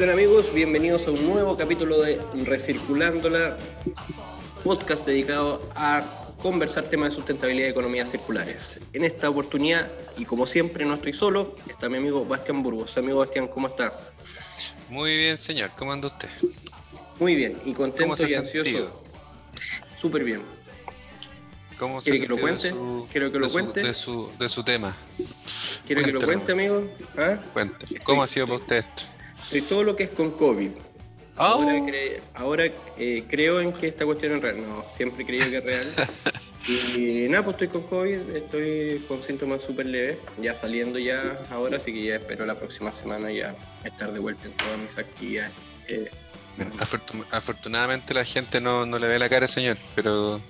tal 0.00 0.08
amigos? 0.08 0.50
Bienvenidos 0.54 1.06
a 1.08 1.10
un 1.10 1.26
nuevo 1.26 1.58
capítulo 1.58 2.00
de 2.00 2.18
Recirculándola, 2.32 3.58
podcast 4.64 5.06
dedicado 5.06 5.60
a 5.74 6.02
conversar 6.42 6.84
temas 6.84 7.10
de 7.10 7.16
sustentabilidad 7.16 7.66
y 7.66 7.70
economías 7.72 8.10
circulares. 8.10 8.80
En 8.94 9.04
esta 9.04 9.28
oportunidad, 9.28 9.90
y 10.16 10.24
como 10.24 10.46
siempre 10.46 10.86
no 10.86 10.94
estoy 10.94 11.12
solo, 11.12 11.54
está 11.68 11.90
mi 11.90 11.98
amigo 11.98 12.24
Bastián 12.24 12.62
Burgos. 12.62 12.96
Amigo 12.96 13.18
Bastián, 13.18 13.48
¿cómo 13.48 13.68
está? 13.68 13.92
Muy 14.88 15.18
bien, 15.18 15.36
señor. 15.36 15.70
¿Cómo 15.76 15.92
anda 15.92 16.08
usted? 16.08 16.30
Muy 17.18 17.34
bien, 17.34 17.60
y 17.66 17.74
contento 17.74 18.26
y 18.26 18.32
ansioso. 18.32 19.02
Súper 19.98 20.24
bien. 20.24 20.40
¿Cómo 21.78 22.00
¿Quiere 22.00 22.20
que 22.20 22.26
lo 22.26 22.38
cuente? 22.38 22.72
Quiero 23.12 23.30
que 23.30 23.38
lo 23.38 23.50
cuente. 23.50 23.82
de, 23.82 23.92
su, 23.92 24.32
de 24.38 24.48
su 24.48 24.64
tema. 24.64 24.96
¿Quiere 25.86 26.04
que 26.04 26.12
lo 26.12 26.22
cuente, 26.22 26.52
amigo? 26.52 26.90
¿Ah? 27.18 27.38
¿Cómo 28.02 28.22
ha 28.22 28.26
sido 28.26 28.46
para 28.46 28.60
usted 28.60 28.76
esto? 28.76 29.19
Estoy 29.50 29.62
todo 29.62 29.82
lo 29.82 29.96
que 29.96 30.04
es 30.04 30.10
con 30.10 30.30
COVID. 30.30 30.70
Ahora, 31.34 32.70
eh, 32.98 33.24
creo 33.28 33.60
en 33.60 33.72
que 33.72 33.88
esta 33.88 34.04
cuestión 34.04 34.36
es 34.36 34.42
real. 34.42 34.62
No, 34.62 34.84
siempre 34.88 35.24
he 35.24 35.26
creído 35.26 35.50
que 35.50 35.56
es 35.56 35.64
real. 35.64 35.86
y 36.96 37.28
nada, 37.28 37.44
pues 37.44 37.54
estoy 37.54 37.66
con 37.66 37.82
COVID, 37.82 38.36
estoy 38.36 39.04
con 39.08 39.24
síntomas 39.24 39.64
súper 39.64 39.86
leves, 39.86 40.18
ya 40.40 40.54
saliendo 40.54 41.00
ya 41.00 41.36
ahora, 41.50 41.78
así 41.78 41.92
que 41.92 42.00
ya 42.04 42.14
espero 42.14 42.46
la 42.46 42.54
próxima 42.54 42.92
semana 42.92 43.32
ya 43.32 43.56
estar 43.82 44.12
de 44.12 44.20
vuelta 44.20 44.46
en 44.46 44.52
todas 44.56 44.78
mis 44.78 44.98
actividades. 44.98 45.50
Eh, 45.88 46.08
afortunadamente 47.32 48.14
la 48.14 48.24
gente 48.24 48.60
no, 48.60 48.86
le 48.86 49.08
ve 49.08 49.18
la 49.18 49.28
cara, 49.28 49.48
señor, 49.48 49.78
pero 49.96 50.40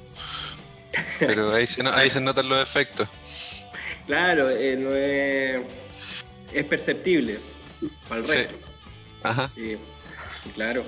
pero 1.19 1.55
ahí 1.55 1.66
se, 1.66 1.80
ahí 1.88 2.10
se 2.10 2.20
notan 2.20 2.50
los 2.50 2.62
efectos. 2.62 3.08
Claro, 4.06 4.50
eh, 4.50 4.77
no 4.77 4.94
es, 4.94 6.27
es 6.53 6.64
perceptible 6.64 7.38
para 8.10 8.20
el 8.20 8.28
resto. 8.28 8.69
Ajá. 9.22 9.50
Claro. 10.54 10.84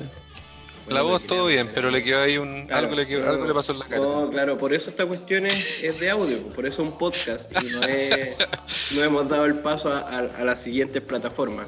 la 0.89 1.03
voz 1.03 1.23
todo 1.27 1.47
bien, 1.47 1.71
pero 1.75 1.91
le 1.91 2.03
quedó 2.03 2.23
ahí 2.23 2.39
un. 2.39 2.67
algo, 2.73 2.95
le 2.95 3.07
quedó, 3.07 3.29
algo 3.29 3.47
le 3.47 3.55
pasó 3.55 3.73
en 3.73 3.79
la 3.79 3.87
cara. 3.87 4.01
No, 4.01 4.31
claro, 4.31 4.59
por 4.59 4.73
eso 4.73 4.91
esta 4.91 5.07
cuestión 5.07 5.47
es, 5.47 6.01
de 6.01 6.11
audio, 6.11 6.39
por 6.49 6.67
eso 6.67 6.83
es 6.83 6.89
un 6.89 6.99
podcast 6.99 7.53
y 7.53 7.71
no, 7.71 7.83
es, 7.85 8.37
no 8.95 9.03
hemos 9.03 9.29
dado 9.29 9.47
el 9.47 9.57
paso 9.57 9.93
a, 9.93 10.45
las 10.45 10.63
siguientes 10.63 11.03
plataformas. 11.03 11.67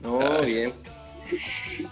No, 0.00 0.20
bien. 0.42 0.72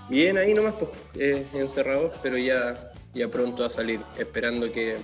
Bien, 0.09 0.39
ahí 0.39 0.55
nomás, 0.55 0.75
pues, 0.79 0.91
eh, 1.19 1.47
encerrados, 1.53 2.13
pero 2.23 2.39
ya, 2.39 2.91
ya 3.15 3.29
pronto 3.29 3.65
a 3.65 3.71
salir, 3.71 4.01
esperando 4.19 4.73
que, 4.73 4.97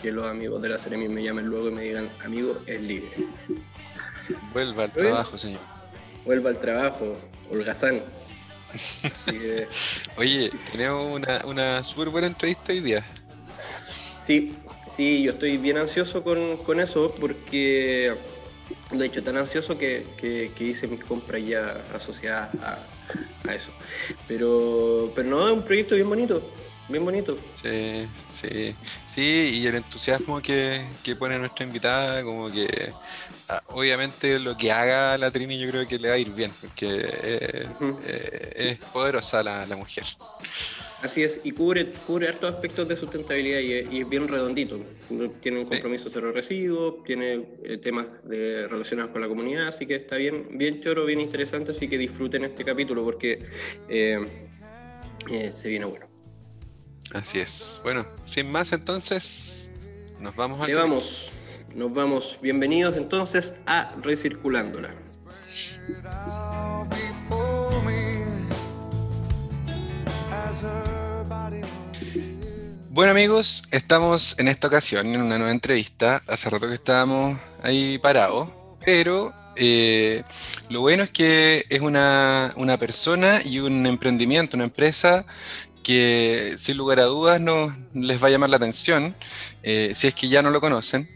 que 0.00 0.10
los 0.10 0.26
amigos 0.26 0.62
de 0.62 0.70
la 0.70 0.78
Ceremi 0.78 1.08
me 1.08 1.22
llamen 1.22 1.46
luego 1.46 1.68
y 1.68 1.72
me 1.72 1.82
digan, 1.82 2.10
amigo, 2.24 2.56
es 2.66 2.80
libre. 2.80 3.10
Vuelva 4.52 4.84
al 4.84 4.92
trabajo, 4.92 5.36
señor. 5.36 5.60
Vuelva 6.24 6.50
al 6.50 6.58
trabajo, 6.58 7.16
holgazán. 7.50 8.00
Oye, 10.16 10.50
tenemos 10.70 11.14
una, 11.14 11.42
una 11.44 11.84
súper 11.84 12.08
buena 12.08 12.26
entrevista 12.26 12.72
hoy 12.72 12.80
día. 12.80 13.04
Sí, 14.20 14.54
sí, 14.88 15.22
yo 15.22 15.32
estoy 15.32 15.56
bien 15.56 15.78
ansioso 15.78 16.22
con, 16.22 16.80
eso 16.80 17.14
porque, 17.20 18.14
de 18.90 19.06
hecho, 19.06 19.22
tan 19.22 19.36
ansioso 19.36 19.76
que, 19.78 20.50
hice 20.58 20.86
mis 20.86 21.04
compras 21.04 21.42
ya 21.44 21.84
asociadas 21.94 22.50
a, 22.62 23.54
eso. 23.54 23.72
Pero, 24.28 25.12
pero 25.14 25.28
no, 25.28 25.48
es 25.48 25.54
un 25.54 25.64
proyecto 25.64 25.94
bien 25.94 26.08
bonito 26.08 26.42
bien 26.88 27.04
bonito. 27.04 27.38
Sí, 27.62 28.08
sí, 28.26 28.74
sí, 29.06 29.60
y 29.62 29.66
el 29.66 29.76
entusiasmo 29.76 30.42
que, 30.42 30.84
que 31.04 31.14
pone 31.14 31.38
nuestra 31.38 31.64
invitada, 31.64 32.24
como 32.24 32.50
que 32.50 32.92
obviamente 33.68 34.38
lo 34.38 34.56
que 34.56 34.72
haga 34.72 35.16
la 35.18 35.30
Trini 35.30 35.58
yo 35.58 35.70
creo 35.70 35.86
que 35.86 35.98
le 35.98 36.08
va 36.08 36.14
a 36.14 36.18
ir 36.18 36.30
bien, 36.30 36.52
porque 36.60 36.86
eh, 36.88 37.66
eh, 38.06 38.52
es 38.56 38.78
poderosa 38.92 39.42
la, 39.42 39.76
mujer. 39.76 40.04
Así 41.02 41.22
es, 41.22 41.40
y 41.44 41.52
cubre, 41.52 41.92
cubre 42.06 42.28
hartos 42.28 42.52
aspectos 42.54 42.88
de 42.88 42.96
sustentabilidad 42.96 43.60
y, 43.60 44.00
es 44.00 44.08
bien 44.08 44.28
redondito. 44.28 44.80
Tiene 45.40 45.60
un 45.60 45.66
compromiso 45.66 46.10
cero 46.12 46.32
residuos, 46.32 47.02
tiene 47.04 47.46
eh, 47.64 47.78
temas 47.78 48.06
de, 48.24 48.68
relacionados 48.68 49.12
con 49.12 49.22
la 49.22 49.28
comunidad, 49.28 49.68
así 49.68 49.86
que 49.86 49.96
está 49.96 50.16
bien, 50.16 50.58
bien 50.58 50.80
choro, 50.82 51.06
bien 51.06 51.20
interesante, 51.20 51.70
así 51.70 51.88
que 51.88 51.96
disfruten 51.98 52.44
este 52.44 52.64
capítulo 52.64 53.04
porque 53.04 53.46
se 53.88 55.68
viene 55.68 55.84
bueno. 55.86 56.06
Así 57.12 57.40
es. 57.40 57.80
Bueno, 57.82 58.06
sin 58.24 58.50
más 58.50 58.72
entonces, 58.72 59.72
nos 60.20 60.36
vamos 60.36 60.60
a... 60.60 60.66
Le 60.66 60.74
vamos, 60.74 61.32
nos 61.74 61.92
vamos. 61.92 62.38
Bienvenidos 62.42 62.96
entonces 62.96 63.54
a 63.66 63.94
Recirculándola. 64.00 64.94
Bueno 72.90 73.12
amigos, 73.12 73.64
estamos 73.70 74.38
en 74.38 74.48
esta 74.48 74.66
ocasión 74.66 75.06
en 75.06 75.22
una 75.22 75.38
nueva 75.38 75.52
entrevista. 75.52 76.22
Hace 76.26 76.50
rato 76.50 76.68
que 76.68 76.74
estábamos 76.74 77.38
ahí 77.62 77.98
parados, 77.98 78.48
pero 78.84 79.32
eh, 79.56 80.22
lo 80.68 80.80
bueno 80.80 81.04
es 81.04 81.10
que 81.10 81.66
es 81.68 81.80
una, 81.80 82.52
una, 82.56 82.78
persona 82.78 83.40
y 83.44 83.60
un 83.60 83.86
emprendimiento, 83.86 84.56
una 84.56 84.64
empresa 84.64 85.24
que 85.82 86.54
sin 86.58 86.76
lugar 86.76 87.00
a 87.00 87.04
dudas 87.04 87.40
no 87.40 87.74
les 87.94 88.22
va 88.22 88.28
a 88.28 88.30
llamar 88.30 88.50
la 88.50 88.56
atención, 88.56 89.14
eh, 89.62 89.92
si 89.94 90.06
es 90.06 90.14
que 90.14 90.28
ya 90.28 90.42
no 90.42 90.50
lo 90.50 90.60
conocen. 90.60 91.08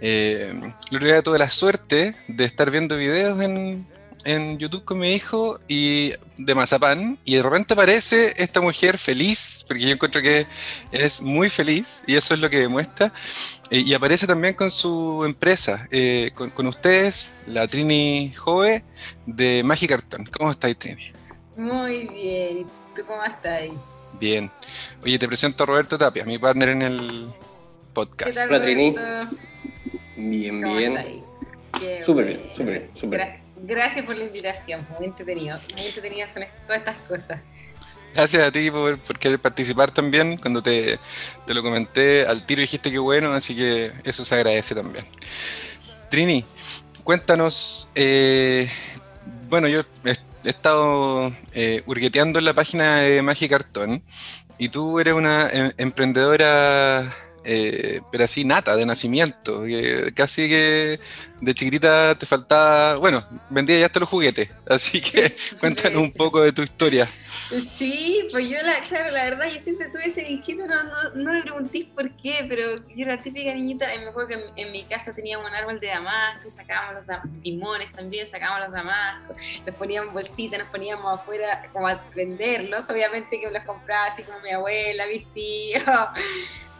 Eh, 0.00 0.72
otro 0.92 1.06
día 1.06 1.22
tuve 1.22 1.38
la 1.38 1.50
suerte 1.50 2.14
de 2.28 2.44
estar 2.44 2.70
viendo 2.70 2.96
videos 2.96 3.40
en, 3.40 3.86
en, 4.24 4.58
YouTube 4.58 4.84
con 4.84 4.98
mi 4.98 5.12
hijo 5.12 5.58
y 5.66 6.12
de 6.36 6.54
Mazapán 6.54 7.18
y 7.24 7.34
de 7.34 7.42
repente 7.42 7.74
aparece 7.74 8.32
esta 8.36 8.60
mujer 8.60 8.96
feliz, 8.96 9.64
porque 9.66 9.82
yo 9.84 9.90
encuentro 9.90 10.22
que 10.22 10.46
es 10.92 11.20
muy 11.20 11.48
feliz 11.48 12.04
y 12.06 12.14
eso 12.14 12.34
es 12.34 12.40
lo 12.40 12.48
que 12.48 12.58
demuestra, 12.58 13.12
eh, 13.70 13.82
y 13.84 13.92
aparece 13.92 14.26
también 14.26 14.54
con 14.54 14.70
su 14.70 15.24
empresa, 15.24 15.88
eh, 15.90 16.30
con, 16.34 16.50
con, 16.50 16.68
ustedes, 16.68 17.34
la 17.46 17.66
Trini 17.66 18.32
Jove 18.36 18.84
de 19.26 19.62
Magic 19.64 19.90
Cartón. 19.90 20.26
¿Cómo 20.26 20.50
estáis, 20.50 20.78
Trini? 20.78 21.12
Muy 21.56 22.06
bien, 22.06 22.66
¿tú 22.94 23.02
cómo 23.04 23.24
estás? 23.24 23.62
Bien. 24.20 24.50
Oye, 25.02 25.18
te 25.18 25.26
presento 25.26 25.64
a 25.64 25.66
Roberto 25.66 25.98
Tapia, 25.98 26.24
mi 26.24 26.38
partner 26.38 26.68
en 26.70 26.82
el 26.82 27.32
podcast. 27.92 28.38
Hola, 28.48 28.60
Trini. 28.60 28.94
Bien, 30.18 30.60
bien. 30.60 31.24
Súper 32.04 32.26
bien, 32.26 32.50
súper 32.52 32.90
bien, 33.00 33.40
Gracias 33.62 34.04
por 34.04 34.16
la 34.16 34.24
invitación, 34.24 34.86
muy 34.98 35.06
entretenido. 35.06 35.58
Muy 35.76 35.86
entretenidas 35.86 36.32
son 36.32 36.44
todas 36.66 36.78
estas 36.80 36.96
cosas. 37.08 37.40
Gracias 38.14 38.48
a 38.48 38.50
ti 38.50 38.70
por, 38.70 39.00
querer 39.18 39.38
participar 39.38 39.90
también. 39.92 40.36
Cuando 40.36 40.62
te, 40.62 40.98
lo 41.46 41.62
comenté 41.62 42.26
al 42.26 42.44
tiro 42.44 42.60
dijiste 42.60 42.90
que 42.90 42.98
bueno, 42.98 43.32
así 43.32 43.54
que 43.54 43.92
eso 44.04 44.24
se 44.24 44.34
agradece 44.34 44.74
también. 44.74 45.04
Trini, 46.10 46.44
cuéntanos, 47.04 47.90
eh, 47.94 48.68
bueno, 49.48 49.68
yo 49.68 49.82
he 50.04 50.50
estado 50.50 51.32
eh, 51.52 51.82
hurgueteando 51.86 52.38
en 52.38 52.44
la 52.44 52.54
página 52.54 53.02
de 53.02 53.22
Magic 53.22 53.50
Cartón 53.50 54.02
y 54.56 54.68
tú 54.70 54.98
eres 54.98 55.14
una 55.14 55.48
em, 55.50 55.72
emprendedora, 55.76 57.14
eh, 57.50 58.02
pero 58.12 58.24
así 58.24 58.44
nata, 58.44 58.76
de 58.76 58.84
nacimiento. 58.84 59.62
casi 60.14 60.50
que 60.50 61.00
de 61.40 61.54
chiquitita 61.54 62.14
te 62.14 62.26
faltaba, 62.26 62.96
bueno, 62.96 63.24
vendía 63.48 63.78
ya 63.78 63.86
hasta 63.86 64.00
los 64.00 64.08
juguetes, 64.10 64.50
así 64.68 65.00
que 65.00 65.34
cuéntanos 65.58 66.02
un 66.02 66.12
poco 66.12 66.42
de 66.42 66.52
tu 66.52 66.60
historia. 66.60 67.08
Sí, 67.48 68.28
pues 68.30 68.46
yo, 68.50 68.58
la, 68.62 68.82
claro, 68.82 69.10
la 69.10 69.24
verdad, 69.24 69.48
yo 69.50 69.60
siempre 69.60 69.88
tuve 69.88 70.08
ese 70.08 70.24
bichito, 70.24 70.66
no, 70.66 70.82
no, 70.82 71.14
no 71.14 71.32
me 71.32 71.40
preguntéis 71.40 71.86
por 71.86 72.10
qué, 72.16 72.44
pero 72.46 72.86
yo 72.88 73.06
era 73.06 73.18
típica 73.18 73.54
niñita, 73.54 73.86
me 73.86 74.08
acuerdo 74.08 74.28
que 74.28 74.62
en, 74.62 74.70
mi 74.70 74.84
casa 74.84 75.14
teníamos 75.14 75.48
un 75.48 75.54
árbol 75.54 75.80
de 75.80 75.86
damasco, 75.86 76.50
sacábamos 76.50 77.06
los 77.06 77.42
limones 77.42 77.90
también, 77.92 78.26
sacábamos 78.26 78.68
los 78.68 78.72
damascos, 78.72 79.36
los 79.64 79.74
poníamos 79.76 80.12
bolsitas, 80.12 80.58
nos 80.58 80.68
poníamos 80.68 81.18
afuera 81.18 81.62
como 81.72 81.88
a 81.88 81.98
venderlos, 82.14 82.90
obviamente 82.90 83.40
que 83.40 83.50
los 83.50 83.64
compraba 83.64 84.08
así 84.08 84.22
como 84.22 84.38
mi 84.40 84.50
abuela, 84.50 85.06
mi 85.06 85.20
tío, 85.20 85.80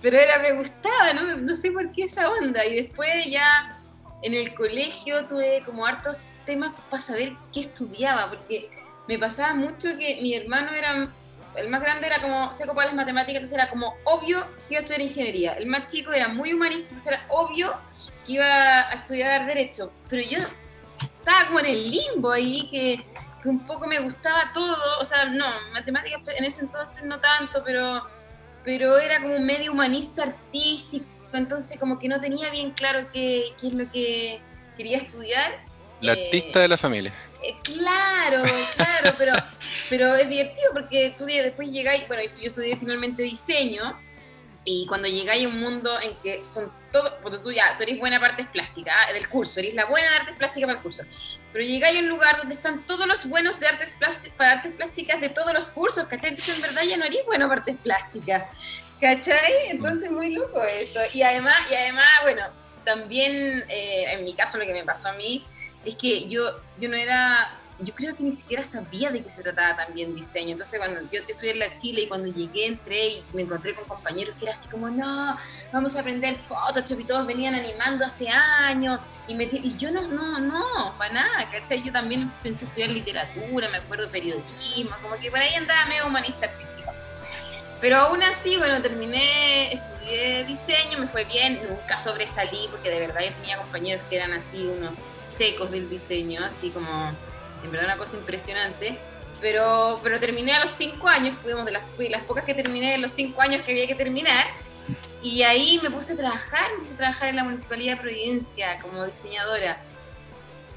pero 0.03 0.19
era, 0.19 0.39
me 0.39 0.53
gustaba, 0.53 1.13
no, 1.13 1.37
no 1.37 1.55
sé 1.55 1.71
por 1.71 1.91
qué 1.93 2.05
esa 2.05 2.29
onda, 2.31 2.65
y 2.65 2.83
después 2.83 3.11
ya 3.27 3.79
en 4.23 4.35
el 4.35 4.55
colegio 4.55 5.27
tuve 5.27 5.63
como 5.65 5.87
hartos 5.87 6.17
temas 6.45 6.73
para 6.91 7.03
saber 7.03 7.33
qué 7.53 7.61
estudiaba, 7.61 8.31
porque 8.31 8.71
me 9.07 9.19
pasaba 9.19 9.55
mucho 9.55 9.89
que 9.99 10.19
mi 10.21 10.35
hermano 10.35 10.73
era, 10.73 11.09
el 11.57 11.69
más 11.69 11.81
grande 11.81 12.07
era 12.07 12.21
como 12.21 12.53
seco 12.53 12.75
para 12.75 12.87
las 12.87 12.95
matemáticas, 12.95 13.43
entonces 13.43 13.59
era 13.59 13.71
como 13.71 13.95
obvio 14.05 14.47
que 14.69 14.75
iba 14.75 14.79
a 14.79 14.83
estudiar 14.83 15.01
ingeniería. 15.01 15.53
El 15.55 15.67
más 15.67 15.87
chico 15.87 16.13
era 16.13 16.29
muy 16.29 16.53
humanista, 16.53 16.89
entonces 16.89 17.13
era 17.13 17.27
obvio 17.29 17.75
que 18.27 18.33
iba 18.35 18.45
a 18.45 18.93
estudiar 18.93 19.47
derecho. 19.47 19.91
Pero 20.09 20.23
yo 20.23 20.39
estaba 21.01 21.47
como 21.47 21.61
en 21.61 21.67
el 21.67 21.91
limbo 21.91 22.33
ahí, 22.33 22.69
que, 22.71 23.05
que 23.43 23.49
un 23.49 23.67
poco 23.67 23.87
me 23.87 23.99
gustaba 23.99 24.51
todo, 24.53 24.77
o 25.01 25.05
sea, 25.05 25.25
no, 25.27 25.47
matemáticas 25.73 26.21
en 26.37 26.45
ese 26.45 26.61
entonces 26.63 27.05
no 27.05 27.19
tanto, 27.19 27.63
pero, 27.65 28.07
pero 28.69 28.99
era 28.99 29.23
como 29.23 29.39
medio 29.39 29.73
humanista 29.73 30.25
artístico, 30.25 31.07
entonces 31.33 31.79
como 31.81 31.99
que 31.99 32.07
no 32.07 32.21
tenía 32.21 32.51
bien 32.51 32.73
claro 32.73 33.09
qué, 33.15 33.45
qué 33.59 33.69
es 33.69 33.73
lo 33.73 33.91
que 33.91 34.41
quería 34.77 34.99
estudiar 34.99 35.65
La 36.03 36.13
eh, 36.13 36.25
artista 36.27 36.61
de 36.61 36.69
la 36.69 36.77
familia. 36.77 37.11
eh, 37.45 37.55
claro, 37.63 38.43
claro, 38.77 39.17
pero, 39.17 39.33
pero 39.89 40.15
es 40.17 40.29
divertido 40.29 40.71
porque 40.75 41.15
de- 41.19 41.43
después 41.45 41.71
llegáis, 41.71 42.07
bueno, 42.09 42.23
yo 42.39 42.49
estudié 42.51 42.77
finalmente 42.77 43.23
diseño 43.23 43.99
y 44.67 44.85
cuando 44.87 45.09
llegáis 45.09 45.47
a 45.47 45.49
un 45.49 45.61
mundo 45.61 45.99
en 46.03 46.15
que 46.23 46.45
son 46.45 46.71
todos, 46.93 47.15
porque 47.23 47.39
tú 47.39 47.51
ya, 47.51 47.75
tú 47.79 47.85
eres 47.85 47.99
buena 47.99 48.21
para 48.21 48.33
artes 48.35 48.49
plásticas 48.49 48.95
del 49.15 49.31
curso, 49.31 49.61
eres 49.61 49.73
la 49.73 49.87
buena 49.87 50.07
de 50.11 50.17
artes 50.17 50.35
plásticas 50.37 50.67
para 50.67 50.77
el 50.77 50.83
curso, 50.83 51.05
pero 51.53 51.65
llegáis 51.65 51.99
a 51.99 52.03
un 52.03 52.09
lugar 52.09 52.37
donde 52.39 52.55
están 52.55 52.87
todos 52.87 53.07
los 53.07 53.27
buenos 53.27 53.59
de 53.61 53.67
artes 53.67 53.95
plásticas, 53.99 54.33
para 54.37 54.53
artes 54.53 54.73
plásticas 54.73 55.21
de 55.21 55.29
todos 55.31 55.53
los 55.53 55.71
cursos, 55.71 56.07
¿cachai? 56.07 56.31
Entonces 56.31 56.57
en 56.57 56.63
verdad 56.63 56.83
ya 56.83 56.97
no 56.97 57.05
eres 57.05 57.25
bueno 57.27 57.49
para 57.49 57.61
artes 57.61 57.77
plásticas, 57.83 58.45
¿cachai? 59.01 59.71
Entonces 59.71 60.11
muy 60.11 60.35
loco 60.35 60.63
eso. 60.65 61.01
Y 61.15 61.23
además, 61.23 61.57
y 61.71 61.75
además 61.75 62.07
bueno, 62.23 62.43
también 62.85 63.65
eh, 63.69 64.05
en 64.13 64.25
mi 64.25 64.35
caso 64.35 64.59
lo 64.59 64.65
que 64.65 64.73
me 64.73 64.85
pasó 64.85 65.09
a 65.09 65.13
mí 65.13 65.45
es 65.85 65.95
que 65.97 66.29
yo, 66.29 66.61
yo 66.79 66.89
no 66.89 66.97
era, 66.97 67.58
yo 67.81 67.95
creo 67.95 68.17
que 68.17 68.25
ni 68.25 68.33
siquiera 68.33 68.65
sabía 68.65 69.11
de 69.11 69.23
qué 69.23 69.31
se 69.31 69.43
trataba 69.43 69.77
también 69.77 70.15
diseño. 70.15 70.53
Entonces 70.53 70.79
cuando 70.79 71.01
yo, 71.13 71.21
estudié 71.27 71.53
en 71.53 71.59
la 71.61 71.77
Chile 71.77 72.03
y 72.03 72.09
cuando 72.09 72.27
llegué 72.27 72.67
entré 72.67 73.09
y 73.09 73.25
me 73.33 73.43
encontré 73.43 73.75
con 73.75 73.85
compañeros 73.85 74.35
que 74.39 74.47
era 74.47 74.55
así 74.55 74.69
como, 74.69 74.89
no, 74.91 75.39
vamos 75.73 75.95
a 75.97 76.01
aprender 76.01 76.37
Photoshop 76.49 77.01
y 77.01 77.05
todos 77.05 77.27
venían 77.27 77.55
animando 77.55 78.05
hace 78.05 78.29
años 78.29 78.99
y, 79.29 79.35
me, 79.35 79.45
y 79.45 79.77
yo 79.79 79.93
no, 79.93 80.03
no, 80.09 80.41
no, 80.41 80.95
para 80.99 81.15
nada, 81.15 81.51
¿cachai? 81.51 81.83
Yo 81.83 81.93
también 81.93 82.33
pensé 82.43 82.65
estudiar 82.65 82.91
literatura, 82.91 83.69
me 83.69 83.79
acuerdo 83.79 84.11
periodismo, 84.11 84.97
como 85.03 85.17
que 85.17 85.31
por 85.31 85.39
ahí 85.39 85.55
andaba 85.55 85.87
medio 85.87 86.07
humanista 86.07 86.47
artístico. 86.47 86.93
Pero 87.81 87.97
aún 87.97 88.21
así, 88.25 88.57
bueno, 88.57 88.83
terminé, 88.83 89.75
estudié 89.75 90.45
diseño, 90.45 90.99
me 90.99 91.07
fue 91.07 91.25
bien, 91.27 91.61
nunca 91.69 92.01
sobresalí 92.01 92.67
porque 92.73 92.91
de 92.91 92.99
verdad 92.99 93.21
yo 93.25 93.33
tenía 93.35 93.57
compañeros 93.59 94.03
que 94.11 94.17
eran 94.17 94.33
así 94.33 94.67
unos 94.67 94.97
secos 94.97 95.71
del 95.71 95.89
diseño, 95.89 96.45
así 96.45 96.71
como, 96.71 97.13
en 97.65 97.71
verdad 97.71 97.87
una 97.87 97.97
cosa 97.97 98.17
impresionante. 98.17 98.99
Pero, 99.41 100.01
pero 100.03 100.19
terminé 100.19 100.53
a 100.53 100.65
los 100.65 100.73
cinco 100.73 101.09
años, 101.09 101.37
fuimos 101.43 101.65
de 101.65 101.73
las, 101.73 101.83
fui 101.97 102.09
las 102.09 102.23
pocas 102.23 102.45
que 102.45 102.55
terminé 102.55 102.93
de 102.93 102.99
los 102.99 103.13
cinco 103.13 103.41
años 103.41 103.63
que 103.63 103.73
había 103.73 103.87
que 103.87 103.95
terminar. 103.95 104.47
Y 105.23 105.43
ahí 105.43 105.79
me 105.83 105.91
puse 105.91 106.15
a 106.15 106.17
trabajar, 106.17 106.73
me 106.77 106.83
puse 106.83 106.95
a 106.95 106.99
trabajar 106.99 107.29
en 107.29 107.37
la 107.37 107.45
Municipalidad 107.45 107.97
de 107.97 108.01
Providencia 108.01 108.79
como 108.81 109.05
diseñadora. 109.05 109.79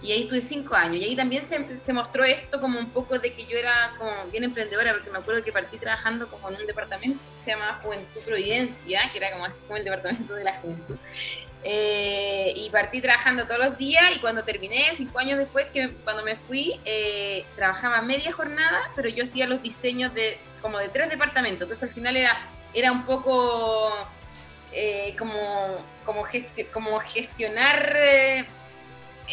Y 0.03 0.11
ahí 0.11 0.27
tuve 0.27 0.41
cinco 0.41 0.75
años. 0.75 0.97
Y 0.97 1.05
ahí 1.05 1.15
también 1.15 1.47
se, 1.47 1.65
se, 1.83 1.93
mostró 1.93 2.23
esto 2.23 2.59
como 2.59 2.79
un 2.79 2.89
poco 2.89 3.19
de 3.19 3.33
que 3.33 3.45
yo 3.45 3.57
era 3.57 3.93
como 3.97 4.11
bien 4.31 4.43
emprendedora, 4.43 4.93
porque 4.93 5.11
me 5.11 5.19
acuerdo 5.19 5.43
que 5.43 5.51
partí 5.51 5.77
trabajando 5.77 6.27
como 6.27 6.49
en 6.49 6.55
un 6.55 6.67
departamento 6.67 7.19
que 7.19 7.45
se 7.45 7.51
llamaba 7.51 7.79
Juventud 7.83 8.21
Providencia, 8.21 9.01
que 9.11 9.19
era 9.19 9.31
como 9.31 9.45
así 9.45 9.61
como 9.61 9.77
el 9.77 9.83
departamento 9.83 10.33
de 10.33 10.43
la 10.43 10.53
juventud. 10.55 10.97
Eh, 11.63 12.53
y 12.55 12.69
partí 12.71 13.01
trabajando 13.01 13.45
todos 13.45 13.59
los 13.59 13.77
días 13.77 14.03
y 14.15 14.19
cuando 14.19 14.43
terminé, 14.43 14.83
cinco 14.95 15.19
años 15.19 15.37
después, 15.37 15.67
que 15.67 15.89
cuando 16.03 16.23
me 16.23 16.35
fui, 16.35 16.79
eh, 16.85 17.45
trabajaba 17.55 18.01
media 18.01 18.31
jornada, 18.31 18.79
pero 18.95 19.09
yo 19.09 19.23
hacía 19.23 19.47
los 19.47 19.61
diseños 19.61 20.13
de 20.13 20.39
como 20.61 20.79
de 20.79 20.89
tres 20.89 21.09
departamentos. 21.09 21.63
Entonces 21.63 21.83
al 21.83 21.93
final 21.93 22.17
era, 22.17 22.35
era 22.73 22.91
un 22.91 23.05
poco 23.05 23.91
eh, 24.71 25.15
como, 25.17 25.37
como, 26.05 26.23
como 26.71 26.99
gestionar 26.99 28.45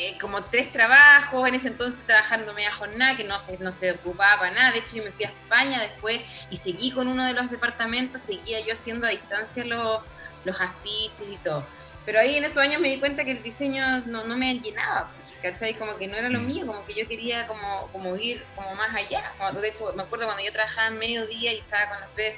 eh, 0.00 0.16
como 0.20 0.44
tres 0.44 0.70
trabajos, 0.70 1.48
en 1.48 1.56
ese 1.56 1.68
entonces 1.68 2.06
trabajando 2.06 2.54
media 2.54 2.72
jornada, 2.72 3.16
que 3.16 3.24
no 3.24 3.36
se, 3.40 3.58
no 3.58 3.72
se 3.72 3.90
ocupaba 3.92 4.38
para 4.38 4.54
nada. 4.54 4.72
De 4.72 4.78
hecho, 4.78 4.96
yo 4.96 5.02
me 5.02 5.10
fui 5.10 5.24
a 5.24 5.28
España 5.28 5.80
después 5.80 6.20
y 6.50 6.56
seguí 6.56 6.92
con 6.92 7.08
uno 7.08 7.24
de 7.24 7.32
los 7.32 7.50
departamentos, 7.50 8.22
seguía 8.22 8.60
yo 8.64 8.74
haciendo 8.74 9.06
a 9.08 9.10
distancia 9.10 9.64
los, 9.64 10.00
los 10.44 10.60
afiches 10.60 11.26
y 11.28 11.36
todo. 11.38 11.64
Pero 12.08 12.20
ahí 12.20 12.36
en 12.36 12.44
esos 12.44 12.56
años 12.56 12.80
me 12.80 12.88
di 12.88 12.98
cuenta 12.98 13.22
que 13.22 13.32
el 13.32 13.42
diseño 13.42 14.00
no, 14.06 14.24
no 14.24 14.34
me 14.34 14.58
llenaba, 14.58 15.12
¿cachai? 15.42 15.74
Como 15.74 15.94
que 15.98 16.08
no 16.08 16.16
era 16.16 16.30
lo 16.30 16.40
mío, 16.40 16.66
como 16.66 16.82
que 16.86 16.94
yo 16.94 17.06
quería 17.06 17.46
como, 17.46 17.86
como 17.92 18.16
ir 18.16 18.42
como 18.56 18.74
más 18.76 18.96
allá. 18.96 19.30
Como, 19.36 19.60
de 19.60 19.68
hecho, 19.68 19.92
me 19.94 20.04
acuerdo 20.04 20.24
cuando 20.24 20.42
yo 20.42 20.50
trabajaba 20.50 20.88
en 20.88 20.98
mediodía 20.98 21.52
y 21.52 21.58
estaba 21.58 21.90
con 21.90 22.00
los 22.00 22.14
tres, 22.14 22.36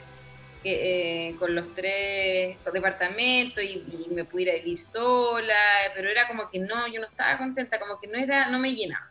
eh, 0.64 1.36
con 1.38 1.54
los 1.54 1.72
tres 1.72 2.56
departamentos 2.74 3.62
y, 3.62 4.08
y, 4.08 4.12
me 4.12 4.24
pudiera 4.24 4.54
vivir 4.54 4.76
sola, 4.76 5.54
pero 5.94 6.10
era 6.10 6.26
como 6.26 6.50
que 6.50 6.58
no, 6.58 6.88
yo 6.88 7.00
no 7.00 7.06
estaba 7.06 7.38
contenta, 7.38 7.78
como 7.78 8.00
que 8.00 8.08
no 8.08 8.18
era, 8.18 8.48
no 8.48 8.58
me 8.58 8.74
llenaba. 8.74 9.08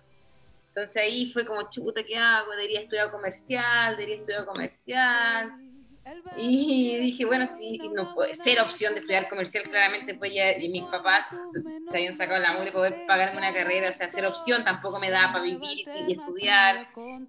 Entonces 0.68 1.02
ahí 1.02 1.32
fue 1.32 1.46
como, 1.46 1.70
chuta, 1.70 2.04
¿qué 2.04 2.18
hago? 2.18 2.52
Debería 2.52 2.82
estudiar 2.82 3.12
comercial, 3.12 3.96
debería 3.96 4.18
estudiar 4.18 4.44
comercial. 4.44 5.69
Y 6.38 6.98
dije, 6.98 7.26
bueno, 7.26 7.50
si 7.58 7.80
no 7.90 8.14
puede 8.14 8.34
ser 8.34 8.60
opción 8.62 8.94
de 8.94 9.02
estudiar 9.02 9.28
comercial, 9.30 9.64
claramente 9.64 10.16
pues 10.16 10.34
ya 10.34 10.58
y 10.58 10.70
mis 10.70 10.84
papás 10.84 11.26
se, 11.44 11.62
habían 11.96 12.18
sacado 12.18 12.42
la 12.42 12.54
mugre 12.54 12.72
poder 12.72 13.06
pagarme 13.08 13.40
una 13.40 13.54
carrera, 13.54 13.90
o 13.90 13.92
sea, 13.92 14.08
ser 14.08 14.26
opción 14.26 14.64
tampoco 14.64 15.00
me 15.00 15.10
da 15.10 15.32
para 15.32 15.44
vivir 15.44 15.88
y 16.08 16.14
estudiar, 16.14 16.88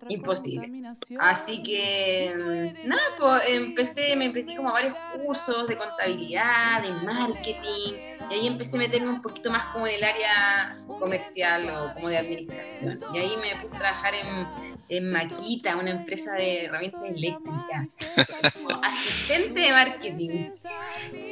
imposible. 0.09 0.71
Así 1.19 1.63
que, 1.63 2.75
nada, 2.85 3.03
pues 3.19 3.43
empecé, 3.49 4.15
me 4.17 4.31
metí 4.31 4.55
como 4.57 4.71
a 4.71 4.73
varios 4.73 4.97
cursos 5.25 5.69
de 5.69 5.77
contabilidad, 5.77 6.83
de 6.83 6.93
marketing, 6.93 8.21
y 8.31 8.35
ahí 8.35 8.47
empecé 8.47 8.77
a 8.77 8.81
meterme 8.81 9.11
un 9.11 9.23
poquito 9.23 9.51
más 9.51 9.73
como 9.73 9.87
en 9.87 9.95
el 9.95 10.05
área 10.05 10.79
comercial 10.87 11.69
o 11.69 11.95
como 11.95 12.09
de 12.09 12.19
administración. 12.19 12.99
Y 13.15 13.19
ahí 13.19 13.37
me 13.41 13.61
puse 13.61 13.77
a 13.77 13.81
trabajar 13.81 14.15
en 14.15 14.70
en 14.91 15.11
Maquita, 15.11 15.77
una 15.77 15.91
empresa 15.91 16.33
de 16.33 16.65
herramientas 16.65 17.01
eléctricas, 17.05 18.53
como 18.55 18.81
asistente 18.85 19.61
de 19.61 19.71
marketing. 19.71 20.49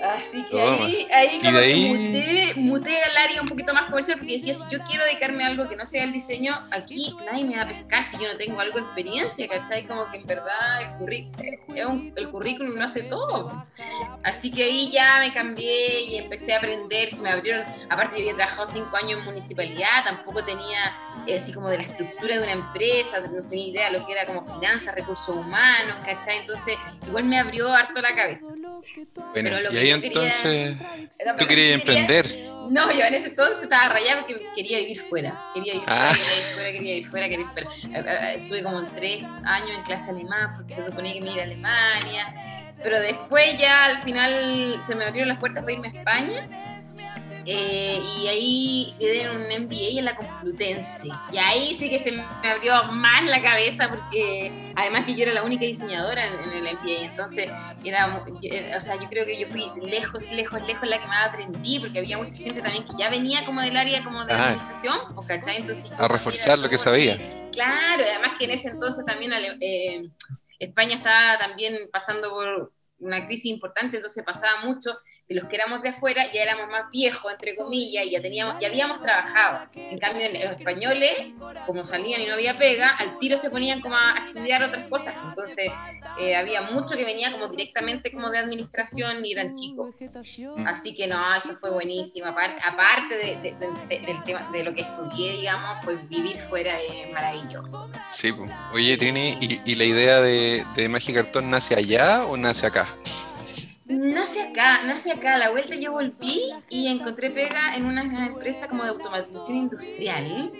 Así 0.04 0.44
que 0.44 0.56
Toma. 0.56 0.84
ahí, 0.86 1.06
ahí 1.12 1.40
como 1.40 1.58
que 1.58 1.86
muté, 1.88 2.52
muté 2.60 3.02
al 3.02 3.16
área 3.16 3.40
un 3.40 3.48
poquito 3.48 3.74
más 3.74 3.86
comercial 3.90 4.18
porque 4.18 4.34
decía, 4.34 4.54
si 4.54 4.62
yo 4.70 4.78
quiero 4.84 5.04
dedicarme 5.04 5.42
a 5.42 5.48
algo 5.48 5.68
que 5.68 5.74
no 5.74 5.86
sea 5.86 6.04
el 6.04 6.12
diseño, 6.12 6.54
aquí 6.70 7.16
nadie 7.26 7.44
me 7.46 7.56
va 7.56 7.62
a 7.62 7.68
pescar 7.68 8.04
si 8.04 8.16
yo 8.18 8.32
no 8.32 8.38
tengo 8.38 8.60
algo 8.60 8.78
de 8.78 8.84
experiencia, 8.84 9.48
¿cachai? 9.48 9.86
Como 9.86 10.08
que 10.12 10.18
en 10.18 10.26
verdad 10.26 10.96
el, 11.74 12.12
el 12.14 12.28
currículum 12.30 12.76
lo 12.76 12.84
hace 12.84 13.02
todo. 13.02 13.66
Así 14.22 14.52
que 14.52 14.62
ahí 14.62 14.90
ya 14.92 15.18
me 15.18 15.32
cambié 15.34 16.02
y 16.02 16.16
empecé 16.18 16.54
a 16.54 16.58
aprender, 16.58 17.10
se 17.10 17.16
me 17.16 17.30
abrieron, 17.30 17.64
aparte 17.90 18.16
yo 18.18 18.22
había 18.22 18.36
trabajado 18.36 18.68
cinco 18.68 18.96
años 18.96 19.18
en 19.18 19.24
municipalidad, 19.24 20.04
tampoco 20.04 20.44
tenía 20.44 20.96
eh, 21.26 21.36
así 21.36 21.52
como 21.52 21.68
de 21.68 21.78
la 21.78 21.82
estructura 21.82 22.36
de 22.36 22.42
una 22.42 22.52
empresa, 22.52 23.20
no 23.20 23.47
tenía 23.48 23.66
idea 23.68 23.90
de 23.90 23.98
lo 23.98 24.06
que 24.06 24.12
era 24.12 24.26
como 24.26 24.44
finanzas, 24.60 24.94
recursos 24.94 25.28
humanos, 25.28 25.96
¿cachai? 26.04 26.38
Entonces 26.38 26.76
igual 27.06 27.24
me 27.24 27.38
abrió 27.38 27.68
harto 27.72 28.00
la 28.00 28.14
cabeza. 28.14 28.46
Bueno, 28.52 28.82
Pero 29.32 29.60
lo 29.60 29.70
y 29.70 29.72
que 29.72 29.78
ahí 29.78 29.88
yo 29.90 30.00
quería- 30.00 30.06
entonces 30.08 30.76
Era 31.18 31.36
tú 31.36 31.46
querías 31.46 31.48
quería- 31.48 31.74
emprender. 31.74 32.26
No, 32.70 32.92
yo 32.92 33.00
en 33.04 33.14
ese 33.14 33.28
entonces 33.28 33.62
estaba 33.62 33.88
rayada 33.88 34.20
porque 34.26 34.42
quería 34.54 34.78
vivir 34.78 35.02
fuera. 35.08 35.50
Quería 35.54 35.72
vivir 35.74 35.88
Ah. 35.90 36.12
fuera, 36.14 36.72
quería 36.72 36.94
vivir 36.94 37.10
fuera, 37.10 37.28
quería 37.28 37.38
vivir 37.38 37.52
fuera, 37.52 37.68
quería 37.70 38.02
fuera. 38.02 38.24
Eh, 38.24 38.34
eh, 38.34 38.42
Estuve 38.42 38.62
como 38.62 38.84
tres 38.88 39.24
años 39.44 39.70
en 39.78 39.82
clase 39.84 40.10
alemán 40.10 40.54
porque 40.56 40.74
se 40.74 40.84
suponía 40.84 41.12
que 41.14 41.20
me 41.22 41.32
iba 41.32 41.40
a 41.40 41.44
Alemania. 41.44 42.34
Pero 42.82 43.00
después 43.00 43.56
ya 43.58 43.86
al 43.86 44.02
final 44.02 44.80
se 44.86 44.94
me 44.94 45.04
abrieron 45.04 45.28
las 45.30 45.38
puertas 45.38 45.62
para 45.64 45.72
irme 45.72 45.88
a 45.88 45.90
España. 45.92 46.76
Eh, 47.50 47.98
y 48.22 48.26
ahí 48.28 48.94
quedé 48.98 49.22
en 49.22 49.30
un 49.30 49.64
MBA 49.64 49.98
en 50.00 50.04
la 50.04 50.14
Complutense. 50.16 51.08
Y 51.32 51.38
ahí 51.38 51.74
sí 51.78 51.88
que 51.88 51.98
se 51.98 52.12
me 52.12 52.22
abrió 52.44 52.84
más 52.92 53.24
la 53.24 53.40
cabeza 53.40 53.88
porque 53.88 54.72
además 54.76 55.06
que 55.06 55.14
yo 55.14 55.22
era 55.22 55.32
la 55.32 55.42
única 55.42 55.64
diseñadora 55.64 56.26
en, 56.26 56.34
en 56.52 56.66
el 56.66 56.74
MBA. 56.74 57.04
Entonces, 57.06 57.50
era, 57.82 58.06
mu- 58.08 58.38
yo- 58.40 58.52
era- 58.52 58.76
o 58.76 58.80
sea, 58.80 58.96
yo 59.00 59.08
creo 59.08 59.24
que 59.24 59.40
yo 59.40 59.48
fui 59.48 59.64
lejos, 59.82 60.30
lejos, 60.30 60.60
lejos 60.66 60.88
la 60.88 61.00
que 61.00 61.06
más 61.06 61.26
aprendí 61.28 61.80
porque 61.80 62.00
había 62.00 62.18
mucha 62.18 62.36
gente 62.36 62.60
también 62.60 62.84
que 62.84 62.92
ya 62.98 63.08
venía 63.08 63.44
como 63.46 63.62
del 63.62 63.76
área 63.76 64.04
como 64.04 64.24
de 64.26 64.32
Ah. 64.34 64.48
administración, 64.50 64.98
pues, 65.14 65.26
¿cachai? 65.26 65.56
Entonces, 65.56 65.90
A 65.98 66.06
reforzar 66.06 66.58
lo 66.58 66.68
que 66.68 66.76
sabía. 66.76 67.16
que- 67.16 67.48
Claro, 67.52 68.04
además 68.04 68.32
que 68.38 68.44
en 68.44 68.50
ese 68.50 68.68
entonces 68.68 69.04
también 69.06 69.32
eh, 69.60 70.02
España 70.58 70.96
estaba 70.96 71.38
también 71.38 71.74
pasando 71.90 72.28
por 72.30 72.72
una 73.00 73.24
crisis 73.26 73.46
importante, 73.46 73.96
entonces 73.96 74.22
pasaba 74.24 74.60
mucho 74.64 74.90
los 75.28 75.46
que 75.48 75.56
éramos 75.56 75.82
de 75.82 75.90
afuera 75.90 76.22
ya 76.32 76.42
éramos 76.42 76.68
más 76.68 76.90
viejos, 76.90 77.30
entre 77.32 77.54
comillas, 77.54 78.06
y 78.06 78.10
ya 78.12 78.22
teníamos, 78.22 78.58
ya 78.60 78.68
habíamos 78.68 79.02
trabajado. 79.02 79.66
En 79.74 79.98
cambio, 79.98 80.26
los 80.32 80.58
españoles, 80.58 81.12
como 81.66 81.84
salían 81.84 82.22
y 82.22 82.26
no 82.26 82.34
había 82.34 82.56
pega, 82.58 82.88
al 82.90 83.18
tiro 83.18 83.36
se 83.36 83.50
ponían 83.50 83.80
como 83.82 83.94
a, 83.94 84.14
estudiar 84.26 84.62
otras 84.62 84.86
cosas. 84.88 85.14
Entonces, 85.28 85.70
eh, 86.18 86.34
había 86.34 86.62
mucho 86.62 86.96
que 86.96 87.04
venía 87.04 87.30
como 87.30 87.48
directamente 87.48 88.10
como 88.10 88.30
de 88.30 88.38
administración 88.38 89.24
y 89.24 89.32
eran 89.32 89.52
chicos. 89.54 89.94
Así 90.66 90.94
que 90.94 91.06
no, 91.06 91.34
eso 91.34 91.56
fue 91.60 91.70
buenísimo. 91.70 92.26
Aparte, 92.26 92.62
aparte 92.66 93.14
de, 93.16 93.36
de- 93.36 93.52
de- 93.58 93.98
de- 93.98 94.06
del 94.06 94.24
tema, 94.24 94.48
de 94.50 94.64
lo 94.64 94.74
que 94.74 94.80
estudié, 94.82 95.32
digamos, 95.38 95.76
pues 95.84 96.08
vivir 96.08 96.40
fuera 96.48 96.80
es 96.80 97.12
maravilloso. 97.12 97.90
Sí. 98.10 98.32
Oye, 98.72 98.96
Trini, 98.96 99.36
¿y, 99.40 99.74
la 99.74 99.84
idea 99.84 100.20
de, 100.20 100.64
de 100.74 100.88
Magia 100.88 101.14
Cartón 101.14 101.50
nace 101.50 101.74
allá 101.74 102.24
o 102.24 102.36
nace 102.36 102.66
acá? 102.66 102.88
Nace 103.88 104.42
acá, 104.42 104.82
nace 104.84 105.12
acá. 105.12 105.34
A 105.34 105.38
la 105.38 105.50
vuelta 105.50 105.74
yo 105.74 105.92
volví 105.92 106.52
y 106.68 106.88
encontré 106.88 107.30
pega 107.30 107.74
en 107.74 107.86
una 107.86 108.02
empresa 108.02 108.68
como 108.68 108.84
de 108.84 108.90
automatización 108.90 109.56
industrial. 109.56 110.52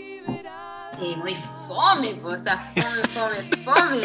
Eh, 1.01 1.15
muy 1.17 1.37
fome, 1.69 2.15
pues, 2.23 2.41
o 2.41 2.45
sea, 2.45 2.59
fome, 2.59 3.03
fome, 3.09 3.37
fome. 3.63 4.01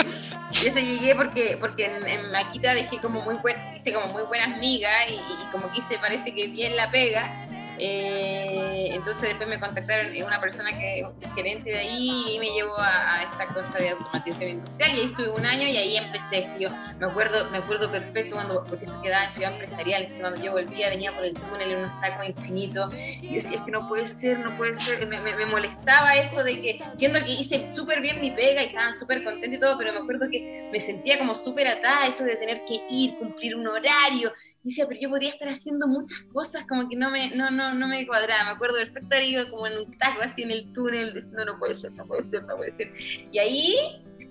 Y 0.51 0.67
eso 0.67 0.77
llegué 0.77 1.15
porque, 1.15 1.57
porque 1.59 1.85
en, 1.85 2.05
en 2.05 2.31
Maquita 2.31 2.73
dejé 2.73 2.99
como 2.99 3.21
muy 3.21 3.35
buen, 3.37 3.55
hice 3.75 3.93
como 3.93 4.07
muy 4.07 4.23
buenas 4.23 4.59
migas 4.59 4.91
y, 5.09 5.13
y 5.13 5.51
como 5.51 5.71
que 5.71 5.79
hice 5.79 5.97
parece 5.97 6.35
que 6.35 6.47
bien 6.47 6.75
la 6.75 6.91
pega. 6.91 7.47
Eh, 7.79 8.89
entonces 8.91 9.29
después 9.29 9.49
me 9.49 9.59
contactaron 9.59 10.07
una 10.23 10.39
persona 10.39 10.77
que 10.77 11.01
es 11.01 11.33
gerente 11.35 11.71
de 11.71 11.77
ahí 11.77 12.35
y 12.35 12.39
me 12.39 12.49
llevó 12.51 12.75
a, 12.77 13.21
esta 13.23 13.47
cosa 13.47 13.77
de 13.79 13.89
automatización 13.89 14.51
industrial 14.51 14.91
y 14.91 14.99
ahí 14.99 15.05
estuve 15.05 15.29
un 15.31 15.45
año 15.45 15.67
y 15.67 15.77
ahí 15.77 15.97
empecé. 15.97 16.47
Yo 16.59 16.69
me 16.99 17.07
acuerdo, 17.07 17.49
me 17.49 17.57
acuerdo 17.57 17.91
perfecto 17.91 18.35
cuando, 18.35 18.63
porque 18.63 18.85
esto 18.85 19.01
quedaba 19.01 19.25
en 19.25 19.31
ciudad 19.31 19.51
empresarial, 19.53 20.07
cuando 20.19 20.43
yo 20.43 20.51
volvía 20.51 20.89
venía 20.89 21.11
por 21.11 21.25
el 21.25 21.33
túnel 21.33 21.71
en 21.71 21.77
unos 21.79 21.99
tacos 22.01 22.27
infinitos 22.27 22.93
y 22.93 23.27
yo 23.27 23.35
decía, 23.35 23.57
es 23.57 23.63
que 23.63 23.71
no 23.71 23.87
puede 23.87 24.07
ser, 24.07 24.39
no 24.39 24.55
puede 24.57 24.75
ser, 24.75 25.05
me, 25.07 25.19
me, 25.19 25.45
molestaba 25.45 26.13
eso 26.15 26.43
de 26.43 26.61
que, 26.61 26.83
siendo 26.95 27.19
que 27.19 27.31
hice 27.31 27.65
súper 27.67 28.01
bien 28.01 28.21
mi 28.21 28.31
pega 28.31 28.61
y 28.61 28.67
estaban 28.67 28.97
súper 28.97 29.23
contenta 29.23 29.55
y 29.55 29.59
todo, 29.59 29.77
pero 29.77 29.93
me 29.93 29.99
acuerdo 29.99 30.29
que 30.29 30.69
me 30.71 30.79
sentía 30.79 31.17
como 31.17 31.35
súper 31.35 31.67
atada, 31.67 32.07
eso 32.07 32.23
de 32.23 32.35
tener 32.35 32.63
que 32.65 32.81
ir, 32.89 33.17
cumplir 33.17 33.55
un 33.55 33.67
horario, 33.67 34.33
y 34.63 34.70
decía, 34.70 34.88
pero 34.88 35.00
yo 35.00 35.10
podría 35.10 35.29
estar 35.29 35.50
haciendo 35.50 35.88
muchas 35.88 36.22
cosas, 36.32 36.65
como 36.67 36.88
que 36.88 36.96
no 36.96 37.12
me, 37.12 37.36
no, 37.36 37.51
no, 37.51 37.74
no 37.74 37.88
me 37.88 38.08
cuadraba. 38.08 38.46
Me 38.46 38.51
acuerdo 38.51 38.77
perfecto, 38.77 39.17
iba 39.22 39.50
como 39.50 39.67
en 39.67 39.77
un 39.77 39.98
taco 39.98 40.22
así 40.22 40.43
en 40.43 40.51
el 40.51 40.72
túnel, 40.72 41.13
diciendo, 41.13 41.43
no 41.43 41.60
puede 41.60 41.75
ser, 41.75 41.91
no 41.91 42.08
puede 42.08 42.22
ser, 42.22 42.43
no 42.43 42.55
puede 42.55 42.72
ser. 42.72 42.93
Y 43.29 43.39
ahí, 43.39 43.75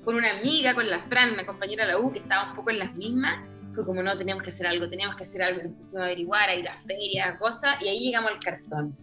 con 0.05 0.15
una 0.15 0.31
amiga, 0.31 0.75
con 0.75 0.89
la 0.89 1.01
Fran, 1.01 1.35
una 1.35 1.45
compañera 1.45 1.85
de 1.85 1.93
la 1.93 1.99
U, 1.99 2.11
que 2.11 2.21
estaba 2.21 2.49
un 2.49 2.57
poco 2.57 2.71
en 2.71 2.79
las 2.79 2.95
mismas, 2.95 3.41
fue 3.75 3.85
como, 3.85 4.03
no, 4.03 4.17
teníamos 4.17 4.43
que 4.43 4.51
hacer 4.51 4.67
algo, 4.67 4.89
teníamos 4.89 5.17
que 5.17 5.25
hacer 5.25 5.43
algo, 5.43 5.63
nos 5.65 5.73
pusimos 5.75 6.01
a 6.01 6.05
averiguar, 6.07 6.49
a 6.49 6.55
ir 6.55 6.67
a 6.67 6.79
ferias, 6.79 7.39
cosas, 7.39 7.77
y 7.83 7.89
ahí 7.89 8.01
llegamos 8.01 8.31
al 8.31 8.41
cartón. 8.41 8.97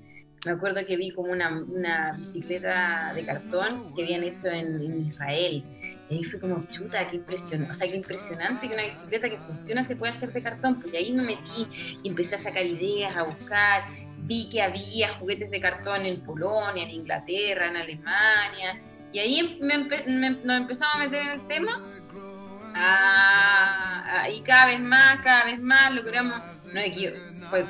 Me 0.48 0.54
acuerdo 0.54 0.84
que 0.88 0.98
vi 0.98 1.12
como 1.12 1.32
una, 1.32 1.62
una 1.62 2.14
bicicleta 2.14 3.14
de 3.14 3.24
cartón 3.24 3.94
que 3.94 4.04
habían 4.04 4.24
hecho 4.24 4.48
en, 4.48 4.82
en 4.82 5.08
Israel 5.10 5.64
y 6.10 6.16
ahí 6.16 6.24
fue 6.24 6.40
como, 6.40 6.66
chuta, 6.70 7.08
qué 7.08 7.18
impresionante, 7.18 7.72
o 7.72 7.76
sea, 7.76 7.88
qué 7.88 7.96
impresionante 7.96 8.68
que 8.68 8.74
una 8.74 8.84
bicicleta 8.84 9.30
que 9.30 9.38
funciona 9.38 9.84
se 9.84 9.96
puede 9.96 10.12
hacer 10.12 10.34
de 10.34 10.42
cartón. 10.42 10.82
Pues 10.82 10.94
ahí 10.96 11.12
me 11.14 11.24
metí 11.24 11.68
y 12.02 12.10
empecé 12.10 12.36
a 12.36 12.40
sacar 12.40 12.66
ideas, 12.66 13.16
a 13.16 13.24
buscar. 13.24 13.84
Vi 14.18 14.50
que 14.50 14.62
había 14.62 15.10
juguetes 15.20 15.52
de 15.52 15.62
cartón 15.62 16.08
en 16.08 16.22
Polonia, 16.22 16.84
en 16.84 16.90
Inglaterra, 16.90 17.68
en 17.68 17.78
Alemania. 17.78 18.82
Y 19.14 19.20
ahí 19.20 19.60
nos 19.62 20.58
empezamos 20.58 20.96
a 20.96 20.98
meter 20.98 21.22
en 21.22 21.30
el 21.30 21.48
tema. 21.48 21.80
Ah, 22.74 24.28
y 24.34 24.42
cada 24.42 24.66
vez 24.66 24.80
más, 24.80 25.22
cada 25.22 25.46
vez 25.46 25.60
más 25.60 25.92
logramos. 25.92 26.40
No 26.74 26.82
fue 27.50 27.66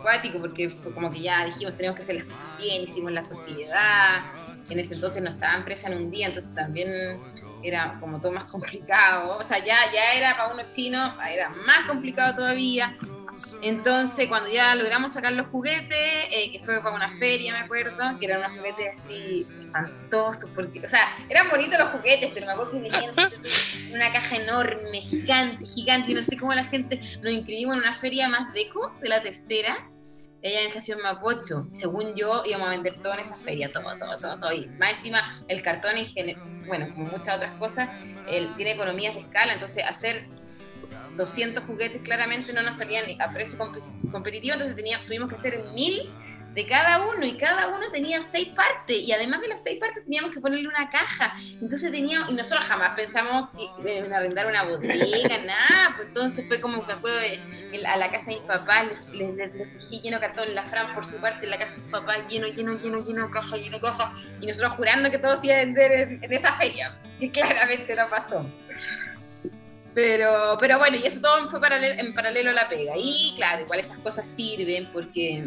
cuático 0.00 0.40
porque 0.40 0.70
fue 0.70 0.94
como 0.94 1.10
que 1.10 1.20
ya 1.20 1.44
dijimos, 1.44 1.76
tenemos 1.76 1.96
que 1.96 2.02
hacer 2.02 2.16
las 2.16 2.24
cosas 2.24 2.46
bien, 2.58 2.82
hicimos 2.82 3.12
la 3.12 3.22
sociedad. 3.22 4.22
En 4.70 4.78
ese 4.78 4.94
entonces 4.94 5.22
no 5.22 5.30
estaban 5.30 5.64
presa 5.64 5.90
en 5.90 5.98
un 5.98 6.10
día, 6.10 6.28
entonces 6.28 6.54
también 6.54 6.90
era 7.62 7.98
como 8.00 8.20
todo 8.20 8.32
más 8.32 8.44
complicado. 8.44 9.38
O 9.38 9.42
sea, 9.42 9.58
ya, 9.58 9.78
ya 9.92 10.14
era 10.14 10.36
para 10.36 10.52
unos 10.52 10.70
chinos, 10.70 11.12
era 11.30 11.48
más 11.50 11.86
complicado 11.86 12.36
todavía. 12.36 12.96
Entonces, 13.60 14.28
cuando 14.28 14.50
ya 14.50 14.74
logramos 14.74 15.12
sacar 15.12 15.32
los 15.32 15.46
juguetes, 15.48 15.98
eh, 16.30 16.50
que 16.52 16.60
fue 16.64 16.82
para 16.82 16.94
una 16.94 17.08
feria, 17.18 17.52
me 17.52 17.60
acuerdo, 17.60 17.96
que 18.18 18.26
eran 18.26 18.38
unos 18.38 18.52
juguetes 18.52 18.88
así 18.94 19.46
espantosos, 19.64 20.50
porque, 20.54 20.80
o 20.84 20.88
sea, 20.88 21.16
eran 21.28 21.48
bonitos 21.48 21.78
los 21.78 21.90
juguetes, 21.90 22.30
pero 22.34 22.46
me 22.46 22.52
acuerdo 22.52 22.72
que 22.72 22.80
venían 22.80 23.14
en 23.16 23.94
una 23.94 24.12
caja 24.12 24.36
enorme, 24.36 25.00
gigante, 25.00 25.66
gigante, 25.66 26.12
y 26.12 26.14
no 26.14 26.22
sé 26.22 26.36
cómo 26.36 26.54
la 26.54 26.64
gente 26.64 27.00
nos 27.22 27.32
inscribimos 27.32 27.76
en 27.76 27.82
una 27.82 27.98
feria 27.98 28.28
más 28.28 28.52
deco 28.52 28.92
de 29.00 29.08
la 29.08 29.22
tercera, 29.22 29.88
ella 30.42 30.60
en 30.62 30.68
Estación 30.68 31.00
Mapocho. 31.00 31.68
Según 31.72 32.14
yo, 32.16 32.42
íbamos 32.44 32.66
a 32.66 32.70
vender 32.70 32.94
todo 32.94 33.14
en 33.14 33.20
esa 33.20 33.36
feria, 33.36 33.72
todo, 33.72 33.84
todo, 33.98 34.18
todo, 34.18 34.38
todo. 34.38 34.52
Y 34.52 34.66
más 34.78 34.90
encima, 34.90 35.44
el 35.48 35.62
cartón, 35.62 35.94
en 35.96 36.66
bueno, 36.66 36.88
como 36.92 37.06
muchas 37.06 37.36
otras 37.36 37.54
cosas, 37.58 37.88
él 38.28 38.52
tiene 38.56 38.72
economías 38.72 39.14
de 39.14 39.20
escala, 39.20 39.54
entonces 39.54 39.84
hacer 39.84 40.26
200 41.16 41.64
juguetes 41.64 42.02
claramente 42.02 42.52
no 42.52 42.62
nos 42.62 42.76
salían 42.76 43.04
a 43.20 43.32
precio 43.32 43.58
competitivo, 43.58 44.54
entonces 44.54 44.76
teníamos, 44.76 45.06
tuvimos 45.06 45.28
que 45.28 45.34
hacer 45.34 45.62
mil 45.74 46.10
de 46.54 46.66
cada 46.66 47.06
uno 47.06 47.24
y 47.24 47.36
cada 47.36 47.68
uno 47.68 47.90
tenía 47.90 48.22
seis 48.22 48.48
partes 48.48 48.98
y 48.98 49.12
además 49.12 49.40
de 49.40 49.48
las 49.48 49.62
seis 49.64 49.78
partes 49.80 50.04
teníamos 50.04 50.32
que 50.32 50.40
ponerle 50.40 50.68
una 50.68 50.90
caja. 50.90 51.34
Entonces 51.60 51.90
teníamos, 51.90 52.30
y 52.30 52.34
nosotros 52.34 52.64
jamás 52.66 52.90
pensamos 52.94 53.48
en 53.84 54.12
arrendar 54.12 54.46
una 54.46 54.64
bodega, 54.64 55.38
nada, 55.46 55.94
pues 55.96 56.08
entonces 56.08 56.46
fue 56.46 56.60
como, 56.60 56.82
me 56.84 56.92
acuerdo, 56.92 57.18
de, 57.18 57.86
a 57.86 57.96
la 57.96 58.10
casa 58.10 58.26
de 58.26 58.38
mis 58.38 58.46
papás, 58.46 59.08
les, 59.12 59.34
les, 59.34 59.54
les, 59.54 60.02
lleno 60.02 60.20
cartón, 60.20 60.54
la 60.54 60.64
Fran 60.64 60.94
por 60.94 61.06
su 61.06 61.16
parte, 61.16 61.44
en 61.44 61.50
la 61.50 61.58
casa 61.58 61.76
de 61.76 61.82
sus 61.82 61.90
papás 61.90 62.18
lleno, 62.28 62.46
lleno, 62.48 62.72
lleno, 62.78 62.98
lleno 62.98 63.30
caja, 63.30 63.56
lleno 63.56 63.80
caja, 63.80 64.12
y 64.40 64.46
nosotros 64.46 64.72
jurando 64.76 65.10
que 65.10 65.18
todo 65.18 65.36
se 65.36 65.46
iba 65.46 65.56
a 65.56 65.58
vender 65.58 66.20
en, 66.22 66.32
esa 66.32 66.52
feria, 66.54 66.98
que 67.18 67.30
claramente 67.30 67.94
no 67.96 68.08
pasó. 68.10 68.46
Pero, 69.94 70.56
pero 70.58 70.78
bueno, 70.78 70.96
y 70.96 71.06
eso 71.06 71.20
todo 71.20 71.50
fue 71.50 71.60
en 71.98 72.14
paralelo 72.14 72.50
a 72.50 72.54
la 72.54 72.66
pega. 72.66 72.94
Y 72.96 73.34
claro, 73.36 73.62
igual 73.62 73.78
esas 73.78 73.98
cosas 73.98 74.26
sirven 74.26 74.90
porque 74.90 75.44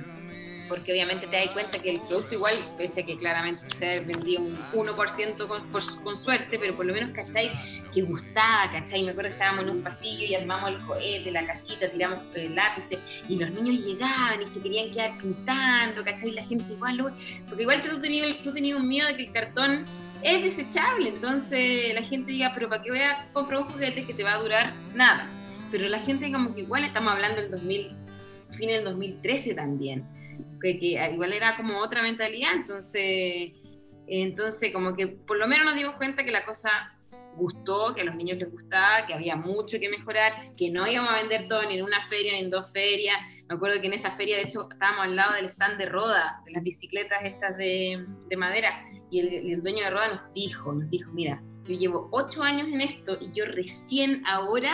porque 0.67 0.91
obviamente 0.91 1.27
te 1.27 1.37
das 1.37 1.49
cuenta 1.49 1.79
que 1.79 1.91
el 1.91 2.01
producto 2.01 2.35
igual, 2.35 2.55
pese 2.77 3.01
a 3.01 3.05
que 3.05 3.17
claramente 3.17 3.65
se 3.75 3.99
vendido 4.01 4.41
un 4.41 4.57
1% 4.73 5.47
con, 5.47 5.71
con 6.03 6.23
suerte, 6.23 6.57
pero 6.59 6.75
por 6.75 6.85
lo 6.85 6.93
menos, 6.93 7.11
¿cachai? 7.11 7.51
Que 7.93 8.01
gustaba, 8.01 8.69
¿cachai? 8.71 9.03
Me 9.03 9.11
acuerdo 9.11 9.29
que 9.29 9.33
estábamos 9.33 9.65
en 9.65 9.77
un 9.77 9.83
pasillo 9.83 10.25
y 10.25 10.35
armamos 10.35 10.71
el 10.71 10.77
cohete, 10.85 11.31
la 11.31 11.45
casita, 11.45 11.89
tiramos 11.89 12.19
lápices 12.33 12.99
y 13.29 13.37
los 13.37 13.51
niños 13.51 13.85
llegaban 13.85 14.41
y 14.41 14.47
se 14.47 14.61
querían 14.61 14.91
quedar 14.91 15.17
pintando, 15.19 16.03
¿cachai? 16.03 16.31
La 16.31 16.43
gente 16.45 16.73
igual, 16.73 17.13
porque 17.47 17.63
igual 17.63 17.81
que 17.83 17.89
tú 17.89 18.01
tenías, 18.01 18.37
tú 18.39 18.53
tenías 18.53 18.79
un 18.79 18.87
miedo 18.87 19.07
de 19.07 19.17
que 19.17 19.23
el 19.23 19.31
cartón 19.31 19.85
es 20.23 20.41
desechable, 20.41 21.09
entonces 21.09 21.93
la 21.93 22.01
gente 22.01 22.31
diga, 22.31 22.51
pero 22.55 22.67
¿para 22.67 22.81
qué 22.81 22.89
voy 22.89 23.01
a 23.01 23.29
comprar 23.33 23.61
un 23.61 23.69
juguete 23.69 24.05
que 24.05 24.13
te 24.13 24.23
va 24.23 24.33
a 24.33 24.39
durar 24.39 24.73
nada? 24.93 25.29
Pero 25.69 25.87
la 25.87 25.99
gente 25.99 26.31
como 26.31 26.55
que 26.55 26.61
igual 26.61 26.83
estamos 26.83 27.13
hablando 27.13 27.41
del 27.41 27.51
2000, 27.51 27.95
fin 28.57 28.69
del 28.69 28.83
2013 28.85 29.53
también 29.53 30.14
que, 30.61 30.69
igual 31.11 31.33
era 31.33 31.55
como 31.55 31.79
otra 31.79 32.01
mentalidad, 32.01 32.53
entonces, 32.53 33.53
entonces 34.07 34.71
como 34.71 34.95
que 34.95 35.07
por 35.07 35.37
lo 35.37 35.47
menos 35.47 35.65
nos 35.65 35.75
dimos 35.75 35.95
cuenta 35.95 36.23
que 36.23 36.31
la 36.31 36.45
cosa 36.45 36.95
gustó, 37.35 37.93
que 37.93 38.01
a 38.01 38.05
los 38.05 38.15
niños 38.15 38.37
les 38.37 38.51
gustaba, 38.51 39.05
que 39.05 39.13
había 39.13 39.35
mucho 39.35 39.79
que 39.79 39.89
mejorar, 39.89 40.55
que 40.55 40.71
no 40.71 40.87
íbamos 40.87 41.11
a 41.11 41.17
vender 41.17 41.47
todo 41.47 41.63
ni 41.67 41.77
en 41.77 41.83
una 41.83 42.07
feria 42.07 42.33
ni 42.33 42.39
en 42.39 42.49
dos 42.49 42.67
ferias. 42.73 43.17
Me 43.47 43.55
acuerdo 43.55 43.79
que 43.81 43.87
en 43.87 43.93
esa 43.93 44.15
feria, 44.15 44.37
de 44.37 44.43
hecho, 44.43 44.67
estábamos 44.71 45.05
al 45.05 45.15
lado 45.15 45.33
del 45.33 45.45
stand 45.47 45.77
de 45.77 45.85
Roda, 45.85 46.41
de 46.45 46.51
las 46.51 46.63
bicicletas 46.63 47.19
estas 47.23 47.57
de, 47.57 48.05
de 48.29 48.37
madera, 48.37 48.87
y 49.11 49.19
el, 49.19 49.27
el, 49.51 49.61
dueño 49.61 49.83
de 49.83 49.89
Roda 49.89 50.07
nos 50.07 50.33
dijo, 50.33 50.73
nos 50.73 50.89
dijo, 50.89 51.11
mira, 51.11 51.41
yo 51.67 51.75
llevo 51.75 52.09
ocho 52.11 52.43
años 52.43 52.67
en 52.71 52.81
esto 52.81 53.17
y 53.21 53.31
yo 53.31 53.45
recién 53.45 54.23
ahora 54.25 54.71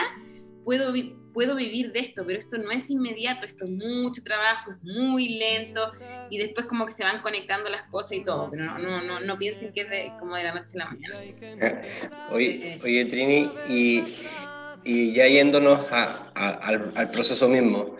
puedo 0.64 0.92
puedo 1.32 1.56
vivir 1.56 1.92
de 1.92 2.00
esto, 2.00 2.24
pero 2.26 2.38
esto 2.38 2.58
no 2.58 2.70
es 2.70 2.90
inmediato, 2.90 3.46
esto 3.46 3.64
es 3.64 3.70
mucho 3.70 4.22
trabajo, 4.22 4.72
es 4.72 4.82
muy 4.82 5.38
lento 5.38 5.92
y 6.30 6.38
después 6.38 6.66
como 6.66 6.86
que 6.86 6.92
se 6.92 7.04
van 7.04 7.22
conectando 7.22 7.70
las 7.70 7.82
cosas 7.84 8.12
y 8.12 8.24
todo, 8.24 8.50
pero 8.50 8.66
no, 8.66 8.78
no, 8.78 9.02
no, 9.02 9.20
no 9.20 9.38
piensen 9.38 9.72
que 9.72 9.82
es 9.82 10.12
como 10.18 10.36
de 10.36 10.44
la 10.44 10.54
noche 10.54 10.72
a 10.74 10.78
la 10.78 10.90
mañana. 10.90 11.82
Oye, 12.30 12.78
oye 12.82 13.04
Trini, 13.06 13.50
y, 13.68 14.04
y 14.84 15.12
ya 15.12 15.26
yéndonos 15.26 15.80
al, 15.92 16.92
al, 16.94 17.10
proceso 17.10 17.48
mismo, 17.48 17.96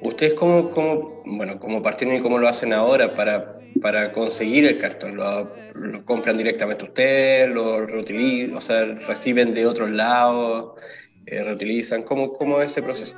¿ustedes 0.00 0.34
cómo, 0.34 0.70
cómo, 0.70 1.22
bueno, 1.24 1.58
cómo 1.58 1.82
partieron 1.82 2.16
y 2.16 2.20
cómo 2.20 2.38
lo 2.38 2.48
hacen 2.48 2.72
ahora 2.72 3.14
para, 3.14 3.58
para 3.80 4.12
conseguir 4.12 4.66
el 4.66 4.78
cartón? 4.78 5.16
¿Lo, 5.16 5.52
¿Lo, 5.74 6.04
compran 6.04 6.36
directamente 6.36 6.84
ustedes? 6.84 7.48
¿Lo 7.48 7.86
reutilizan? 7.86 8.56
O 8.56 8.60
sea, 8.60 8.84
reciben 8.84 9.54
de 9.54 9.66
otros 9.66 9.90
lados? 9.90 10.80
Eh, 11.26 11.42
reutilizan? 11.42 12.02
¿Cómo, 12.04 12.32
¿Cómo 12.32 12.60
es 12.60 12.70
ese 12.72 12.82
proceso? 12.82 13.16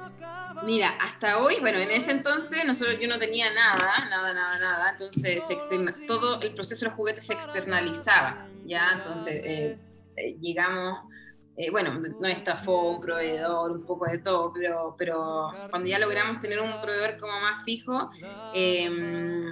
Mira, 0.64 0.88
hasta 1.00 1.38
hoy, 1.38 1.56
bueno, 1.60 1.78
en 1.78 1.90
ese 1.90 2.10
entonces 2.10 2.64
nosotros 2.64 2.98
yo 3.00 3.06
no 3.06 3.18
tenía 3.18 3.52
nada, 3.52 4.06
nada, 4.10 4.32
nada, 4.34 4.58
nada, 4.58 4.90
entonces 4.90 5.44
se 5.46 5.56
todo 6.06 6.40
el 6.40 6.54
proceso 6.54 6.84
de 6.84 6.88
los 6.88 6.96
juguetes 6.96 7.26
se 7.26 7.34
externalizaba, 7.34 8.48
¿ya? 8.64 8.92
Entonces 8.94 9.40
eh, 9.44 9.78
eh, 10.16 10.36
llegamos 10.40 11.04
eh, 11.60 11.70
bueno, 11.70 12.00
no 12.20 12.28
estafó 12.28 12.90
un 12.90 13.00
proveedor, 13.00 13.72
un 13.72 13.84
poco 13.84 14.06
de 14.06 14.18
todo, 14.18 14.52
pero, 14.54 14.94
pero 14.96 15.50
cuando 15.70 15.88
ya 15.88 15.98
logramos 15.98 16.40
tener 16.40 16.60
un 16.60 16.70
proveedor 16.80 17.18
como 17.18 17.32
más 17.32 17.64
fijo, 17.64 18.12
em, 18.54 19.50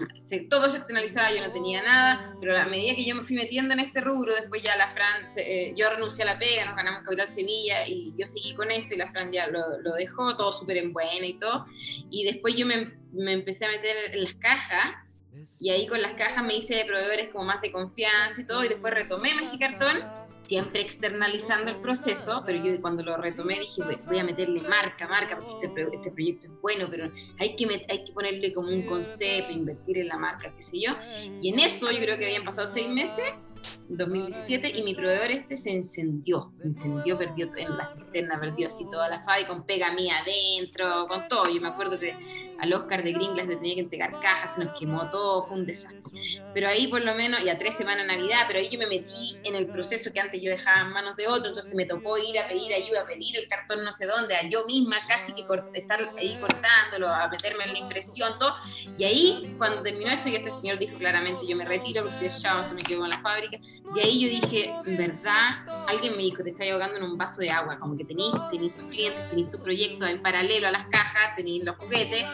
todo 0.49 0.71
se 0.71 0.77
externalizaba, 0.77 1.33
yo 1.33 1.45
no 1.45 1.53
tenía 1.53 1.83
nada, 1.83 2.37
pero 2.39 2.57
a 2.57 2.65
medida 2.67 2.95
que 2.95 3.05
yo 3.05 3.17
me 3.17 3.25
fui 3.25 3.35
metiendo 3.35 3.75
en 3.75 3.81
este 3.81 4.01
rubro, 4.01 4.33
después 4.33 4.63
ya 4.63 4.77
la 4.77 4.93
Fran, 4.93 5.33
eh, 5.37 5.75
yo 5.77 5.91
renuncié 5.91 6.23
a 6.23 6.27
la 6.27 6.39
pega, 6.39 6.67
nos 6.67 6.77
ganamos 6.77 7.03
Capital 7.03 7.27
Sevilla 7.27 7.85
y 7.89 8.15
yo 8.17 8.25
seguí 8.25 8.55
con 8.55 8.71
esto 8.71 8.95
y 8.95 8.99
la 8.99 9.11
Fran 9.11 9.33
ya 9.33 9.49
lo, 9.49 9.65
dejó, 9.99 10.37
todo 10.37 10.53
súper 10.53 10.77
en 10.77 10.93
buena 10.93 11.27
y 11.27 11.35
todo, 11.41 11.67
y 12.09 12.23
después 12.23 12.55
yo 12.55 12.67
me, 12.67 12.95
empecé 13.33 13.65
a 13.65 13.71
meter 13.71 14.15
en 14.15 14.23
las 14.23 14.37
cajas, 14.37 14.95
y 15.59 15.71
ahí 15.71 15.89
con 15.89 16.01
las 16.01 16.13
cajas 16.13 16.45
me 16.45 16.55
hice 16.55 16.77
de 16.77 16.85
proveedores 16.85 17.31
como 17.31 17.47
más 17.47 17.61
de 17.63 17.73
confianza 17.73 18.41
y 18.41 18.47
todo, 18.47 18.65
y 18.65 18.69
después 18.69 18.95
retomé 18.95 19.31
Cartón 19.59 20.16
siempre 20.47 20.81
externalizando 20.81 21.73
el 21.73 21.79
proceso, 21.79 22.43
pero 22.47 22.63
yo 22.63 22.81
cuando 22.81 23.03
lo 23.03 23.17
retomé 23.17 23.59
dije, 23.59 23.83
voy 24.07 24.19
a 24.19 24.25
meterle 24.25 24.61
marca, 24.63 25.09
marca, 25.09 25.39
porque 25.39 25.67
este, 25.67 25.89
este, 25.93 26.11
proyecto 26.13 26.47
es 26.47 26.61
bueno, 26.61 26.87
pero 26.89 27.11
hay 27.39 27.57
que, 27.57 27.87
hay 27.89 28.05
que 28.05 28.13
ponerle 28.13 28.53
como 28.53 28.69
un 28.69 28.83
concepto, 28.83 29.53
invertir 29.53 29.99
en 29.99 30.09
la 30.09 30.17
marca, 30.17 30.55
qué 30.55 30.63
sé 30.63 30.79
yo. 30.81 30.93
Y 31.41 31.53
en 31.53 31.59
eso 31.59 31.91
yo 31.91 31.99
creo 31.99 32.19
que 32.19 32.27
habían 32.27 32.45
pasado 32.45 32.69
seis 32.69 32.89
meses, 32.89 33.35
2017, 33.89 34.73
y 34.79 34.83
mi 34.83 34.95
proveedor 34.95 35.31
este 35.31 35.57
se 35.57 35.71
encendió, 35.71 36.51
se 36.55 36.67
encendió, 36.67 37.19
perdió 37.19 37.49
en 37.57 37.77
la 37.77 37.87
cisterna, 37.87 38.39
perdió 38.39 38.69
así 38.69 38.85
toda 38.91 39.09
la 39.09 39.25
fa 39.25 39.41
y 39.41 39.47
con 39.47 39.65
pega 39.65 39.93
mía 39.95 40.15
adentro, 40.21 41.07
con 41.09 41.27
todo. 41.29 41.49
Yo 41.49 41.61
me 41.61 41.69
acuerdo 41.69 41.99
que 41.99 42.15
al 42.61 42.73
Oscar 42.73 43.03
de 43.03 43.13
Gringlas 43.13 43.47
le 43.47 43.57
tenía 43.57 43.75
que 43.75 43.81
entregar 43.81 44.13
cajas, 44.21 44.55
se 44.55 44.65
nos 44.65 44.79
quemó 44.79 45.09
todo, 45.11 45.45
fue 45.45 45.57
un 45.57 45.67
desastre. 45.67 46.01
Pero 46.55 46.69
ahí 46.69 46.89
por 46.89 47.03
lo 47.03 47.15
menos, 47.15 47.43
y 47.43 47.49
a 47.49 47.59
tres 47.59 47.77
semanas 47.77 48.07
de 48.07 48.17
Navidad, 48.17 48.45
pero 48.47 48.59
ahí 48.59 48.69
yo 48.69 48.79
me 48.79 48.87
metí 48.87 49.39
en 49.45 49.55
el 49.55 49.67
proceso 49.67 50.13
que 50.13 50.21
antes 50.21 50.41
yo 50.43 50.51
dejaba 50.51 50.83
en 50.83 50.93
manos 50.93 51.17
de 51.17 51.27
otros, 51.29 51.49
entonces 51.49 51.75
me 51.75 51.87
tocó 51.87 52.17
ir 52.19 52.39
a 52.39 52.49
pedir 52.49 52.73
ayuda, 52.73 53.03
a 53.03 53.07
pedir 53.07 53.39
el 53.39 53.49
cartón 53.49 53.85
no 53.85 53.93
sé 53.93 54.07
dónde, 54.07 54.35
a 54.35 54.49
yo 54.49 54.65
misma 54.65 54.97
casi 55.09 55.33
que 55.33 55.45
estar 55.75 56.13
ahí 56.17 56.37
cortándolo, 56.41 57.09
a 57.09 57.29
meterme 57.29 57.65
en 57.65 57.73
la 57.73 57.79
impresión, 57.79 58.39
todo. 58.39 58.55
Y 58.99 59.05
ahí, 59.05 59.55
cuando 59.59 59.83
terminó 59.83 60.11
esto, 60.11 60.29
y 60.29 60.37
este 60.37 60.51
señor 60.51 60.79
dijo 60.79 60.99
claramente, 60.99 61.47
yo 61.47 61.57
me 61.57 61.65
retiro 61.65 62.05
porque 62.05 62.31
ya 62.39 62.63
se 62.65 62.75
me 62.75 62.83
quedó 62.83 63.05
en 63.05 63.11
la 63.11 63.21
fábrica, 63.21 63.59
y 63.95 64.01
ahí 64.01 64.21
yo 64.21 64.47
dije, 64.47 64.73
verdad, 64.97 65.87
alguien 65.89 66.17
me 66.17 66.23
dijo, 66.23 66.43
te 66.43 66.51
está 66.51 66.65
ahogando 66.65 66.97
en 66.97 67.05
un 67.05 67.17
vaso 67.17 67.41
de 67.41 67.51
agua, 67.51 67.79
como 67.79 67.97
que 67.97 68.05
tenéis, 68.05 68.33
tenéis 68.51 68.77
tus 68.77 68.89
clientes, 68.89 69.31
tenéis 69.31 69.51
tu 69.51 69.63
proyecto 69.63 70.07
en 70.07 70.21
paralelo 70.23 70.69
a 70.69 70.71
las 70.73 70.87
cajas, 70.89 71.37
tenéis 71.37 71.65
los 71.65 71.77
juguetes, 71.77 72.25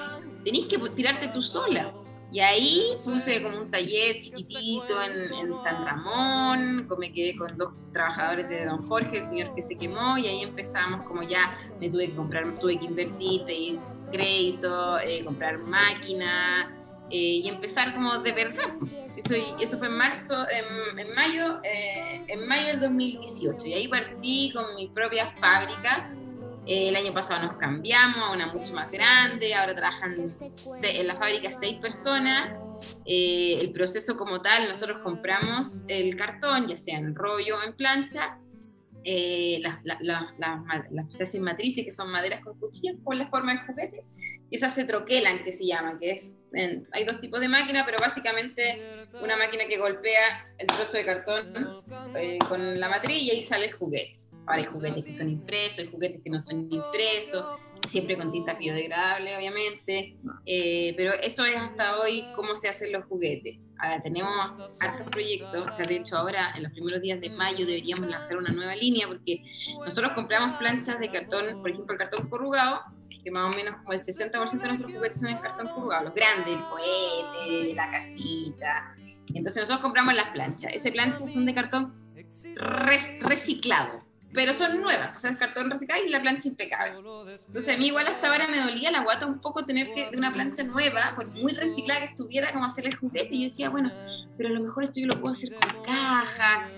tenéis 0.44 0.66
que 0.66 0.78
tirarte 0.90 1.28
tú 1.28 1.42
sola. 1.42 1.92
Y 2.32 2.40
ahí 2.40 2.94
puse 3.04 3.42
como 3.42 3.58
un 3.58 3.70
taller 3.70 4.18
chiquitito 4.18 5.02
en, 5.02 5.34
en, 5.34 5.58
San 5.58 5.84
Ramón, 5.84 6.88
me 6.98 7.12
quedé 7.12 7.36
con 7.36 7.58
dos 7.58 7.74
trabajadores 7.92 8.48
de 8.48 8.64
Don 8.64 8.88
Jorge, 8.88 9.18
el 9.18 9.26
señor 9.26 9.54
que 9.54 9.60
se 9.60 9.76
quemó, 9.76 10.16
y 10.16 10.26
ahí 10.26 10.42
empezamos 10.42 11.06
como 11.06 11.22
ya 11.22 11.58
me 11.78 11.90
tuve 11.90 12.06
que 12.06 12.14
comprar, 12.14 12.58
tuve 12.58 12.78
que 12.78 12.86
invertir, 12.86 13.44
pedir 13.44 13.78
crédito, 14.10 14.98
eh, 15.00 15.22
comprar 15.24 15.58
máquina 15.58 16.74
eh, 17.10 17.42
y 17.44 17.48
empezar 17.48 17.94
como 17.94 18.16
de 18.20 18.32
verdad. 18.32 18.76
Eso, 19.14 19.34
eso 19.60 19.78
fue 19.78 19.88
en 19.88 19.98
marzo, 19.98 20.34
en, 20.96 21.14
mayo, 21.14 21.60
eh, 21.64 22.24
en 22.28 22.46
mayo 22.46 22.66
del 22.68 22.80
2018, 22.80 23.66
y 23.66 23.74
ahí 23.74 23.88
partí 23.88 24.52
con 24.54 24.74
mi 24.74 24.88
propia 24.88 25.30
fábrica 25.36 26.10
el 26.66 26.94
año 26.94 27.12
pasado 27.12 27.46
nos 27.46 27.56
cambiamos 27.56 28.18
a 28.18 28.32
una 28.32 28.52
mucho 28.52 28.72
más 28.72 28.90
grande, 28.90 29.54
ahora 29.54 29.74
trabajan 29.74 30.16
en 30.18 31.06
la 31.06 31.16
fábrica 31.16 31.50
seis 31.50 31.78
personas. 31.78 32.56
Eh, 33.04 33.58
el 33.60 33.72
proceso 33.72 34.16
como 34.16 34.40
tal, 34.42 34.68
nosotros 34.68 34.98
compramos 35.02 35.84
el 35.88 36.14
cartón, 36.16 36.68
ya 36.68 36.76
sea 36.76 36.98
en 36.98 37.14
rollo 37.14 37.58
o 37.58 37.62
en 37.62 37.74
plancha. 37.74 38.38
Eh, 39.04 39.60
las, 39.60 39.78
se 41.10 41.24
hacen 41.24 41.42
matrices, 41.42 41.84
que 41.84 41.90
son 41.90 42.10
maderas 42.10 42.44
con 42.44 42.56
cuchillas, 42.58 42.94
con 43.02 43.18
la 43.18 43.28
forma 43.28 43.54
del 43.54 43.66
juguete. 43.66 44.04
Y 44.48 44.56
esas 44.56 44.74
se 44.74 44.84
troquelan, 44.84 45.42
que 45.42 45.52
se 45.52 45.66
llama, 45.66 45.98
que 45.98 46.12
es, 46.12 46.36
hay 46.92 47.04
dos 47.04 47.20
tipos 47.20 47.40
de 47.40 47.48
máquina, 47.48 47.84
pero 47.86 47.98
básicamente 47.98 49.08
una 49.22 49.36
máquina 49.36 49.64
que 49.66 49.78
golpea 49.78 50.54
el 50.58 50.66
trozo 50.66 50.98
de 50.98 51.06
cartón 51.06 51.52
con 52.48 52.78
la 52.78 52.88
matriz 52.88 53.22
y 53.22 53.30
ahí 53.30 53.42
sale 53.42 53.66
el 53.66 53.72
juguete. 53.72 54.21
Ahora 54.46 54.62
hay 54.62 54.64
juguetes 54.64 55.04
que 55.04 55.12
son 55.12 55.30
impresos, 55.30 55.78
hay 55.80 55.90
juguetes 55.90 56.20
que 56.22 56.30
no 56.30 56.40
son 56.40 56.68
impresos, 56.70 57.60
siempre 57.88 58.16
con 58.16 58.32
tinta 58.32 58.54
biodegradable, 58.54 59.36
obviamente. 59.36 60.16
Eh, 60.46 60.94
pero 60.96 61.12
eso 61.14 61.44
es 61.44 61.56
hasta 61.56 62.00
hoy 62.00 62.24
cómo 62.34 62.56
se 62.56 62.68
hacen 62.68 62.92
los 62.92 63.04
juguetes. 63.06 63.58
Ahora 63.78 64.00
tenemos 64.00 64.30
hartos 64.80 65.08
proyectos, 65.08 65.66
o 65.72 65.76
sea, 65.76 65.86
de 65.86 65.96
hecho 65.96 66.16
ahora 66.16 66.52
en 66.56 66.62
los 66.62 66.72
primeros 66.72 67.00
días 67.02 67.20
de 67.20 67.30
mayo 67.30 67.66
deberíamos 67.66 68.08
lanzar 68.08 68.36
una 68.36 68.52
nueva 68.52 68.76
línea 68.76 69.08
porque 69.08 69.42
nosotros 69.84 70.12
compramos 70.12 70.56
planchas 70.58 71.00
de 71.00 71.10
cartón, 71.10 71.60
por 71.60 71.70
ejemplo 71.70 71.92
el 71.94 71.98
cartón 71.98 72.28
corrugado, 72.28 72.80
que 73.24 73.30
más 73.30 73.52
o 73.52 73.56
menos 73.56 73.76
como 73.78 73.92
el 73.92 74.00
60% 74.00 74.60
de 74.60 74.68
nuestros 74.68 74.92
juguetes 74.92 75.18
son 75.18 75.30
en 75.30 75.38
cartón 75.38 75.68
corrugado, 75.68 76.04
los 76.04 76.14
grandes, 76.14 76.54
el 76.54 76.60
cohete, 76.60 77.74
la 77.74 77.90
casita. 77.90 78.94
Entonces 79.34 79.62
nosotros 79.62 79.78
compramos 79.78 80.14
las 80.14 80.28
planchas. 80.28 80.74
Esas 80.74 80.92
planchas 80.92 81.32
son 81.32 81.46
de 81.46 81.54
cartón 81.54 81.94
reciclado 83.20 84.11
pero 84.32 84.54
son 84.54 84.80
nuevas, 84.80 85.16
o 85.16 85.20
sea, 85.20 85.30
el 85.30 85.38
cartón 85.38 85.70
reciclado 85.70 86.04
y 86.04 86.08
la 86.08 86.20
plancha 86.20 86.48
impecable. 86.48 86.98
Entonces 87.46 87.74
a 87.74 87.78
mí 87.78 87.88
igual 87.88 88.06
hasta 88.06 88.28
ahora 88.28 88.48
me 88.48 88.60
dolía 88.60 88.90
la 88.90 89.02
guata 89.02 89.26
un 89.26 89.40
poco 89.40 89.64
tener 89.64 89.92
que 89.94 90.10
de 90.10 90.16
una 90.16 90.32
plancha 90.32 90.62
nueva, 90.64 91.12
pues 91.16 91.28
muy 91.34 91.52
reciclada 91.52 92.00
que 92.00 92.06
estuviera 92.06 92.52
como 92.52 92.64
hacer 92.64 92.86
el 92.86 92.96
juguete 92.96 93.28
y 93.34 93.42
yo 93.42 93.44
decía, 93.44 93.70
bueno, 93.70 93.92
pero 94.36 94.48
a 94.48 94.52
lo 94.52 94.60
mejor 94.60 94.84
esto 94.84 95.00
yo 95.00 95.06
lo 95.06 95.20
puedo 95.20 95.32
hacer 95.32 95.52
con 95.52 95.82
caja, 95.84 96.68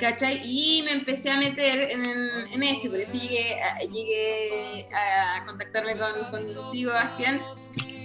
¿cachai? 0.00 0.40
Y 0.44 0.82
me 0.84 0.92
empecé 0.92 1.30
a 1.30 1.38
meter 1.38 1.90
en, 1.90 2.04
en 2.52 2.62
esto 2.62 2.88
por 2.88 2.98
eso 2.98 3.18
llegué 3.18 3.60
a, 3.62 3.78
llegué 3.80 4.88
a 4.94 5.44
contactarme 5.44 5.96
con, 5.96 6.52
contigo, 6.54 6.92
Bastián, 6.92 7.42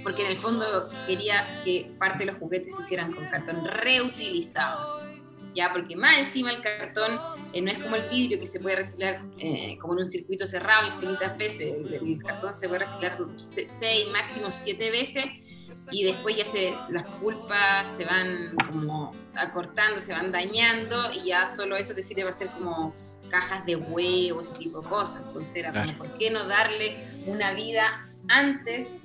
porque 0.03 0.23
en 0.23 0.31
el 0.31 0.37
fondo 0.37 0.89
quería 1.07 1.61
que 1.63 1.91
parte 1.97 2.25
de 2.25 2.31
los 2.31 2.39
juguetes 2.39 2.75
se 2.75 2.81
hicieran 2.81 3.11
con 3.11 3.25
cartón 3.27 3.65
reutilizado 3.65 5.00
ya 5.55 5.71
porque 5.71 5.95
más 5.95 6.17
encima 6.19 6.51
el 6.51 6.61
cartón 6.61 7.19
eh, 7.53 7.61
no 7.61 7.71
es 7.71 7.79
como 7.79 7.95
el 7.95 8.09
vidrio 8.09 8.39
que 8.39 8.47
se 8.47 8.59
puede 8.59 8.77
reciclar 8.77 9.21
eh, 9.39 9.77
como 9.79 9.93
en 9.93 9.99
un 9.99 10.07
circuito 10.07 10.45
cerrado 10.45 10.87
infinitas 10.87 11.37
veces, 11.37 11.73
el, 11.73 12.21
cartón 12.23 12.53
se 12.53 12.67
puede 12.67 12.79
reciclar 12.79 13.17
seis, 13.35 14.07
máximo 14.11 14.51
siete 14.51 14.91
veces 14.91 15.25
y 15.91 16.05
después 16.05 16.37
ya 16.37 16.45
se, 16.45 16.73
las 16.89 17.03
pulpas 17.15 17.97
se 17.97 18.05
van 18.05 18.55
como 18.71 19.13
acortando, 19.35 19.99
se 19.99 20.13
van 20.13 20.31
dañando 20.31 21.09
y 21.13 21.27
ya 21.27 21.47
solo 21.47 21.75
eso 21.75 21.93
te 21.93 22.03
sirve 22.03 22.21
para 22.21 22.31
hacer 22.31 22.49
como 22.49 22.93
cajas 23.29 23.65
de 23.65 23.75
huevos, 23.75 24.49
ese 24.49 24.59
tipo 24.59 24.81
de 24.81 24.89
cosas. 24.89 25.23
Entonces 25.25 25.55
era 25.55 25.71
como, 25.71 25.97
¿por 25.97 26.17
qué 26.17 26.31
no 26.31 26.45
darle 26.45 27.03
una 27.25 27.53
vida 27.53 28.09
antes 28.27 28.99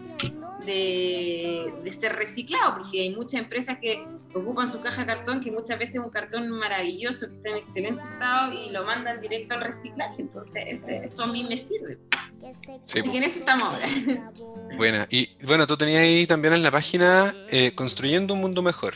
de, 0.67 1.93
ser 1.93 2.17
reciclado, 2.17 2.79
porque 2.79 3.01
hay 3.01 3.15
muchas 3.15 3.41
empresas 3.41 3.79
que 3.81 4.07
ocupan 4.35 4.71
su 4.71 4.81
caja 4.81 5.03
de 5.03 5.07
cartón, 5.07 5.41
que 5.43 5.51
muchas 5.51 5.79
veces 5.79 5.95
es 5.95 6.01
un 6.01 6.11
cartón 6.11 6.51
maravilloso, 6.51 7.29
que 7.29 7.37
está 7.37 7.49
en 7.51 7.57
excelente 7.57 8.03
estado 8.13 8.53
y 8.53 8.71
lo 8.71 8.85
mandan 8.85 9.21
directo 9.21 9.55
al 9.55 9.63
reciclaje, 9.63 10.21
entonces 10.21 10.65
eso 10.87 11.23
a 11.23 11.27
mí 11.29 11.45
me 11.45 11.57
sirve. 11.57 11.99
Así 12.45 13.03
que 13.03 13.17
en 13.17 13.23
eso 13.23 13.39
estamos 13.39 13.75
ahora. 13.75 14.33
Buena, 14.77 15.07
y 15.11 15.31
bueno, 15.47 15.67
tú 15.67 15.77
tenías 15.77 16.03
ahí 16.03 16.27
también 16.27 16.55
en 16.55 16.63
la 16.63 16.71
página 16.71 17.35
eh, 17.51 17.75
Construyendo 17.75 18.35
un 18.35 18.41
Mundo 18.41 18.63
Mejor. 18.63 18.95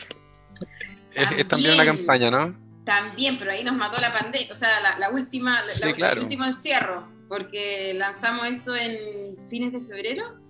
es, 1.15 1.47
también 1.47 1.73
una 1.73 1.85
campaña, 1.85 2.29
¿no? 2.29 2.55
También, 2.85 3.37
pero 3.39 3.51
ahí 3.51 3.63
nos 3.63 3.75
mató 3.75 3.99
la 3.99 4.13
pandemia, 4.13 4.51
o 4.51 4.55
sea, 4.55 4.69
la, 4.99 5.09
última, 5.09 5.63
el 5.81 6.19
último 6.19 6.45
encierro, 6.45 7.07
porque 7.27 7.93
lanzamos 7.95 8.47
esto 8.47 8.75
en 8.75 9.37
fines 9.49 9.71
de 9.71 9.81
febrero 9.81 10.40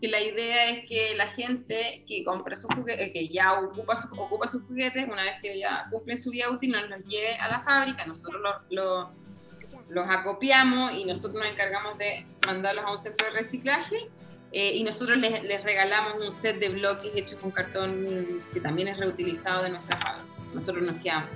que 0.00 0.08
la 0.08 0.20
idea 0.20 0.70
es 0.70 0.88
que 0.88 1.14
la 1.16 1.26
gente 1.28 2.04
que 2.08 2.24
compra 2.24 2.56
sus 2.56 2.72
juguetes, 2.74 3.12
que 3.12 3.28
ya 3.28 3.60
ocupa, 3.60 3.94
ocupa 4.18 4.48
sus 4.48 4.62
juguetes, 4.62 5.06
una 5.06 5.22
vez 5.24 5.34
que 5.42 5.58
ya 5.58 5.86
cumplen 5.90 6.16
su 6.16 6.30
vida 6.30 6.50
útil, 6.50 6.72
nos 6.72 6.88
los 6.88 7.04
lleve 7.04 7.36
a 7.36 7.48
la 7.48 7.62
fábrica, 7.62 8.06
nosotros 8.06 8.40
los 8.70 10.10
acopiamos 10.10 10.92
y 10.92 11.04
nosotros 11.04 11.42
nos 11.42 11.52
encargamos 11.52 11.98
de 11.98 12.26
mandarlos 12.46 12.84
a 12.86 12.92
un 12.92 12.98
centro 12.98 13.26
de 13.26 13.32
reciclaje 13.32 14.08
eh, 14.52 14.72
y 14.74 14.84
nosotros 14.84 15.18
les, 15.18 15.42
les, 15.44 15.62
regalamos 15.62 16.24
un 16.24 16.32
set 16.32 16.58
de 16.58 16.70
bloques 16.70 17.12
hechos 17.14 17.38
con 17.38 17.50
cartón 17.50 18.42
que 18.52 18.60
también 18.60 18.88
es 18.88 18.96
reutilizado 18.96 19.62
de 19.62 19.70
nuestra 19.70 19.96
fábrica. 19.96 20.26
Nosotros 20.54 20.82
nos 20.82 20.96
queda, 21.02 21.28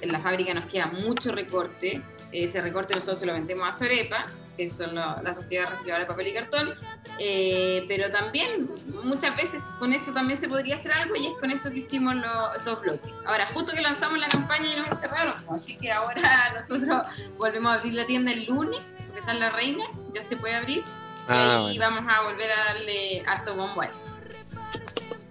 en 0.00 0.12
la 0.12 0.20
fábrica 0.20 0.54
nos 0.54 0.66
queda 0.66 0.86
mucho 0.86 1.32
recorte, 1.32 2.02
ese 2.30 2.60
recorte 2.60 2.94
nosotros 2.94 3.18
se 3.18 3.26
lo 3.26 3.32
vendemos 3.32 3.66
a 3.66 3.72
Sorepa, 3.72 4.30
que 4.60 4.68
son 4.68 4.94
la 4.94 5.32
Sociedad 5.34 5.70
Recicladora 5.70 6.04
de 6.04 6.06
Papel 6.06 6.26
y 6.26 6.34
Cartón, 6.34 6.74
eh, 7.18 7.82
pero 7.88 8.10
también 8.10 8.68
muchas 9.04 9.34
veces 9.34 9.62
con 9.78 9.94
eso 9.94 10.12
también 10.12 10.38
se 10.38 10.50
podría 10.50 10.74
hacer 10.74 10.92
algo 10.92 11.16
y 11.16 11.28
es 11.28 11.32
con 11.40 11.50
eso 11.50 11.70
que 11.70 11.78
hicimos 11.78 12.14
los 12.16 12.64
dos 12.66 12.82
bloques. 12.82 13.10
Ahora, 13.24 13.48
justo 13.54 13.72
que 13.72 13.80
lanzamos 13.80 14.18
la 14.18 14.28
campaña 14.28 14.66
y 14.70 14.78
nos 14.78 14.90
encerraron, 14.90 15.34
así 15.48 15.78
que 15.78 15.90
ahora 15.90 16.20
nosotros 16.54 17.06
volvemos 17.38 17.72
a 17.72 17.76
abrir 17.76 17.94
la 17.94 18.06
tienda 18.06 18.32
el 18.32 18.44
lunes, 18.44 18.80
que 19.14 19.20
está 19.20 19.32
en 19.32 19.40
La 19.40 19.48
Reina, 19.48 19.84
ya 20.14 20.22
se 20.22 20.36
puede 20.36 20.54
abrir, 20.54 20.84
ah, 21.28 21.70
y 21.72 21.78
vamos 21.78 22.02
a 22.06 22.20
volver 22.24 22.50
a 22.52 22.74
darle 22.74 23.22
harto 23.26 23.56
bombo 23.56 23.80
a 23.80 23.86
eso. 23.86 24.10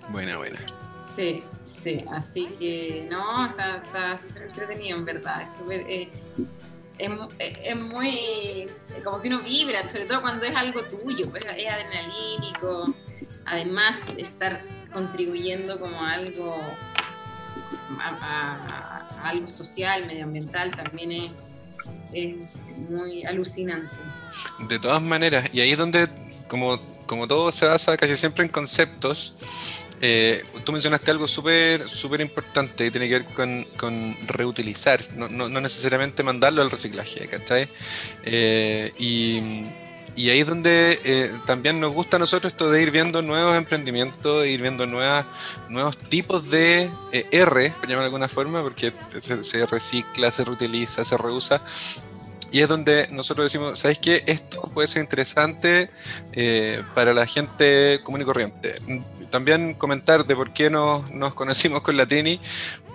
Buena, 0.09 0.37
buena. 0.37 0.59
Sí, 0.95 1.43
sí, 1.61 2.03
así 2.11 2.47
que 2.59 3.07
no, 3.11 3.45
está 3.45 4.17
súper 4.19 4.47
entretenido 4.47 4.97
en 4.97 5.05
verdad. 5.05 5.43
Es 5.43 5.59
eh, 5.69 6.09
es, 6.99 7.75
muy 7.75 8.67
como 9.03 9.21
que 9.21 9.29
uno 9.29 9.39
vibra, 9.39 9.87
sobre 9.87 10.05
todo 10.05 10.21
cuando 10.21 10.45
es 10.45 10.55
algo 10.55 10.83
tuyo, 10.83 11.29
pues 11.29 11.45
es 11.45 11.67
adrenalínico, 11.67 12.93
además 13.45 14.03
estar 14.17 14.61
contribuyendo 14.91 15.79
como 15.79 16.03
algo 16.03 16.61
a, 17.99 19.07
algo 19.23 19.49
social, 19.49 20.05
medioambiental 20.07 20.75
también 20.75 21.11
es, 21.11 21.31
es, 22.13 22.35
muy 22.89 23.25
alucinante. 23.25 23.93
De 24.67 24.79
todas 24.79 25.01
maneras, 25.01 25.49
y 25.53 25.59
ahí 25.61 25.71
es 25.71 25.77
donde 25.77 26.07
como, 26.47 26.79
como 27.05 27.27
todo 27.27 27.51
se 27.51 27.65
basa 27.65 27.97
casi 27.97 28.15
siempre 28.15 28.45
en 28.45 28.51
conceptos, 28.51 29.37
eh, 30.01 30.45
tú 30.63 30.71
mencionaste 30.71 31.11
algo 31.11 31.27
súper 31.27 31.89
súper 31.89 32.21
importante 32.21 32.85
que 32.85 32.91
tiene 32.91 33.09
que 33.09 33.19
ver 33.19 33.65
con, 33.75 34.17
reutilizar, 34.27 35.05
no, 35.15 35.27
no, 35.27 35.61
necesariamente 35.61 36.23
mandarlo 36.23 36.61
al 36.61 36.71
reciclaje, 36.71 37.27
¿cachai? 37.27 37.69
Eh, 38.23 38.91
y, 38.97 39.39
ahí 40.29 40.39
es 40.39 40.47
donde 40.47 40.99
eh, 41.03 41.31
también 41.45 41.79
nos 41.79 41.93
gusta 41.93 42.17
a 42.17 42.19
nosotros 42.19 42.51
esto 42.51 42.69
de 42.69 42.81
ir 42.81 42.91
viendo 42.91 43.21
nuevos 43.21 43.55
emprendimientos, 43.55 44.45
ir 44.45 44.61
viendo 44.61 44.85
nuevas, 44.85 45.25
nuevos 45.69 45.97
tipos 45.97 46.49
de 46.49 46.89
R, 47.31 47.69
por 47.71 47.87
llamar 47.87 48.01
de 48.01 48.05
alguna 48.05 48.27
forma, 48.27 48.61
porque 48.61 48.93
se, 49.17 49.65
recicla, 49.65 50.31
se 50.31 50.43
reutiliza, 50.43 51.05
se 51.05 51.17
reusa 51.17 51.61
Y 52.51 52.61
es 52.61 52.67
donde 52.67 53.07
nosotros 53.11 53.45
decimos, 53.45 53.79
¿sabes 53.79 53.99
qué? 53.99 54.23
Esto 54.27 54.61
puede 54.73 54.87
ser 54.87 55.01
interesante 55.01 55.89
eh, 56.33 56.83
para 56.95 57.13
la 57.13 57.25
gente 57.25 58.01
común 58.03 58.21
y 58.21 58.25
corriente. 58.25 58.75
También 59.29 59.73
comentar 59.73 60.25
de 60.25 60.35
por 60.35 60.53
qué 60.53 60.69
nos, 60.69 61.09
nos 61.11 61.33
conocimos 61.33 61.81
con 61.81 61.95
la 61.97 62.07
Trini, 62.07 62.39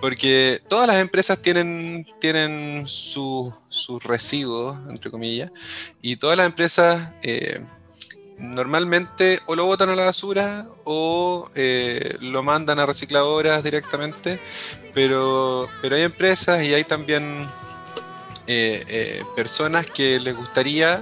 porque 0.01 0.61
todas 0.67 0.87
las 0.87 0.97
empresas 0.97 1.39
tienen, 1.39 2.05
tienen 2.19 2.87
sus 2.87 3.53
residuos, 4.03 4.77
entre 4.89 5.09
comillas, 5.09 5.51
y 6.01 6.17
todas 6.17 6.37
las 6.37 6.45
empresas 6.45 7.13
eh, 7.23 7.59
normalmente 8.37 9.39
o 9.45 9.55
lo 9.55 9.65
botan 9.65 9.89
a 9.89 9.95
la 9.95 10.05
basura 10.05 10.67
o 10.83 11.49
eh, 11.55 12.17
lo 12.19 12.43
mandan 12.43 12.79
a 12.79 12.85
recicladoras 12.85 13.63
directamente, 13.63 14.39
pero, 14.93 15.67
pero 15.81 15.95
hay 15.95 16.03
empresas 16.03 16.63
y 16.63 16.73
hay 16.73 16.83
también 16.83 17.47
eh, 18.47 19.23
personas 19.35 19.85
que 19.87 20.19
les 20.19 20.35
gustaría 20.35 21.01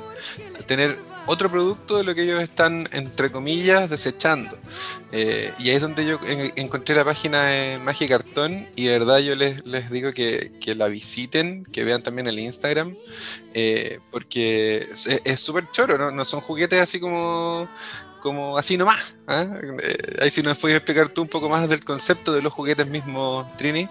tener 0.65 0.98
otro 1.26 1.50
producto 1.50 1.98
de 1.98 2.04
lo 2.04 2.14
que 2.14 2.24
ellos 2.24 2.42
están, 2.42 2.88
entre 2.92 3.32
comillas, 3.32 3.90
desechando. 3.90 4.58
Eh, 5.12 5.54
y 5.60 5.70
ahí 5.70 5.76
es 5.76 5.82
donde 5.82 6.06
yo 6.06 6.20
encontré 6.56 6.96
la 6.96 7.06
página 7.06 7.44
de 7.46 7.80
Magicartón 7.80 8.68
y 8.76 8.86
de 8.86 9.00
verdad 9.00 9.20
yo 9.20 9.36
les, 9.36 9.64
digo 9.90 10.14
que, 10.14 10.52
que, 10.60 10.76
la 10.76 10.88
visiten, 10.88 11.64
que 11.66 11.84
vean 11.84 12.04
también 12.04 12.28
el 12.28 12.40
Instagram, 12.40 12.96
porque 14.12 14.88
es 15.26 15.40
súper 15.40 15.70
choro, 15.72 15.98
¿no? 15.98 16.12
no 16.12 16.26
son 16.26 16.42
juguetes 16.42 16.82
así 16.82 17.00
como 17.00 17.70
como 18.24 18.58
así 18.58 18.78
nomás. 18.78 19.14
¿ah? 19.28 19.46
ahí 20.22 20.32
si 20.32 20.42
nos 20.42 20.58
puedes 20.58 20.78
explicar 20.78 21.10
tú 21.10 21.24
un 21.24 21.28
poco 21.28 21.50
más 21.50 21.70
del 21.70 21.84
concepto 21.84 22.32
de 22.32 22.42
los 22.42 22.54
juguetes 22.54 22.88
mismos, 22.88 23.46
Trini. 23.58 23.90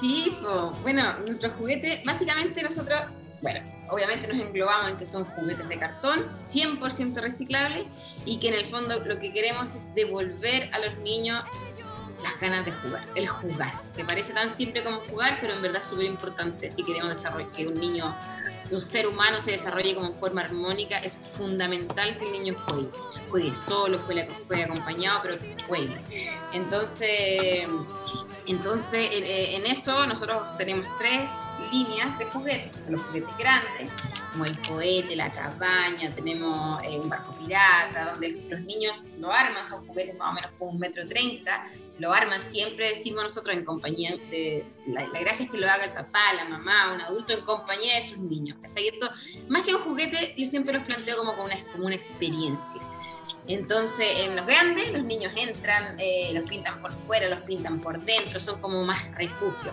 Sí, 0.00 0.36
bueno, 0.82 1.16
nuestros 1.20 1.54
juguetes, 1.54 2.02
básicamente 2.04 2.60
nosotros, 2.62 3.02
bueno, 3.42 3.60
obviamente 3.88 4.32
nos 4.32 4.46
englobamos 4.46 4.90
en 4.90 4.96
que 4.96 5.06
son 5.06 5.24
juguetes 5.24 5.68
de 5.68 5.78
cartón, 5.78 6.26
100% 6.34 7.20
reciclables, 7.20 7.86
y 8.24 8.40
que 8.40 8.48
en 8.48 8.54
el 8.54 8.70
fondo 8.70 8.98
lo 9.04 9.18
que 9.18 9.32
queremos 9.32 9.74
es 9.74 9.94
devolver 9.94 10.68
a 10.72 10.78
los 10.80 10.96
niños 10.98 11.44
las 12.22 12.38
ganas 12.40 12.64
de 12.64 12.72
jugar, 12.72 13.04
el 13.14 13.26
jugar. 13.28 13.80
Que 13.94 14.04
parece 14.04 14.32
tan 14.32 14.50
simple 14.50 14.82
como 14.82 14.98
jugar, 15.00 15.38
pero 15.40 15.54
en 15.54 15.62
verdad 15.62 15.82
es 15.82 15.88
súper 15.88 16.06
importante 16.06 16.70
si 16.70 16.82
queremos 16.82 17.14
que 17.54 17.66
un 17.66 17.74
niño, 17.74 18.14
un 18.70 18.82
ser 18.82 19.06
humano 19.06 19.40
se 19.40 19.52
desarrolle 19.52 19.94
como 19.94 20.14
forma 20.14 20.42
armónica, 20.42 20.98
es 20.98 21.20
fundamental 21.30 22.18
que 22.18 22.24
el 22.24 22.32
niño 22.32 22.56
juegue. 22.66 22.88
Juegue 23.30 23.54
solo, 23.54 23.98
juegue, 24.00 24.28
acompañado, 24.64 25.20
pero 25.22 25.36
juegue. 25.66 25.96
Entonces, 26.52 27.66
entonces, 28.46 29.10
en 29.12 29.66
eso 29.66 30.06
nosotros 30.06 30.42
tenemos 30.56 30.86
tres 30.98 31.30
líneas 31.72 32.16
de 32.18 32.26
juguetes, 32.26 32.70
que 32.72 32.80
son 32.80 32.92
los 32.92 33.02
juguetes 33.02 33.36
grandes, 33.38 33.90
como 34.30 34.44
el 34.44 34.60
cohete, 34.62 35.16
la 35.16 35.32
cabaña, 35.32 36.14
tenemos 36.14 36.80
eh, 36.84 36.98
un 36.98 37.08
barco 37.08 37.32
pirata, 37.38 38.12
donde 38.12 38.40
los 38.48 38.60
niños 38.60 39.04
lo 39.18 39.32
arman, 39.32 39.64
son 39.64 39.86
juguetes 39.86 40.16
más 40.16 40.30
o 40.30 40.34
menos 40.34 40.50
como 40.58 40.72
un 40.72 40.78
metro 40.78 41.06
treinta, 41.08 41.66
lo 41.98 42.12
arman 42.12 42.40
siempre, 42.40 42.90
decimos 42.90 43.24
nosotros, 43.24 43.56
en 43.56 43.64
compañía 43.64 44.16
de... 44.30 44.64
La, 44.86 45.08
gracia 45.20 45.46
es 45.46 45.50
que 45.50 45.56
lo 45.56 45.68
haga 45.68 45.84
el 45.84 45.92
papá, 45.92 46.34
la 46.34 46.44
mamá, 46.44 46.94
un 46.94 47.00
adulto 47.00 47.32
en 47.32 47.44
compañía 47.44 47.96
de 47.96 48.06
sus 48.08 48.18
niños. 48.18 48.58
Esto, 48.74 49.08
más 49.48 49.62
que 49.62 49.74
un 49.74 49.82
juguete, 49.82 50.34
yo 50.36 50.46
siempre 50.46 50.74
los 50.74 50.84
planteo 50.84 51.16
como, 51.16 51.34
como, 51.34 51.86
una, 51.86 51.94
experiencia. 51.94 52.80
Entonces, 53.48 54.06
en 54.20 54.36
los 54.36 54.46
grandes, 54.46 54.92
los 54.92 55.04
niños 55.04 55.32
entran, 55.36 55.96
eh, 55.98 56.32
los 56.34 56.48
pintan 56.48 56.82
por 56.82 56.92
fuera, 56.92 57.28
los 57.28 57.40
pintan 57.42 57.80
por 57.80 58.00
dentro, 58.02 58.40
son 58.40 58.60
como 58.60 58.84
más 58.84 59.04
refugio. 59.14 59.72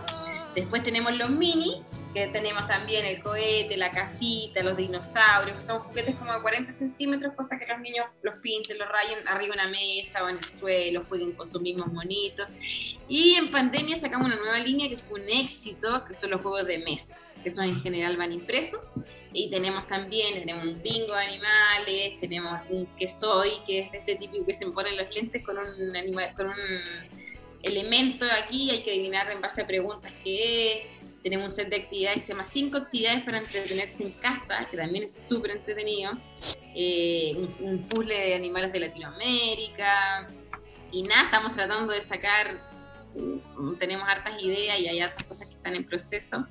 Después 0.56 0.84
tenemos 0.84 1.18
los 1.18 1.30
mini, 1.30 1.84
que 2.14 2.28
tenemos 2.28 2.68
también 2.68 3.06
el 3.06 3.22
cohete, 3.22 3.76
la 3.78 3.90
casita, 3.90 4.62
los 4.64 4.78
dinosaurios, 4.78 5.58
que 5.58 5.64
son 5.64 5.80
juguetes 5.80 6.16
como 6.16 6.34
de 6.34 6.42
40 6.42 6.72
centímetros, 6.72 7.34
cosa 7.36 7.58
que 7.58 7.66
los 7.66 7.80
niños 7.80 8.06
los 8.22 8.36
pinten, 8.42 8.78
los 8.78 8.88
rayen 8.88 9.28
arriba 9.28 9.56
en 9.56 9.62
una 9.62 9.70
mesa 9.70 10.24
o 10.24 10.30
en 10.30 10.38
el 10.38 10.44
suelo, 10.44 11.06
jueguen 11.10 11.34
con 11.34 11.48
sus 11.48 11.62
mismos 11.62 11.92
monitos. 11.92 12.48
Y 13.08 13.36
en 13.36 13.52
pandemia 13.52 13.98
sacamos 13.98 14.28
una 14.28 14.36
nueva 14.38 14.60
línea 14.60 14.90
que 14.90 14.98
fue 14.98 15.22
un 15.22 15.30
éxito, 15.30 16.06
que 16.06 16.16
son 16.16 16.32
los 16.32 16.42
juegos 16.42 16.66
de 16.68 16.80
mesa, 16.80 17.16
que 17.44 17.50
son 17.50 17.66
en 17.66 17.80
general 17.80 18.18
van 18.18 18.32
impresos 18.32 18.80
y 19.34 19.50
tenemos 19.50 19.88
también, 19.88 20.40
tenemos 20.40 20.66
un 20.66 20.82
bingo 20.82 21.14
de 21.14 21.26
animales, 21.26 22.20
tenemos 22.22 22.62
un 22.70 22.86
que 22.98 23.08
soy, 23.08 23.50
que 23.66 23.80
es 23.80 23.94
este 23.94 24.16
típico 24.16 24.46
que 24.46 24.54
se 24.54 24.66
ponen 24.68 24.96
los 24.96 25.14
lentes 25.14 25.44
con 25.44 25.58
un 25.58 25.96
animal, 25.96 26.34
con 26.36 26.48
un 26.48 26.54
elemento 27.64 28.26
aquí, 28.44 28.70
hay 28.70 28.84
que 28.84 28.92
adivinar 28.92 29.32
en 29.32 29.42
base 29.42 29.62
a 29.62 29.68
preguntas 29.68 30.12
qué 30.24 30.74
es. 30.74 30.84
Tenemos 31.24 31.50
un 31.50 31.56
set 31.56 31.70
de 31.70 31.78
actividades 31.78 32.18
que 32.18 32.22
se 32.24 32.34
llama 32.34 32.46
cinco 32.46 32.78
actividades 32.78 33.24
para 33.24 33.40
entretenerte 33.40 34.04
en 34.04 34.12
casa, 34.14 34.68
que 34.70 34.78
también 34.78 35.06
es 35.06 35.28
súper 35.28 35.52
entretenido. 35.52 36.12
Eh, 36.76 37.36
un, 37.62 37.84
puzzle 37.84 38.14
de 38.14 38.36
animales 38.36 38.74
de 38.74 38.80
Latinoamérica. 38.82 40.28
Y 40.92 41.04
nada, 41.04 41.24
estamos 41.26 41.56
tratando 41.56 41.94
de 41.94 42.02
sacar, 42.02 42.60
mm, 43.16 43.76
tenemos 43.76 44.08
hartas 44.08 44.42
ideas 44.42 44.80
y 44.80 44.88
hay 44.88 45.00
hartas 45.00 45.24
cosas 45.24 45.48
que 45.48 45.54
están 45.54 45.76
en 45.76 45.86
proceso 45.86 46.46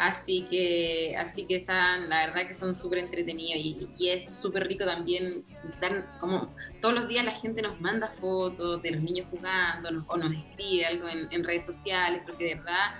Así 0.00 0.46
que, 0.50 1.14
así 1.18 1.44
que 1.44 1.56
están, 1.56 2.08
la 2.08 2.26
verdad 2.26 2.48
que 2.48 2.54
son 2.54 2.74
súper 2.74 3.00
entretenidos 3.00 3.58
y, 3.98 4.08
es 4.08 4.34
súper 4.34 4.66
rico 4.66 4.86
también, 4.86 5.44
dan, 5.78 6.06
como 6.18 6.54
todos 6.80 6.94
los 6.94 7.06
días 7.06 7.22
la 7.22 7.32
gente 7.32 7.60
nos 7.60 7.78
manda 7.82 8.08
fotos 8.18 8.80
de 8.80 8.92
los 8.92 9.02
niños 9.02 9.26
jugando 9.30 9.90
o 10.06 10.16
nos 10.16 10.32
escribe 10.32 10.86
algo 10.86 11.06
en, 11.06 11.44
redes 11.44 11.66
sociales, 11.66 12.22
porque 12.24 12.44
de 12.44 12.54
verdad 12.54 12.94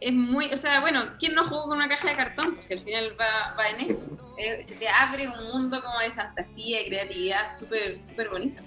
es 0.00 0.12
muy, 0.12 0.46
o 0.46 0.56
sea, 0.56 0.80
bueno, 0.80 1.04
¿quién 1.18 1.34
no 1.34 1.48
jugó 1.48 1.64
con 1.64 1.78
una 1.78 1.88
caja 1.88 2.10
de 2.10 2.16
cartón? 2.16 2.54
Pues 2.54 2.70
al 2.70 2.80
final 2.80 3.16
va, 3.20 3.54
va 3.58 3.68
en 3.68 3.90
eso. 3.90 4.06
Eh, 4.36 4.62
se 4.62 4.74
te 4.76 4.88
abre 4.88 5.26
un 5.26 5.52
mundo 5.52 5.82
como 5.82 5.98
de 5.98 6.10
fantasía 6.12 6.82
y 6.82 6.88
creatividad 6.88 7.46
súper, 7.58 8.00
súper 8.02 8.28
bonito. 8.28 8.62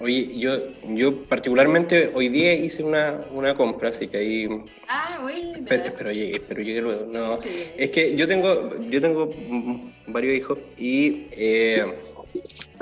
Oye, 0.00 0.38
yo, 0.38 0.56
yo 0.94 1.24
particularmente 1.24 2.12
hoy 2.14 2.28
día 2.28 2.54
hice 2.54 2.84
una, 2.84 3.20
una 3.32 3.54
compra, 3.54 3.88
así 3.88 4.06
que 4.06 4.18
ahí. 4.18 4.48
Ah, 4.86 5.18
bueno. 5.20 5.66
Pero, 5.68 6.12
llegué, 6.12 6.40
pero 6.40 6.62
llegué 6.62 6.80
luego. 6.80 7.06
No, 7.06 7.38
es 7.76 7.90
que 7.90 8.14
yo 8.14 8.28
tengo, 8.28 8.70
yo 8.88 9.00
tengo 9.00 9.34
varios 10.06 10.34
hijos 10.34 10.58
y 10.78 11.26
eh, 11.32 11.84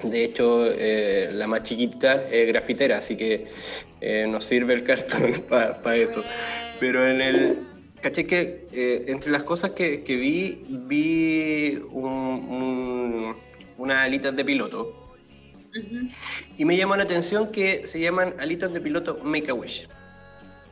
de 0.02 0.24
hecho 0.24 0.66
eh, 0.70 1.31
la 1.33 1.46
más 1.46 1.62
chiquita 1.62 2.29
es 2.31 2.48
grafitera, 2.48 2.98
así 2.98 3.16
que 3.16 3.46
eh, 4.07 4.27
nos 4.27 4.45
sirve 4.45 4.75
el 4.75 4.85
cartón 4.85 5.33
para 5.49 5.97
eso. 5.97 6.23
Pero 6.81 7.07
en 7.09 7.21
el. 7.21 7.59
Caché 8.01 8.27
que 8.27 8.66
entre 9.09 9.33
las 9.33 9.42
cosas 9.42 9.71
que, 9.71 10.05
que 10.05 10.16
vi, 10.16 10.62
vi 10.69 11.83
un, 11.90 13.35
unas 13.79 14.07
alitas 14.07 14.37
de 14.37 14.45
piloto 14.45 15.07
y 16.57 16.64
me 16.64 16.77
llamó 16.77 16.97
la 16.97 17.03
atención 17.03 17.51
que 17.51 17.87
se 17.87 18.01
llaman 18.01 18.35
alitas 18.38 18.73
de 18.73 18.81
piloto 18.81 19.19
Make 19.23 19.51
a 19.51 19.55
Wish. 19.55 19.88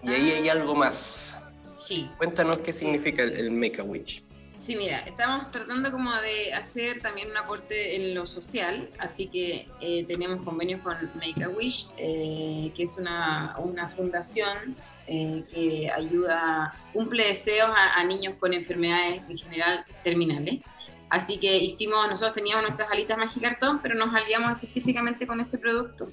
Y 0.02 0.08
ahí 0.08 0.30
hay 0.30 0.48
algo 0.48 0.74
más. 0.74 1.36
Sí. 1.76 2.08
Cuéntanos 2.18 2.58
qué 2.58 2.72
significa 2.72 3.22
el, 3.22 3.50
Make 3.50 3.80
a 3.80 3.84
Wish. 3.84 4.23
Sí, 4.54 4.76
mira, 4.76 4.98
estamos 5.00 5.50
tratando 5.50 5.90
como 5.90 6.14
de 6.20 6.54
hacer 6.54 7.00
también 7.00 7.30
un 7.30 7.36
aporte 7.36 7.96
en 7.96 8.14
lo 8.14 8.26
social, 8.26 8.88
así 8.98 9.26
que 9.26 9.66
eh, 9.80 10.04
tenemos 10.04 10.44
convenios 10.44 10.80
con 10.82 10.96
Make 11.14 11.42
a 11.44 11.48
Wish, 11.48 11.88
eh, 11.98 12.72
que 12.76 12.84
es 12.84 12.96
una, 12.96 13.56
una 13.58 13.88
fundación 13.90 14.76
eh, 15.06 15.44
que 15.52 15.90
ayuda, 15.90 16.72
cumple 16.92 17.26
deseos 17.26 17.68
a, 17.68 18.00
a, 18.00 18.04
niños 18.04 18.36
con 18.38 18.54
enfermedades 18.54 19.22
en 19.28 19.36
general 19.36 19.84
terminales. 20.02 20.60
Así 21.10 21.38
que 21.38 21.58
hicimos, 21.58 22.08
nosotros 22.08 22.34
teníamos 22.34 22.64
nuestras 22.64 22.90
alitas 22.90 23.18
Magicartón, 23.18 23.80
pero 23.80 23.94
nos 23.94 24.14
aliamos 24.14 24.52
específicamente 24.52 25.26
con 25.26 25.40
ese 25.40 25.58
producto 25.58 26.08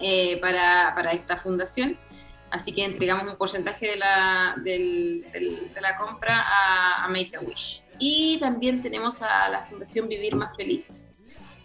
eh, 0.00 0.38
para, 0.40 0.92
para, 0.94 1.12
esta 1.12 1.36
fundación. 1.36 1.96
Así 2.50 2.72
que 2.72 2.84
entregamos 2.84 3.30
un 3.30 3.36
porcentaje 3.36 3.90
de 3.90 3.96
la, 3.96 4.54
de 4.56 5.80
la 5.80 5.96
compra 5.96 6.44
a, 6.46 7.08
Make 7.08 7.36
a 7.36 7.40
Wish. 7.40 7.82
Y 7.98 8.38
también 8.40 8.82
tenemos 8.82 9.20
a 9.22 9.48
la 9.48 9.66
Fundación 9.66 10.08
Vivir 10.08 10.34
Más 10.34 10.56
Feliz, 10.56 11.00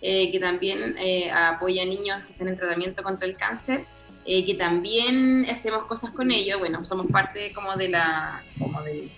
eh, 0.01 0.31
que 0.31 0.39
también 0.39 0.95
eh, 0.97 1.31
apoya 1.31 1.83
a 1.83 1.85
niños 1.85 2.23
que 2.25 2.33
están 2.33 2.47
en 2.49 2.57
tratamiento 2.57 3.03
contra 3.03 3.27
el 3.27 3.37
cáncer, 3.37 3.85
que 4.25 4.55
también 4.57 5.45
hacemos 5.49 5.83
cosas 5.85 6.11
con 6.11 6.31
ellos. 6.31 6.57
Bueno, 6.57 6.83
somos 6.85 7.07
parte 7.07 7.53
como 7.53 7.75
de 7.75 7.89
la, 7.89 8.41
como 8.57 8.81
de, 8.81 9.11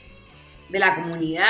de 0.69 0.79
la 0.79 0.95
comunidad 0.95 1.45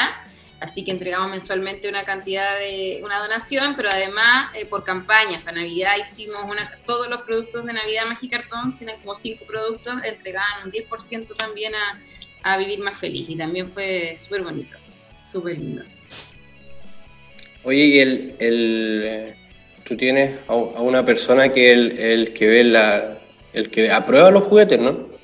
Así 0.65 0.83
que 0.83 0.89
entregamos 0.89 1.29
mensualmente 1.29 1.87
una 1.87 2.05
cantidad 2.05 2.57
de 2.57 2.99
una 3.03 3.19
donación, 3.19 3.75
pero 3.75 3.87
además 3.87 4.49
eh, 4.55 4.65
por 4.65 4.83
campañas. 4.83 5.43
Para 5.43 5.57
Navidad 5.57 5.93
hicimos 6.01 6.43
una, 6.43 6.79
todos 6.87 7.07
los 7.07 7.21
productos 7.21 7.67
de 7.67 7.73
Navidad 7.73 8.07
Magicartón, 8.07 8.75
tienen 8.79 8.99
como 9.01 9.15
cinco 9.15 9.45
productos, 9.45 9.93
entregaban 10.03 10.65
un 10.65 10.71
10% 10.71 11.35
también 11.37 11.73
a, 11.75 12.01
a, 12.41 12.57
Vivir 12.57 12.79
Más 12.79 12.97
Feliz. 12.97 13.29
Y 13.29 13.37
también 13.37 13.69
fue 13.69 14.15
súper 14.17 14.41
bonito, 14.41 14.75
súper 15.31 15.59
lindo. 15.59 15.83
Oye, 17.61 17.85
y 17.85 17.99
el, 17.99 18.35
el, 18.39 19.35
tú 19.83 19.95
tienes 19.95 20.39
a, 20.47 20.55
una 20.55 21.05
persona 21.05 21.49
que 21.49 21.73
el, 21.73 21.99
el 21.99 22.33
que 22.33 22.47
ve 22.47 22.63
la, 22.63 23.19
el 23.53 23.69
que 23.69 23.91
aprueba 23.91 24.31
los 24.31 24.45
juguetes, 24.45 24.79
¿no? 24.79 25.14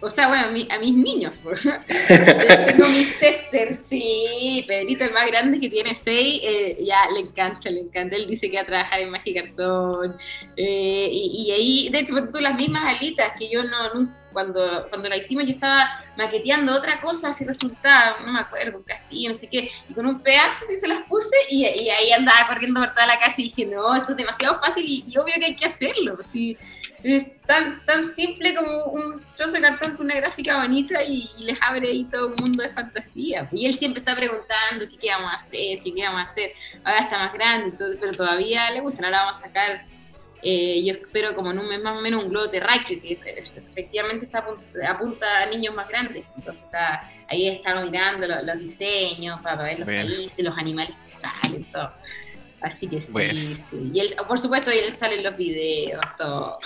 O 0.00 0.10
sea, 0.10 0.28
bueno, 0.28 0.46
a, 0.46 0.78
mis 0.78 0.94
niños. 0.94 1.32
Tengo 2.66 2.88
mis 2.88 3.18
testers, 3.18 3.84
sí. 3.84 4.64
Pedrito, 4.66 5.04
el 5.04 5.12
más 5.12 5.26
grande 5.26 5.60
que 5.60 5.68
tiene 5.68 5.94
seis, 5.94 6.40
eh, 6.44 6.78
ya 6.82 7.10
le 7.12 7.20
encanta, 7.20 7.70
le 7.70 7.80
encanta. 7.80 8.16
Él 8.16 8.26
dice 8.26 8.50
que 8.50 8.56
va 8.56 8.62
a 8.62 8.66
trabajar 8.66 9.00
en 9.00 9.10
Magicartón. 9.10 10.16
Eh, 10.56 11.08
y, 11.12 11.50
ahí, 11.50 11.88
de 11.90 12.00
hecho, 12.00 12.14
tú 12.32 12.40
las 12.40 12.56
mismas 12.56 12.84
alitas 12.86 13.32
que 13.38 13.50
yo 13.50 13.62
no, 13.62 14.08
cuando, 14.32 14.86
cuando 14.88 15.08
la 15.08 15.16
hicimos, 15.16 15.44
yo 15.44 15.50
estaba 15.50 16.04
maqueteando 16.16 16.74
otra 16.74 17.00
cosa, 17.00 17.30
así 17.30 17.44
resultaba, 17.44 18.18
no 18.24 18.32
me 18.32 18.40
acuerdo, 18.40 18.78
un 18.78 18.84
castillo, 18.84 19.30
no 19.30 19.34
sé 19.34 19.48
qué, 19.48 19.70
y 19.88 19.94
con 19.94 20.06
un 20.06 20.20
pedazo 20.20 20.64
así 20.64 20.76
se 20.76 20.88
las 20.88 21.02
puse 21.02 21.36
y, 21.50 21.64
ahí 21.64 22.12
andaba 22.12 22.48
corriendo 22.48 22.80
por 22.80 22.94
toda 22.94 23.06
la 23.06 23.18
casa 23.18 23.40
y 23.40 23.44
dije, 23.44 23.66
no, 23.66 23.94
esto 23.94 24.12
es 24.12 24.18
demasiado 24.18 24.60
fácil 24.60 24.84
y, 24.86 25.16
obvio 25.18 25.34
que 25.38 25.46
hay 25.46 25.56
que 25.56 25.66
hacerlo. 25.66 26.16
Así, 26.18 26.56
es 27.02 27.40
tan, 27.46 27.84
tan 27.86 28.02
simple 28.02 28.54
como 28.54 28.84
un 28.86 29.20
trozo 29.36 29.54
de 29.54 29.62
cartón 29.62 29.96
con 29.96 30.06
una 30.06 30.16
gráfica 30.16 30.60
bonita 30.60 31.02
y, 31.02 31.28
les 31.38 31.60
abre 31.62 31.88
ahí 31.88 32.04
todo 32.04 32.28
un 32.28 32.36
mundo 32.36 32.62
de 32.62 32.70
fantasía. 32.70 33.48
Y 33.52 33.66
él 33.66 33.78
siempre 33.78 34.00
está 34.00 34.14
preguntando 34.14 34.88
qué, 34.88 34.96
qué 34.96 35.10
vamos 35.10 35.32
a 35.32 35.36
hacer, 35.36 35.82
qué, 35.82 35.94
qué 35.94 36.02
vamos 36.02 36.20
a 36.20 36.24
hacer. 36.24 36.52
Ahora 36.84 37.00
está 37.00 37.18
más 37.18 37.32
grande, 37.32 37.76
pero 38.00 38.12
todavía 38.12 38.70
le 38.70 38.80
gusta, 38.80 39.04
ahora 39.04 39.20
vamos 39.20 39.38
a 39.38 39.40
sacar 39.40 39.84
eh, 40.42 40.82
yo 40.84 40.94
espero 40.94 41.34
como 41.34 41.50
en 41.50 41.58
un 41.58 41.68
mes 41.68 41.82
más 41.82 41.98
o 41.98 42.00
menos 42.00 42.24
un 42.24 42.30
globo 42.30 42.48
terráqueo 42.48 43.00
que 43.02 43.18
efectivamente 43.56 44.24
está 44.24 44.44
apunta 44.88 45.42
a 45.42 45.46
niños 45.46 45.74
más 45.74 45.88
grandes. 45.88 46.24
Entonces 46.36 46.64
está, 46.64 47.10
ahí 47.28 47.48
estamos 47.48 47.84
mirando 47.84 48.26
los, 48.26 48.58
diseños 48.58 49.40
para 49.42 49.62
ver 49.62 49.80
los 49.80 49.86
países, 49.86 50.42
los 50.44 50.56
animales 50.56 50.94
que 51.04 51.12
salen, 51.12 51.64
todo. 51.64 51.92
Así 52.62 52.88
que 52.88 53.00
sí, 53.00 53.54
sí. 53.54 53.90
Y 53.94 54.00
él, 54.00 54.14
por 54.28 54.38
supuesto, 54.38 54.70
él 54.70 54.94
sale 54.94 55.16
en 55.16 55.24
los 55.24 55.36
videos, 55.36 56.04
todo. 56.18 56.58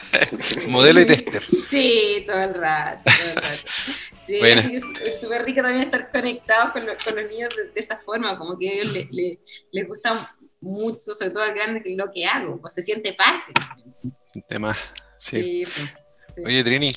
Modelo 0.68 1.00
y 1.00 1.06
tester. 1.06 1.42
Sí, 1.42 2.24
todo 2.26 2.38
el 2.38 2.54
rato. 2.54 3.02
Todo 3.04 3.30
el 3.30 3.36
rato. 3.36 3.72
Sí, 4.26 4.38
es 5.04 5.20
súper 5.20 5.44
rico 5.44 5.62
también 5.62 5.84
estar 5.84 6.10
conectados 6.10 6.72
con, 6.72 6.82
con 6.82 7.16
los 7.16 7.30
niños 7.30 7.48
de, 7.56 7.80
esa 7.80 7.98
forma, 7.98 8.36
como 8.36 8.58
que 8.58 8.68
a 8.68 8.72
ellos 8.72 8.92
les, 8.92 9.38
les 9.72 9.88
gusta 9.88 10.36
mucho, 10.60 11.14
sobre 11.14 11.30
todo 11.30 11.42
al 11.42 11.54
grande, 11.54 11.82
lo 11.96 12.10
que 12.12 12.26
hago, 12.26 12.60
pues 12.60 12.74
se 12.74 12.82
siente 12.82 13.14
parte. 13.14 13.52
Tema, 14.48 14.76
sí. 15.16 15.62
Pues, 15.64 15.94
Oye, 16.44 16.64
Trini, 16.64 16.92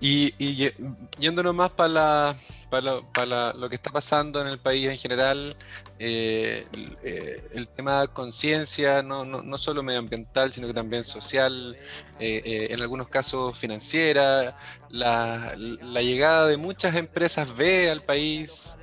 y, 0.00 0.34
y 0.38 0.70
yéndonos 1.18 1.54
más 1.54 1.70
para 1.70 2.36
para 2.68 3.52
lo 3.54 3.68
que 3.68 3.76
está 3.76 3.90
pasando 3.90 4.42
en 4.42 4.48
el 4.48 4.58
país 4.58 4.88
en 4.88 4.98
general, 4.98 5.56
eh, 5.98 6.66
eh, 7.02 7.48
el 7.54 7.68
tema 7.70 8.02
de 8.02 8.08
conciencia, 8.08 9.02
no, 9.02 9.24
no, 9.24 9.42
no, 9.42 9.58
solo 9.58 9.82
medioambiental, 9.82 10.52
sino 10.52 10.66
que 10.66 10.74
también 10.74 11.02
social, 11.02 11.76
eh, 12.20 12.68
en 12.70 12.80
algunos 12.82 13.08
casos 13.08 13.56
financiera, 13.56 14.56
la, 14.90 15.54
la, 15.56 16.02
llegada 16.02 16.46
de 16.46 16.56
muchas 16.56 16.94
empresas 16.94 17.56
B 17.56 17.90
al 17.90 18.02
país. 18.02 18.78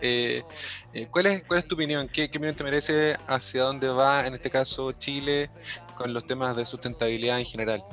¿cuál, 1.11 1.27
es, 1.27 1.43
¿Cuál 1.43 1.59
es 1.59 1.67
tu 1.67 1.75
opinión? 1.75 2.07
¿Qué, 2.07 2.29
¿Qué 2.29 2.37
opinión 2.37 2.55
te 2.55 2.63
merece 2.63 3.17
hacia 3.27 3.63
dónde 3.63 3.87
va, 3.89 4.25
en 4.25 4.33
este 4.33 4.49
caso, 4.49 4.91
Chile, 4.93 5.51
con 5.95 6.11
los 6.13 6.25
temas 6.25 6.55
de 6.55 6.65
sustentabilidad 6.65 7.39
en 7.39 7.45
general? 7.45 7.83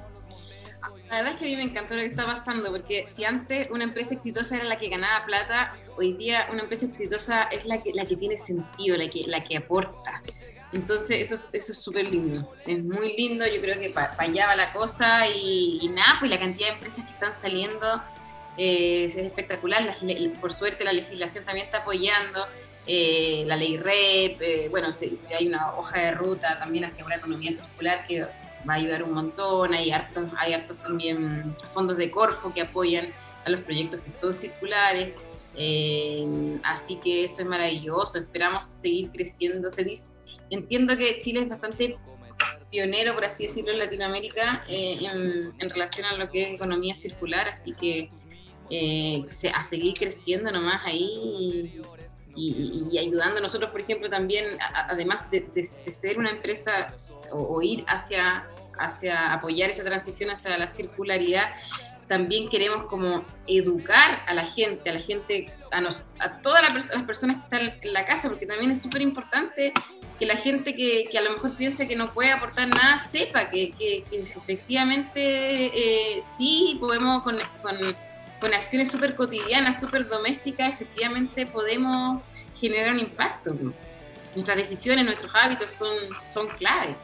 La 1.12 1.18
verdad 1.18 1.34
es 1.34 1.40
que 1.40 1.44
a 1.44 1.48
mí 1.48 1.56
me 1.56 1.70
encantó 1.70 1.92
lo 1.94 2.00
que 2.00 2.06
está 2.06 2.24
pasando, 2.24 2.70
porque 2.70 3.04
si 3.06 3.22
antes 3.26 3.68
una 3.70 3.84
empresa 3.84 4.14
exitosa 4.14 4.56
era 4.56 4.64
la 4.64 4.78
que 4.78 4.88
ganaba 4.88 5.26
plata, 5.26 5.76
hoy 5.98 6.14
día 6.14 6.48
una 6.50 6.62
empresa 6.62 6.86
exitosa 6.86 7.42
es 7.52 7.66
la 7.66 7.82
que, 7.82 7.92
la 7.92 8.06
que 8.06 8.16
tiene 8.16 8.38
sentido, 8.38 8.96
la 8.96 9.10
que, 9.10 9.24
la 9.26 9.44
que 9.44 9.58
aporta. 9.58 10.22
Entonces 10.72 11.30
eso, 11.30 11.34
eso 11.52 11.72
es 11.72 11.78
súper 11.78 12.10
lindo, 12.10 12.50
es 12.66 12.82
muy 12.82 13.14
lindo, 13.14 13.46
yo 13.46 13.60
creo 13.60 13.78
que 13.78 13.90
para 13.90 14.14
allá 14.16 14.46
va 14.46 14.56
la 14.56 14.72
cosa 14.72 15.28
y, 15.28 15.86
nada, 15.94 16.16
pues 16.18 16.30
la 16.30 16.40
cantidad 16.40 16.68
de 16.68 16.74
empresas 16.76 17.04
que 17.04 17.12
están 17.12 17.34
saliendo 17.34 18.02
eh, 18.56 19.04
es 19.04 19.14
espectacular, 19.14 19.94
por 20.40 20.54
suerte 20.54 20.82
la 20.82 20.94
legislación 20.94 21.44
también 21.44 21.66
está 21.66 21.80
apoyando, 21.80 22.46
eh, 22.86 23.44
la 23.46 23.56
ley 23.56 23.76
REP, 23.76 24.40
eh, 24.40 24.68
bueno, 24.70 24.88
hay 25.38 25.46
una 25.46 25.74
hoja 25.74 26.00
de 26.00 26.12
ruta 26.12 26.58
también 26.58 26.86
hacia 26.86 27.04
una 27.04 27.16
economía 27.16 27.52
circular 27.52 28.06
que 28.06 28.26
va 28.68 28.74
a 28.74 28.76
ayudar 28.76 29.02
un 29.02 29.12
montón, 29.12 29.74
hay 29.74 29.90
hartos, 29.90 30.30
hay 30.38 30.52
hartos 30.52 30.78
también 30.78 31.56
fondos 31.68 31.96
de 31.96 32.10
Corfo 32.10 32.52
que 32.52 32.62
apoyan 32.62 33.12
a 33.44 33.50
los 33.50 33.60
proyectos 33.62 34.00
que 34.00 34.10
son 34.10 34.32
circulares, 34.32 35.14
eh, 35.56 36.58
así 36.62 36.96
que 36.96 37.24
eso 37.24 37.42
es 37.42 37.48
maravilloso, 37.48 38.18
esperamos 38.18 38.66
seguir 38.66 39.10
creciendo. 39.10 39.70
Se 39.70 39.84
entiendo 40.50 40.96
que 40.96 41.18
Chile 41.20 41.40
es 41.40 41.48
bastante 41.48 41.96
pionero, 42.70 43.14
por 43.14 43.24
así 43.24 43.44
decirlo, 43.44 43.72
en 43.72 43.78
Latinoamérica 43.78 44.64
eh, 44.68 44.98
en, 45.02 45.70
relación 45.70 46.06
a 46.06 46.16
lo 46.16 46.30
que 46.30 46.42
es 46.42 46.54
economía 46.54 46.94
circular, 46.94 47.48
así 47.48 47.72
que 47.72 48.10
eh, 48.70 49.26
a 49.54 49.62
seguir 49.62 49.94
creciendo 49.94 50.50
nomás 50.50 50.80
ahí 50.84 51.82
y, 52.34 52.98
ayudando 52.98 53.40
nosotros, 53.40 53.70
por 53.70 53.80
ejemplo, 53.82 54.08
también, 54.08 54.56
además 54.88 55.30
de, 55.30 55.46
ser 55.90 56.18
una 56.18 56.30
empresa 56.30 56.94
o, 57.32 57.60
ir 57.62 57.84
hacia, 57.88 58.46
hacia 58.78 59.32
apoyar 59.32 59.70
esa 59.70 59.84
transición 59.84 60.30
hacia 60.30 60.56
la 60.58 60.68
circularidad, 60.68 61.50
también 62.08 62.48
queremos 62.48 62.86
como 62.86 63.24
educar 63.46 64.22
a 64.26 64.34
la 64.34 64.46
gente, 64.46 64.90
a 64.90 64.94
la 64.94 65.00
gente, 65.00 65.52
a, 65.70 65.80
nos, 65.80 65.98
a 66.18 66.38
todas 66.42 66.62
las, 66.62 67.02
personas 67.06 67.36
que 67.36 67.42
están 67.44 67.78
en 67.80 67.92
la 67.92 68.04
casa, 68.04 68.28
porque 68.28 68.46
también 68.46 68.70
es 68.70 68.82
súper 68.82 69.00
importante 69.00 69.72
que 70.18 70.26
la 70.26 70.36
gente 70.36 70.76
que, 70.76 71.08
que, 71.10 71.18
a 71.18 71.22
lo 71.22 71.32
mejor 71.32 71.56
piensa 71.56 71.86
que 71.86 71.96
no 71.96 72.12
puede 72.12 72.30
aportar 72.30 72.68
nada 72.68 72.98
sepa 72.98 73.50
que, 73.50 73.72
que, 73.72 74.04
efectivamente 74.10 75.16
eh, 75.66 76.20
sí 76.22 76.76
podemos 76.80 77.22
con, 77.22 77.38
con, 77.62 77.96
con 78.40 78.52
acciones 78.52 78.90
súper 78.90 79.16
cotidianas, 79.16 79.80
súper 79.80 80.06
domésticas, 80.08 80.72
efectivamente 80.72 81.46
podemos 81.46 82.20
generar 82.60 82.92
un 82.92 83.00
impacto. 83.00 83.56
Nuestras 84.34 84.56
decisiones, 84.56 85.04
nuestros 85.04 85.32
hábitos 85.34 85.72
son, 85.72 85.96
son 86.20 86.48
clave. 86.58 86.94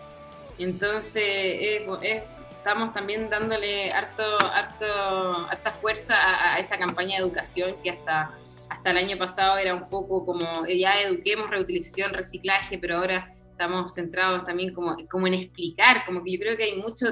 Entonces, 0.58 1.24
es, 1.24 1.82
es 2.02 2.22
estamos 2.68 2.92
también 2.92 3.30
dándole 3.30 3.90
harto, 3.92 4.22
harto, 4.52 5.48
harta 5.48 5.72
fuerza 5.80 6.14
a, 6.52 6.58
esa 6.58 6.76
campaña 6.78 7.16
de 7.16 7.22
educación 7.22 7.76
que 7.82 7.90
hasta, 7.90 8.30
hasta 8.68 8.90
el 8.90 8.98
año 8.98 9.16
pasado 9.16 9.56
era 9.56 9.74
un 9.74 9.88
poco 9.88 10.26
como 10.26 10.66
ya 10.66 11.00
eduquemos 11.00 11.48
reutilización, 11.48 12.12
reciclaje, 12.12 12.76
pero 12.76 12.98
ahora 12.98 13.34
estamos 13.52 13.94
centrados 13.94 14.44
también 14.44 14.74
como, 14.74 14.96
como 15.10 15.26
en 15.26 15.34
explicar, 15.34 16.04
como 16.04 16.22
que 16.22 16.32
yo 16.32 16.38
creo 16.40 16.56
que 16.58 16.64
hay 16.64 16.76
mucho 16.76 17.06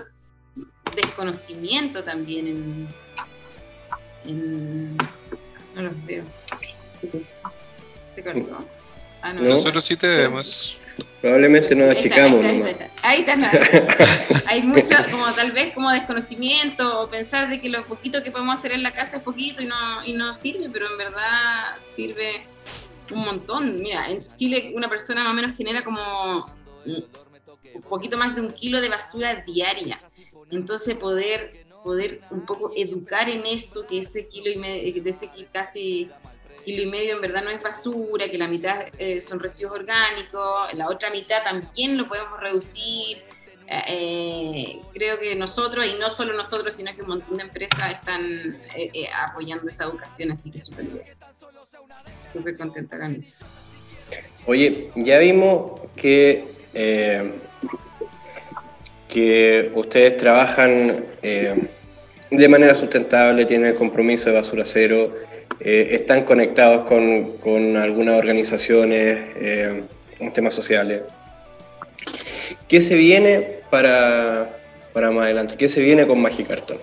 desconocimiento 0.95 2.05
también 2.05 2.89
en... 4.27 4.97
no 5.75 5.83
los 5.83 6.05
veo. 6.05 6.25
Se 8.15 8.23
cortó. 8.23 8.65
Ah, 9.23 9.33
no. 9.33 9.41
Nosotros 9.43 9.83
sí 9.85 9.97
te 9.97 10.07
vemos. 10.07 10.79
Probablemente 11.21 11.75
nos 11.75 11.91
achicamos. 11.91 12.45
Ahí 13.03 13.21
está, 13.21 13.37
nada. 13.37 13.59
Hay 14.47 14.63
mucho, 14.63 14.95
como 15.11 15.25
tal 15.35 15.53
vez 15.53 15.73
como 15.75 15.91
desconocimiento 15.91 17.01
o 17.03 17.11
pensar 17.11 17.51
de 17.51 17.61
que 17.61 17.69
lo 17.69 17.85
poquito 17.87 18.23
que 18.23 18.31
podemos 18.31 18.55
hacer 18.55 18.73
en 18.73 18.83
la 18.83 18.93
casa 18.93 19.17
es 19.17 19.23
poquito 19.23 19.63
y 19.63 19.67
no, 19.67 20.05
y 20.05 20.13
no 20.13 20.35
sirve, 20.35 20.69
pero 20.71 20.91
en 20.91 20.99
verdad 20.99 21.77
sirve 21.81 22.47
un 23.13 23.25
montón. 23.25 23.81
Mira, 23.81 24.09
en 24.11 24.27
Chile 24.27 24.73
una 24.75 24.89
persona 24.89 25.25
más 25.25 25.33
o 25.33 25.37
menos 25.37 25.57
genera 25.57 25.83
como 25.83 26.47
un 26.85 27.83
poquito 27.83 28.17
más 28.17 28.35
de 28.35 28.41
un 28.41 28.53
kilo 28.53 28.81
de 28.81 28.89
basura 28.89 29.43
diaria. 29.47 30.01
Entonces 30.51 30.95
poder, 30.95 31.67
poder 31.83 32.21
un 32.31 32.47
poco 32.47 32.73
educar 32.77 33.29
en 33.29 33.45
eso, 33.47 33.87
que 33.87 34.01
ese 34.01 34.29
kilo 34.29 34.51
y 34.51 34.57
medio, 34.57 35.03
de 35.03 35.11
ese 35.11 35.31
casi 35.53 36.11
kilo 36.67 36.83
y 36.83 36.87
medio 36.87 37.15
en 37.15 37.21
verdad 37.21 37.45
no 37.45 37.51
es 37.51 37.63
basura, 37.63 38.29
que 38.29 38.37
la 38.37 38.49
mitad 38.49 38.87
eh, 38.99 39.23
son 39.23 39.39
residuos 39.39 39.73
orgánicos, 39.79 40.75
la 40.75 40.89
otra 40.89 41.11
mitad 41.11 41.45
también 41.45 41.97
lo 41.97 42.09
podemos 42.09 42.41
reducir. 42.41 43.19
Eh, 43.69 43.83
eh, 43.89 44.81
creo 44.93 45.19
que 45.21 45.37
nosotros, 45.37 45.87
y 45.87 45.97
no 46.01 46.11
solo 46.11 46.35
nosotros, 46.35 46.75
sino 46.75 46.93
que 46.95 47.03
un 47.03 47.09
montón 47.09 47.37
de 47.37 47.45
empresas 47.45 47.95
están 47.95 48.61
apoyando 49.29 49.69
esa 49.69 49.85
educación, 49.85 50.33
así 50.33 50.51
que 50.51 50.59
súper 50.59 50.87
bien. 50.87 51.05
Súper 52.25 52.59
contenta 52.59 52.99
con 52.99 53.15
eso. 53.15 53.45
Oye, 54.47 54.91
ya 54.97 55.19
vimos 55.19 55.81
que, 55.95 56.45
que 59.09 59.73
ustedes 59.73 60.17
trabajan 60.17 61.07
de 61.23 62.49
manera 62.49 62.75
sustentable, 62.75 63.45
tienen 63.45 63.69
el 63.69 63.77
compromiso 63.77 64.31
de 64.31 64.37
basura 64.37 64.65
cero, 64.65 65.13
eh, 65.61 65.89
están 65.93 66.25
conectados 66.25 66.87
con, 66.87 67.39
con 67.39 67.77
algunas 67.77 68.19
organizaciones 68.19 69.19
eh, 69.37 69.85
en 70.19 70.33
temas 70.33 70.55
sociales. 70.55 71.03
¿Qué 72.69 72.81
se 72.81 72.97
viene 72.97 73.61
para, 73.71 74.59
para 74.93 75.11
más 75.11 75.25
adelante? 75.25 75.57
¿Qué 75.57 75.69
se 75.69 75.81
viene 75.81 76.07
con 76.07 76.21
Magicartón? 76.21 76.79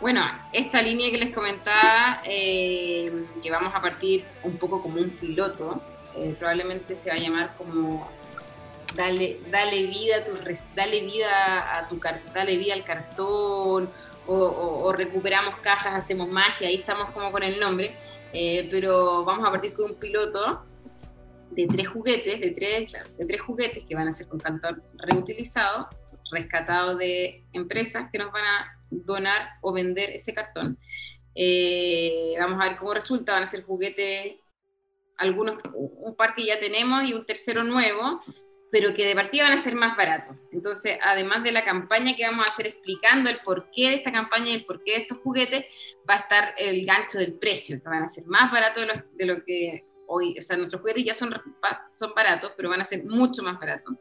Bueno, 0.00 0.22
esta 0.52 0.80
línea 0.82 1.10
que 1.10 1.18
les 1.18 1.34
comentaba, 1.34 2.22
eh, 2.24 3.10
que 3.42 3.50
vamos 3.50 3.72
a 3.74 3.82
partir 3.82 4.24
un 4.44 4.56
poco 4.56 4.80
como 4.80 5.00
un 5.00 5.10
piloto, 5.10 5.82
probablemente 6.38 6.96
se 6.96 7.10
va 7.10 7.16
a 7.16 7.18
llamar 7.18 7.50
como 7.56 8.08
dale, 8.94 9.38
dale 9.50 9.86
vida 9.86 10.16
a 10.16 10.24
tu 10.24 10.32
dale 10.74 11.00
vida 11.02 11.78
a 11.78 11.88
tu 11.88 12.00
dale 12.34 12.56
vida 12.56 12.74
al 12.74 12.84
cartón 12.84 13.90
o, 14.28 14.92
recuperamos 14.92 15.58
cajas, 15.60 15.94
hacemos 15.94 16.28
magia, 16.28 16.68
ahí 16.68 16.76
estamos 16.76 17.10
como 17.10 17.32
con 17.32 17.42
el 17.42 17.58
nombre, 17.58 17.96
eh, 18.32 18.68
pero 18.70 19.24
vamos 19.24 19.46
a 19.46 19.50
partir 19.50 19.74
con 19.74 19.92
un 19.92 19.98
piloto 19.98 20.64
de 21.50 21.66
tres 21.66 21.88
juguetes, 21.88 22.40
de 22.40 22.50
tres, 22.50 22.92
de 23.16 23.24
tres 23.24 23.40
juguetes 23.40 23.84
que 23.84 23.94
van 23.94 24.08
a 24.08 24.12
ser 24.12 24.28
con 24.28 24.38
cartón 24.38 24.82
reutilizado, 24.96 25.88
rescatado 26.30 26.96
de 26.96 27.42
empresas 27.54 28.10
que 28.12 28.18
nos 28.18 28.30
van 28.30 28.44
a 28.44 28.78
donar 28.90 29.52
o 29.62 29.72
vender 29.72 30.10
ese 30.10 30.34
cartón. 30.34 30.78
Eh, 31.34 32.34
vamos 32.38 32.60
a 32.60 32.68
ver 32.68 32.78
cómo 32.78 32.92
resulta, 32.92 33.32
van 33.32 33.44
a 33.44 33.46
ser 33.46 33.62
juguetes, 33.64 34.34
algunos, 35.16 35.58
un 35.74 36.14
par 36.16 36.34
que 36.34 36.44
ya 36.44 36.60
tenemos 36.60 37.02
y 37.04 37.14
un 37.14 37.24
tercero 37.24 37.64
nuevo, 37.64 38.22
pero 38.70 38.94
que 38.94 39.06
de 39.06 39.14
partida 39.14 39.44
van 39.44 39.58
a 39.58 39.62
ser 39.62 39.74
más 39.74 39.96
baratos. 39.96 40.36
Entonces, 40.52 40.98
además 41.02 41.42
de 41.42 41.52
la 41.52 41.64
campaña 41.64 42.14
que 42.14 42.26
vamos 42.26 42.46
a 42.46 42.50
hacer 42.50 42.66
explicando 42.66 43.30
el 43.30 43.38
porqué 43.40 43.90
de 43.90 43.94
esta 43.96 44.12
campaña 44.12 44.50
y 44.50 44.54
el 44.54 44.66
porqué 44.66 44.92
de 44.92 44.98
estos 45.02 45.18
juguetes, 45.18 45.64
va 46.08 46.14
a 46.14 46.18
estar 46.18 46.54
el 46.58 46.84
gancho 46.84 47.18
del 47.18 47.34
precio, 47.34 47.80
que 47.80 47.88
van 47.88 48.02
a 48.02 48.08
ser 48.08 48.24
más 48.26 48.50
baratos 48.52 48.86
de 49.14 49.26
lo, 49.26 49.44
que 49.44 49.84
hoy, 50.10 50.34
o 50.38 50.42
sea, 50.42 50.56
nuestros 50.56 50.80
juguetes 50.80 51.04
ya 51.04 51.14
son, 51.14 51.34
son 51.96 52.12
baratos, 52.14 52.52
pero 52.56 52.70
van 52.70 52.80
a 52.80 52.84
ser 52.84 53.04
mucho 53.04 53.42
más 53.42 53.58
baratos. 53.58 53.94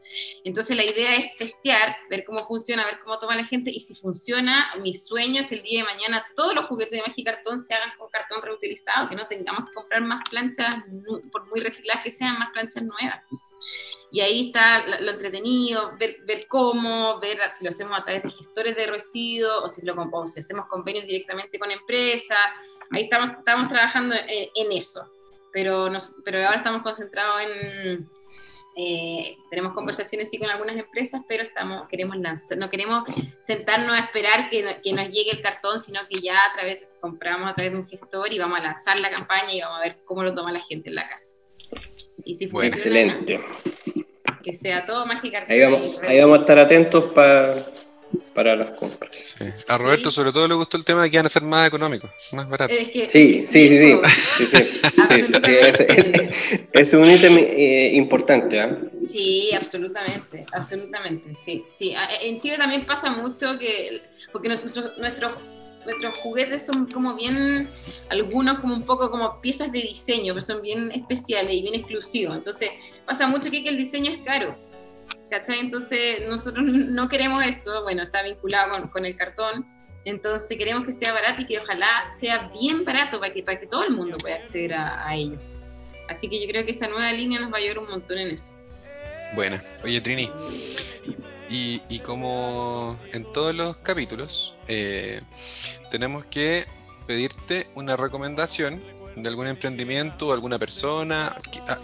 Entonces, 0.43 0.75
la 0.75 0.83
idea 0.83 1.15
es 1.15 1.35
testear, 1.37 1.97
ver 2.09 2.23
cómo 2.25 2.47
funciona, 2.47 2.85
ver 2.85 2.99
cómo 3.03 3.19
toma 3.19 3.35
la 3.35 3.45
gente 3.45 3.71
y 3.71 3.81
si 3.81 3.95
funciona, 3.95 4.73
mi 4.81 4.93
sueño 4.93 5.41
es 5.41 5.47
que 5.47 5.55
el 5.55 5.63
día 5.63 5.81
de 5.81 5.85
mañana 5.85 6.25
todos 6.35 6.55
los 6.55 6.65
juguetes 6.65 6.97
de 6.97 7.05
Magic 7.05 7.25
Cartón 7.25 7.59
se 7.59 7.73
hagan 7.73 7.91
con 7.97 8.09
cartón 8.09 8.41
reutilizado, 8.41 9.09
que 9.09 9.15
no 9.15 9.27
tengamos 9.27 9.67
que 9.67 9.73
comprar 9.73 10.01
más 10.01 10.27
planchas, 10.29 10.83
por 11.31 11.45
muy 11.47 11.59
recicladas 11.59 12.03
que 12.03 12.11
sean, 12.11 12.39
más 12.39 12.51
planchas 12.51 12.83
nuevas. 12.83 13.21
Y 14.09 14.21
ahí 14.21 14.47
está 14.47 14.85
lo 15.01 15.11
entretenido, 15.11 15.91
ver, 15.99 16.17
ver 16.25 16.47
cómo, 16.47 17.19
ver 17.19 17.37
si 17.53 17.63
lo 17.63 17.69
hacemos 17.69 17.99
a 17.99 18.05
través 18.05 18.23
de 18.23 18.29
gestores 18.29 18.75
de 18.75 18.87
residuos 18.87 19.63
o 19.63 19.67
si, 19.67 19.85
lo, 19.85 19.95
o 19.95 20.27
si 20.27 20.39
hacemos 20.39 20.67
convenios 20.67 21.05
directamente 21.05 21.59
con 21.59 21.69
empresas. 21.71 22.37
Ahí 22.91 23.03
estamos, 23.03 23.37
estamos 23.37 23.67
trabajando 23.67 24.15
en, 24.15 24.71
eso. 24.71 25.11
Pero, 25.51 25.89
nos, 25.89 26.13
pero 26.23 26.37
ahora 26.45 26.57
estamos 26.57 26.83
concentrados 26.83 27.41
en, 27.41 28.09
eh, 28.79 29.37
tenemos 29.49 29.73
conversaciones 29.73 30.29
sí 30.29 30.37
con 30.37 30.49
algunas 30.51 30.77
empresas, 30.77 31.21
pero 31.27 31.41
estamos, 31.41 31.87
queremos 31.89 32.15
lanzar, 32.17 32.59
no 32.59 32.69
queremos 32.69 33.05
sentarnos 33.43 33.91
a 33.91 34.03
esperar 34.03 34.51
que, 34.51 34.79
que, 34.83 34.93
nos 34.93 35.09
llegue 35.09 35.31
el 35.31 35.41
cartón, 35.41 35.79
sino 35.79 35.99
que 36.07 36.21
ya 36.21 36.37
a 36.45 36.53
través, 36.53 36.83
compramos 37.01 37.49
a 37.49 37.55
través 37.55 37.73
de 37.73 37.79
un 37.79 37.87
gestor 37.87 38.31
y 38.31 38.37
vamos 38.37 38.59
a 38.59 38.61
lanzar 38.61 38.99
la 38.99 39.09
campaña 39.09 39.51
y 39.51 39.61
vamos 39.61 39.79
a 39.79 39.81
ver 39.81 39.97
cómo 40.05 40.21
lo 40.21 40.35
toma 40.35 40.51
la 40.51 40.59
gente 40.59 40.89
en 40.89 40.95
la 40.95 41.09
casa. 41.09 41.33
Y 42.27 42.35
si 42.35 42.47
funciona, 42.47 42.75
Excelente 42.75 43.39
que 44.47 44.53
sea 44.53 44.85
todo 44.85 45.05
mágica. 45.05 45.45
Ahí 45.49 45.61
vamos, 45.61 45.97
ahí 46.07 46.19
vamos 46.21 46.37
a 46.37 46.41
estar 46.41 46.59
atentos 46.59 47.11
para 47.13 47.65
para 48.33 48.55
las 48.55 48.71
compras. 48.71 49.35
A 49.67 49.77
Roberto 49.77 50.09
sobre 50.11 50.31
todo 50.31 50.47
le 50.47 50.53
gustó 50.53 50.77
el 50.77 50.85
tema 50.85 51.03
de 51.03 51.11
que 51.11 51.17
van 51.17 51.25
a 51.25 51.29
ser 51.29 51.41
más 51.41 51.67
económicos, 51.67 52.09
más 52.31 52.47
baratos. 52.47 52.77
sí, 52.77 53.07
sí, 53.09 53.45
sí, 53.45 53.99
sí, 54.45 54.79
es, 56.71 56.93
un 56.93 57.05
ítem 57.05 57.37
eh, 57.37 57.91
importante. 57.95 58.59
¿eh? 58.59 58.77
Sí, 59.05 59.49
absolutamente, 59.53 60.45
absolutamente, 60.53 61.35
sí, 61.35 61.65
sí. 61.69 61.93
En 62.21 62.39
Chile 62.39 62.57
también 62.57 62.85
pasa 62.85 63.09
mucho 63.09 63.59
que, 63.59 64.01
porque 64.31 64.47
nuestros, 64.47 64.97
nuestros 64.97 65.33
nuestros 65.87 66.19
juguetes 66.19 66.65
son 66.65 66.85
como 66.85 67.15
bien, 67.15 67.69
algunos 68.09 68.59
como 68.59 68.75
un 68.75 68.85
poco 68.85 69.09
como 69.09 69.39
piezas 69.39 69.71
de 69.71 69.79
diseño, 69.79 70.33
pero 70.33 70.45
son 70.45 70.61
bien 70.61 70.91
especiales 70.91 71.55
y 71.55 71.61
bien 71.61 71.75
exclusivos. 71.75 72.35
Entonces, 72.35 72.69
pasa 73.05 73.25
mucho 73.27 73.49
que, 73.49 73.59
el 73.59 73.77
diseño 73.77 74.11
es 74.11 74.17
caro. 74.23 74.55
¿Cachai? 75.31 75.59
Entonces, 75.59 76.27
nosotros 76.27 76.65
no 76.67 77.07
queremos 77.07 77.43
esto, 77.45 77.83
bueno, 77.83 78.03
está 78.03 78.21
vinculado 78.21 78.89
con, 78.91 79.05
el 79.05 79.15
cartón, 79.15 79.65
entonces 80.03 80.57
queremos 80.57 80.85
que 80.85 80.91
sea 80.91 81.13
barato 81.13 81.41
y 81.41 81.45
que 81.45 81.59
ojalá 81.59 81.87
sea 82.11 82.49
bien 82.49 82.83
barato 82.83 83.19
para 83.19 83.33
que, 83.33 83.43
para 83.43 83.59
que 83.59 83.67
todo 83.67 83.83
el 83.83 83.91
mundo 83.91 84.17
pueda 84.17 84.35
acceder 84.35 84.73
a, 84.73 85.15
ello. 85.15 85.39
Así 86.09 86.29
que 86.29 86.41
yo 86.41 86.47
creo 86.49 86.65
que 86.65 86.71
esta 86.71 86.87
nueva 86.87 87.11
línea 87.13 87.39
nos 87.39 87.51
va 87.51 87.57
a 87.57 87.59
ayudar 87.59 87.79
un 87.79 87.89
montón 87.89 88.17
en 88.17 88.31
eso. 88.31 88.53
Buena. 89.35 89.61
Oye, 89.83 89.99
Trini, 89.99 90.29
y, 91.49 91.81
y, 91.89 91.99
como 91.99 92.99
en 93.13 93.31
todos 93.31 93.55
los 93.55 93.77
capítulos, 93.77 94.55
eh, 94.67 95.21
tenemos 95.89 96.25
que 96.25 96.65
pedirte 97.07 97.67
una 97.75 97.95
recomendación 97.95 98.83
de 99.15 99.29
algún 99.29 99.47
emprendimiento 99.47 100.27
o 100.27 100.33
alguna 100.33 100.59
persona, 100.59 101.35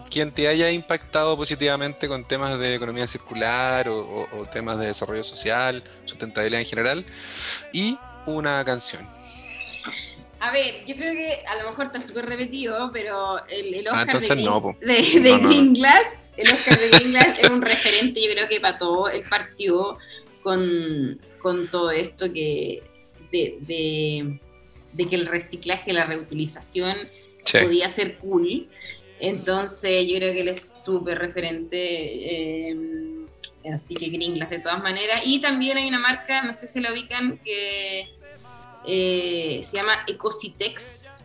quien 0.09 0.31
te 0.31 0.47
haya 0.47 0.69
impactado 0.69 1.35
positivamente 1.35 2.07
con 2.07 2.27
temas 2.27 2.59
de 2.59 2.75
economía 2.75 3.07
circular 3.07 3.89
o, 3.89 4.27
temas 4.51 4.77
de 4.77 4.87
desarrollo 4.87 5.23
social, 5.23 5.83
sustentabilidad 6.05 6.61
en 6.61 6.67
general, 6.67 7.05
y 7.71 7.97
una 8.27 8.63
canción. 8.63 9.07
A 10.39 10.51
ver, 10.51 10.85
yo 10.85 10.95
creo 10.95 11.13
que 11.13 11.41
a 11.47 11.63
lo 11.63 11.69
mejor 11.69 11.85
está 11.87 12.01
súper 12.01 12.25
repetido, 12.25 12.91
pero 12.91 13.37
el, 13.47 13.73
el 13.73 13.87
Oscar 13.87 14.19
de, 14.19 15.39
Green, 15.39 15.73
Glass, 15.73 16.05
el 16.35 16.51
Oscar 16.51 16.77
de 16.77 16.89
Green 16.89 17.11
Glass 17.11 17.39
es 17.39 17.49
un 17.49 17.61
referente, 17.61 18.21
yo 18.21 18.31
creo 18.33 18.47
que 18.49 18.59
para 18.59 18.77
todo. 18.77 19.07
El 19.09 19.23
partido 19.23 19.97
con, 20.43 21.19
con 21.41 21.67
todo 21.69 21.91
esto 21.91 22.31
que 22.33 22.83
de, 23.33 24.39
de, 24.95 25.05
que 25.09 25.15
el 25.15 25.25
reciclaje, 25.25 25.91
la 25.91 26.05
reutilización 26.05 26.95
podía 27.51 27.89
ser 27.89 28.17
cool. 28.19 28.69
Entonces 29.19 30.05
yo 30.07 30.17
creo 30.17 30.33
que 30.33 30.41
él 30.41 30.49
es 30.49 30.83
súper 30.83 31.17
referente. 31.19 31.77
Eh, 31.77 32.77
así 33.73 33.95
que 33.95 34.07
gringlas 34.07 34.49
de 34.49 34.59
todas 34.59 34.81
maneras. 34.81 35.21
Y 35.25 35.41
también 35.41 35.77
hay 35.77 35.87
una 35.87 35.99
marca, 35.99 36.43
no 36.43 36.53
sé 36.53 36.67
si 36.67 36.79
la 36.79 36.91
ubican, 36.91 37.39
que 37.39 38.07
eh, 38.85 39.61
se 39.63 39.77
llama 39.77 40.05
Ecositex. 40.07 41.19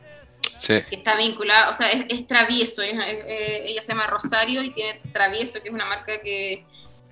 Que 0.67 0.87
está 0.91 1.17
vinculada, 1.17 1.71
o 1.71 1.75
sea, 1.75 1.89
es, 1.89 2.27
travieso. 2.27 2.83
Eh, 2.83 3.63
ella 3.65 3.81
se 3.81 3.89
llama 3.89 4.09
Rosario 4.09 4.61
y 4.65 4.71
tiene 4.71 5.01
travieso, 5.13 5.63
que 5.63 5.69
es 5.69 5.75
una 5.75 5.87
marca 5.87 6.21
que 6.21 6.65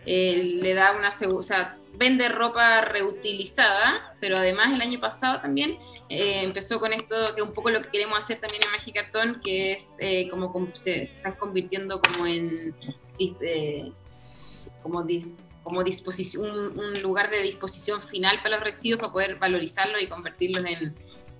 le 0.04 0.74
da 0.74 0.92
una. 0.92 1.10
O 1.36 1.42
sea, 1.42 1.78
vende 1.96 2.28
ropa 2.28 2.82
reutilizada, 2.82 4.14
pero 4.20 4.36
además 4.36 4.72
el 4.72 4.80
año 4.80 5.00
pasado 5.00 5.40
también 5.40 5.78
eh, 6.08 6.42
empezó 6.42 6.78
con 6.78 6.92
esto, 6.92 7.14
que 7.34 7.42
un 7.42 7.52
poco 7.52 7.70
lo 7.70 7.82
que 7.82 7.90
queremos 7.90 8.18
hacer 8.18 8.40
también 8.40 8.62
en 8.64 8.70
Magicartón, 8.70 9.40
que 9.42 9.72
es 9.72 9.96
eh, 10.00 10.28
como, 10.30 10.70
se, 10.74 11.02
están 11.02 11.34
convirtiendo 11.34 12.00
como 12.00 12.26
en 12.26 12.74
eh, 13.18 13.92
como, 14.82 15.04
como 15.64 15.82
disposición, 15.82 16.78
un, 16.78 17.02
lugar 17.02 17.30
de 17.30 17.42
disposición 17.42 18.00
final 18.00 18.40
para 18.42 18.56
los 18.56 18.64
residuos 18.64 19.00
para 19.00 19.12
poder 19.12 19.36
valorizarlos 19.36 20.00
y 20.02 20.06
convertirlos 20.06 20.64
en 20.64 20.94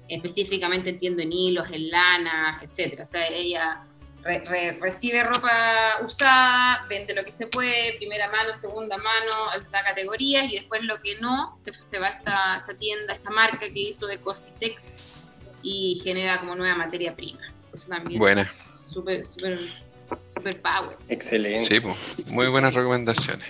específicamente 0.09 0.91
entiendo 0.91 1.23
en 1.23 1.33
hilos, 1.33 1.69
en 1.71 1.91
lana, 1.91 2.61
etcétera. 2.63 3.03
O 3.03 3.07
sea, 3.07 3.29
ella 3.29 3.87
recibe 4.81 5.23
ropa 5.23 5.51
usada, 6.05 6.87
vende 6.89 7.15
lo 7.15 7.25
que 7.25 7.33
se 7.33 7.47
puede, 7.47 7.95
primera 7.99 8.29
mano, 8.31 8.55
segunda 8.55 8.97
mano, 8.97 9.65
da 9.71 9.85
categorías 9.85 10.45
y 10.51 10.57
después 10.57 10.83
lo 10.83 11.01
que 11.01 11.17
no, 11.21 11.55
se, 11.57 11.71
va 11.99 12.09
a 12.09 12.11
esta, 12.11 12.57
esta, 12.59 12.79
tienda, 12.79 13.15
esta 13.15 13.31
marca 13.31 13.61
que 13.61 13.81
hizo 13.81 14.09
Ecositex 14.11 15.13
y 15.63 16.01
genera 16.03 16.41
como 16.41 16.55
nueva 16.55 16.77
materia 16.77 17.15
prima. 17.15 17.41
Eso 17.73 17.89
también 17.89 18.19
Buena. 18.19 18.51
Súper, 18.93 19.27
súper, 19.27 19.59
súper 20.35 20.63
power. 20.63 20.97
Excelente. 21.09 21.65
Sí, 21.65 21.81
muy 22.27 22.49
buenas 22.49 22.75
recomendaciones. 22.75 23.47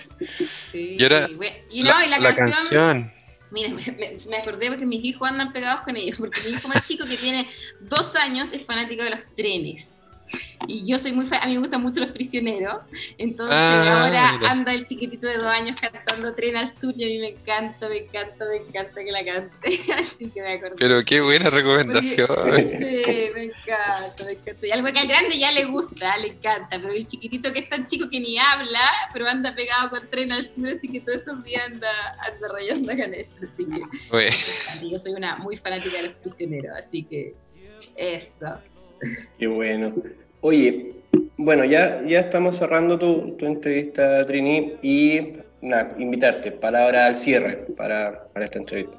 Sí. 0.49 0.97
Y 0.99 1.03
ahora, 1.03 1.27
y 1.71 1.83
no, 1.83 2.03
y 2.03 2.09
la, 2.09 2.35
canción, 2.35 3.09
Miren, 3.51 3.75
me, 3.75 4.17
me, 4.27 4.37
acordé 4.37 4.67
porque 4.67 4.85
mis 4.85 5.03
hijos 5.05 5.29
andan 5.29 5.53
pegados 5.53 5.81
con 5.81 5.95
ellos, 5.95 6.17
porque 6.17 6.41
mi 6.45 6.51
hijo 6.51 6.67
más 6.67 6.85
chico 6.85 7.05
que 7.05 7.17
tiene 7.17 7.47
dos 7.79 8.15
años 8.15 8.51
es 8.51 8.65
fanático 8.65 9.03
de 9.03 9.11
los 9.11 9.19
trenes. 9.35 10.06
Y 10.67 10.85
yo 10.85 10.99
soy 10.99 11.13
muy 11.13 11.25
fan, 11.25 11.39
a 11.41 11.47
mí 11.47 11.53
me 11.53 11.59
gustan 11.59 11.81
mucho 11.81 11.99
los 12.01 12.11
prisioneros. 12.11 12.81
Entonces 13.17 13.55
ah, 13.55 14.03
ahora 14.03 14.51
anda 14.51 14.73
el 14.73 14.85
chiquitito 14.85 15.27
de 15.27 15.35
dos 15.35 15.45
años 15.45 15.79
cantando 15.79 16.33
Tren 16.33 16.57
al 16.57 16.67
Sur 16.67 16.93
y 16.97 17.03
a 17.03 17.07
mí 17.07 17.19
me 17.19 17.29
encanta, 17.29 17.87
me 17.87 17.97
encanta, 17.97 18.45
me 18.45 18.57
encanta 18.57 19.03
que 19.03 19.11
la 19.11 19.23
cante. 19.23 19.79
Así 19.97 20.29
que 20.29 20.41
me 20.41 20.53
acuerdo. 20.53 20.75
Pero 20.77 21.03
qué 21.05 21.21
buena 21.21 21.49
recomendación. 21.49 22.27
sí, 22.57 23.03
me 23.33 23.43
encanta, 23.43 24.23
me 24.25 24.31
encanta. 24.31 24.67
Y 24.67 24.71
algo 24.71 24.91
que 24.91 24.99
al 24.99 25.07
grande 25.07 25.37
ya 25.37 25.51
le 25.51 25.65
gusta, 25.65 26.17
le 26.17 26.27
encanta, 26.29 26.69
pero 26.71 26.91
el 26.91 27.05
chiquitito 27.07 27.53
que 27.53 27.59
es 27.59 27.69
tan 27.69 27.85
chico 27.85 28.09
que 28.09 28.19
ni 28.19 28.37
habla, 28.37 28.81
pero 29.13 29.27
anda 29.27 29.53
pegado 29.55 29.89
con 29.89 30.07
Tren 30.09 30.31
al 30.31 30.45
Sur, 30.45 30.69
así 30.69 30.87
que 30.87 30.99
todos 31.01 31.19
estos 31.19 31.43
días 31.43 31.63
anda, 31.65 31.89
anda 32.19 32.47
rayando 32.51 32.95
con 32.95 33.13
eso. 33.13 33.37
Así 33.47 33.65
que 33.65 34.89
yo 34.89 34.99
soy 34.99 35.13
una 35.13 35.37
muy 35.37 35.57
fanática 35.57 35.97
de 35.97 36.03
los 36.03 36.13
prisioneros, 36.13 36.75
así 36.77 37.03
que 37.03 37.35
eso. 37.95 38.57
Qué 39.37 39.47
bueno. 39.47 39.93
Oye, 40.41 40.93
bueno, 41.37 41.65
ya, 41.65 42.01
ya 42.03 42.19
estamos 42.19 42.57
cerrando 42.57 42.97
tu, 42.97 43.35
entrevista, 43.45 44.25
Trini, 44.25 44.71
y 44.81 45.33
nada, 45.61 45.95
invitarte, 45.97 46.51
palabra 46.51 47.05
al 47.05 47.15
cierre 47.15 47.57
para, 47.75 48.27
esta 48.35 48.59
entrevista. 48.59 48.97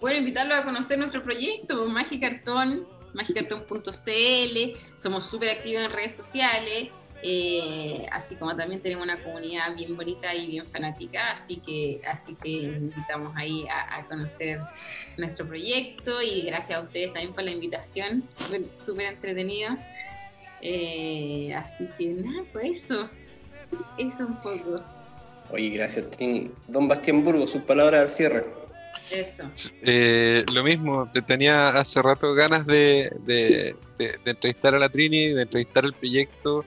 Bueno, 0.00 0.18
invitarlo 0.18 0.54
a 0.54 0.64
conocer 0.64 0.98
nuestro 0.98 1.22
proyecto, 1.22 1.86
Magicartón, 1.86 2.86
magicartón.cl, 3.14 4.78
somos 4.96 5.26
súper 5.28 5.50
activos 5.50 5.84
en 5.84 5.92
redes 5.92 6.14
sociales, 6.16 6.88
Eh, 7.22 8.06
así 8.12 8.36
como 8.36 8.54
también 8.56 8.80
tenemos 8.80 9.04
una 9.04 9.16
comunidad 9.16 9.74
bien 9.74 9.96
bonita 9.96 10.32
y 10.34 10.46
bien 10.46 10.66
fanática, 10.66 11.32
así 11.32 11.56
que, 11.56 12.00
así 12.06 12.36
que 12.36 12.48
invitamos 12.48 13.32
ahí 13.36 13.64
a, 13.68 14.04
conocer 14.08 14.60
nuestro 15.18 15.46
proyecto 15.46 16.22
y 16.22 16.42
gracias 16.42 16.78
a 16.78 16.82
ustedes 16.82 17.12
también 17.12 17.34
por 17.34 17.42
la 17.42 17.50
invitación, 17.50 18.22
súper 18.80 19.06
entretenida. 19.06 19.76
Eh, 20.62 21.52
así 21.54 21.88
que 21.98 22.06
nada, 22.10 22.44
pues 22.52 22.84
eso, 22.84 23.08
eso 23.98 24.18
un 24.20 24.40
poco. 24.40 24.82
Oye, 25.50 25.70
gracias 25.70 26.10
Trini. 26.12 26.50
Don 26.68 26.86
Bastián 26.86 27.24
Burgo, 27.24 27.46
sus 27.46 27.62
palabras 27.62 28.02
al 28.02 28.10
cierre. 28.10 28.44
Eso. 29.10 29.50
Eh, 29.82 30.44
lo 30.54 30.62
mismo, 30.62 31.10
tenía 31.26 31.70
hace 31.70 32.02
rato 32.02 32.34
ganas 32.34 32.66
de, 32.66 33.10
de, 33.24 33.74
entrevistar 34.24 34.74
a 34.74 34.78
la 34.78 34.88
Trini, 34.88 35.28
de 35.28 35.42
entrevistar 35.42 35.84
el 35.84 35.94
proyecto. 35.94 36.64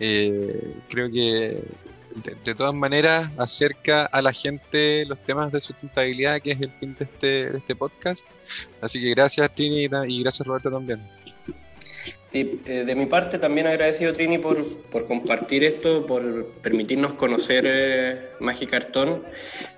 Eh, 0.00 0.74
creo 0.88 1.10
que 1.10 1.62
de, 2.44 2.54
todas 2.54 2.74
maneras 2.74 3.30
acerca 3.38 4.06
a 4.06 4.22
la 4.22 4.32
gente 4.32 5.04
los 5.06 5.22
temas 5.24 5.52
de 5.52 5.60
sustentabilidad, 5.60 6.40
que 6.40 6.52
es 6.52 6.60
el 6.60 6.70
fin 6.72 6.96
de 6.98 7.04
este, 7.04 7.50
de 7.50 7.58
este 7.58 7.76
podcast. 7.76 8.28
Así 8.80 9.00
que 9.00 9.10
gracias 9.10 9.54
Trini 9.54 9.88
y 10.08 10.22
gracias 10.22 10.46
Roberto 10.46 10.70
también. 10.70 11.00
Sí, 12.28 12.60
eh, 12.66 12.84
de 12.84 12.94
mi 12.94 13.06
parte 13.06 13.38
también 13.38 13.66
agradecido 13.66 14.12
Trini 14.12 14.38
por, 14.38 14.64
por 14.84 15.08
compartir 15.08 15.64
esto, 15.64 16.06
por 16.06 16.46
permitirnos 16.62 17.14
conocer 17.14 17.64
eh, 17.66 18.30
Magicartón. 18.38 19.24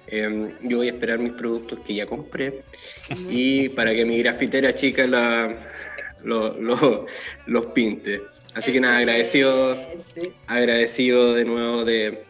Em, 0.07 0.53
yo 0.62 0.79
voy 0.79 0.89
a 0.89 0.93
esperar 0.93 1.18
mis 1.18 1.33
productos 1.33 1.79
que 1.81 1.95
ya 1.95 2.07
compré 2.07 2.62
y 3.31 3.70
para 3.70 3.95
que 3.95 4.05
mi 4.05 4.18
grafitera 4.18 4.75
chica 4.75 5.07
la, 5.07 5.57
los 6.23 7.66
pinte. 7.75 8.20
Así 8.55 8.72
que 8.72 8.80
nada, 8.80 8.98
agradecido, 8.98 9.76
agradecido 10.46 11.34
de 11.34 11.44
nuevo 11.44 11.84
de, 11.84 12.24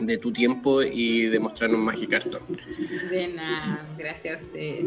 de 0.00 0.18
tu 0.18 0.32
tiempo 0.32 0.82
y 0.82 1.26
de 1.26 1.40
mostrarnos 1.40 1.80
Magicartón. 1.80 2.42
De 3.10 3.28
nada, 3.28 3.86
gracias 3.98 4.40
a 4.40 4.42
ustedes. 4.42 4.84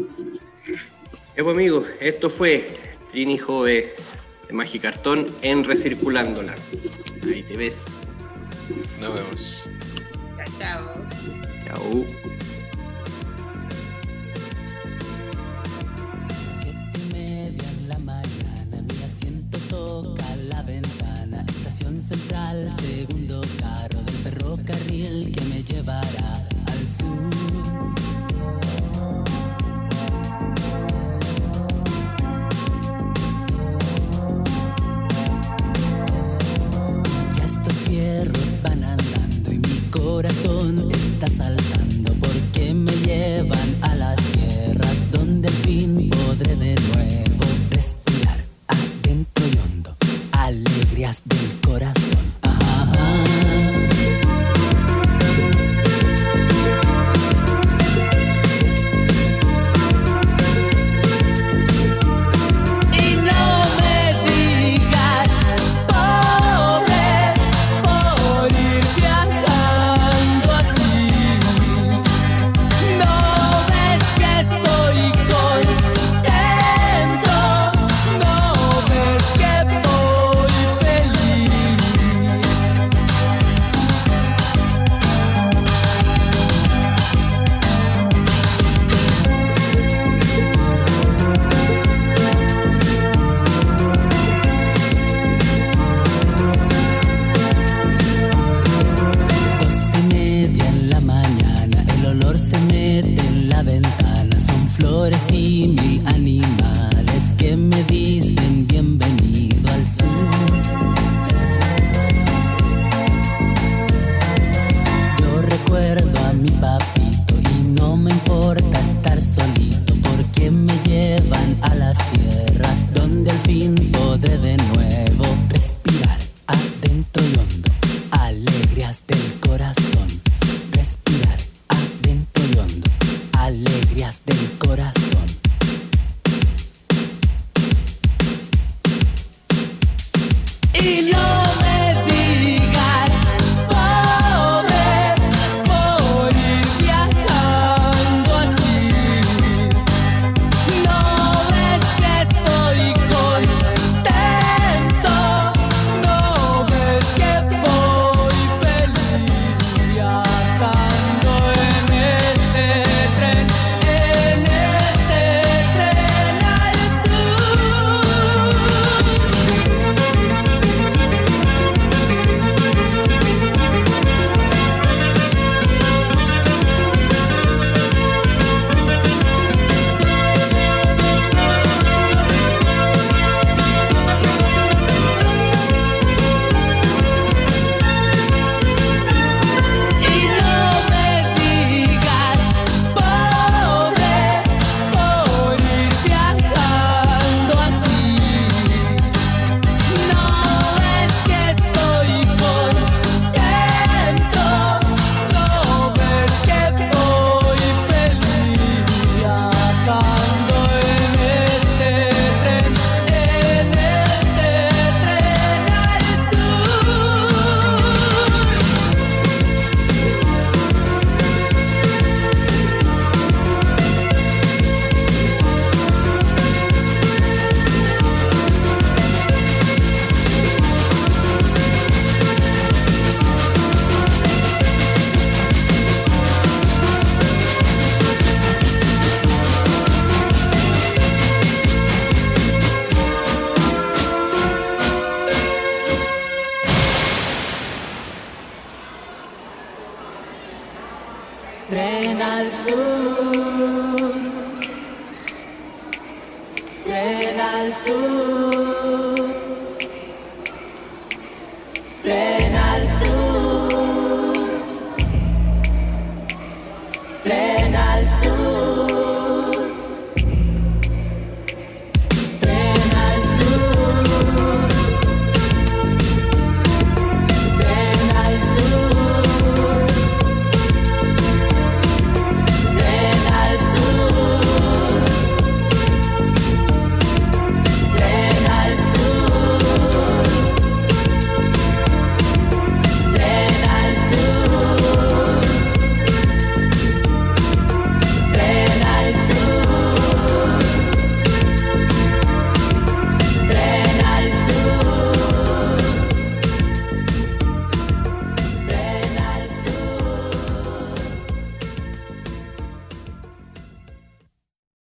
Pues, 1.36 1.46
amigos, 1.46 1.86
esto 2.00 2.30
fue 2.30 2.68
Trini 3.10 3.38
Jove 3.38 3.94
de 4.46 4.52
Magicartón 4.52 5.26
en 5.42 5.64
Recirculándola. 5.64 6.54
Ahí 7.24 7.42
te 7.42 7.56
ves. 7.56 8.02
Nos 9.00 9.14
vemos. 9.14 9.68
Chao, 10.36 10.58
chao. 10.58 11.06
Chao. 11.66 12.40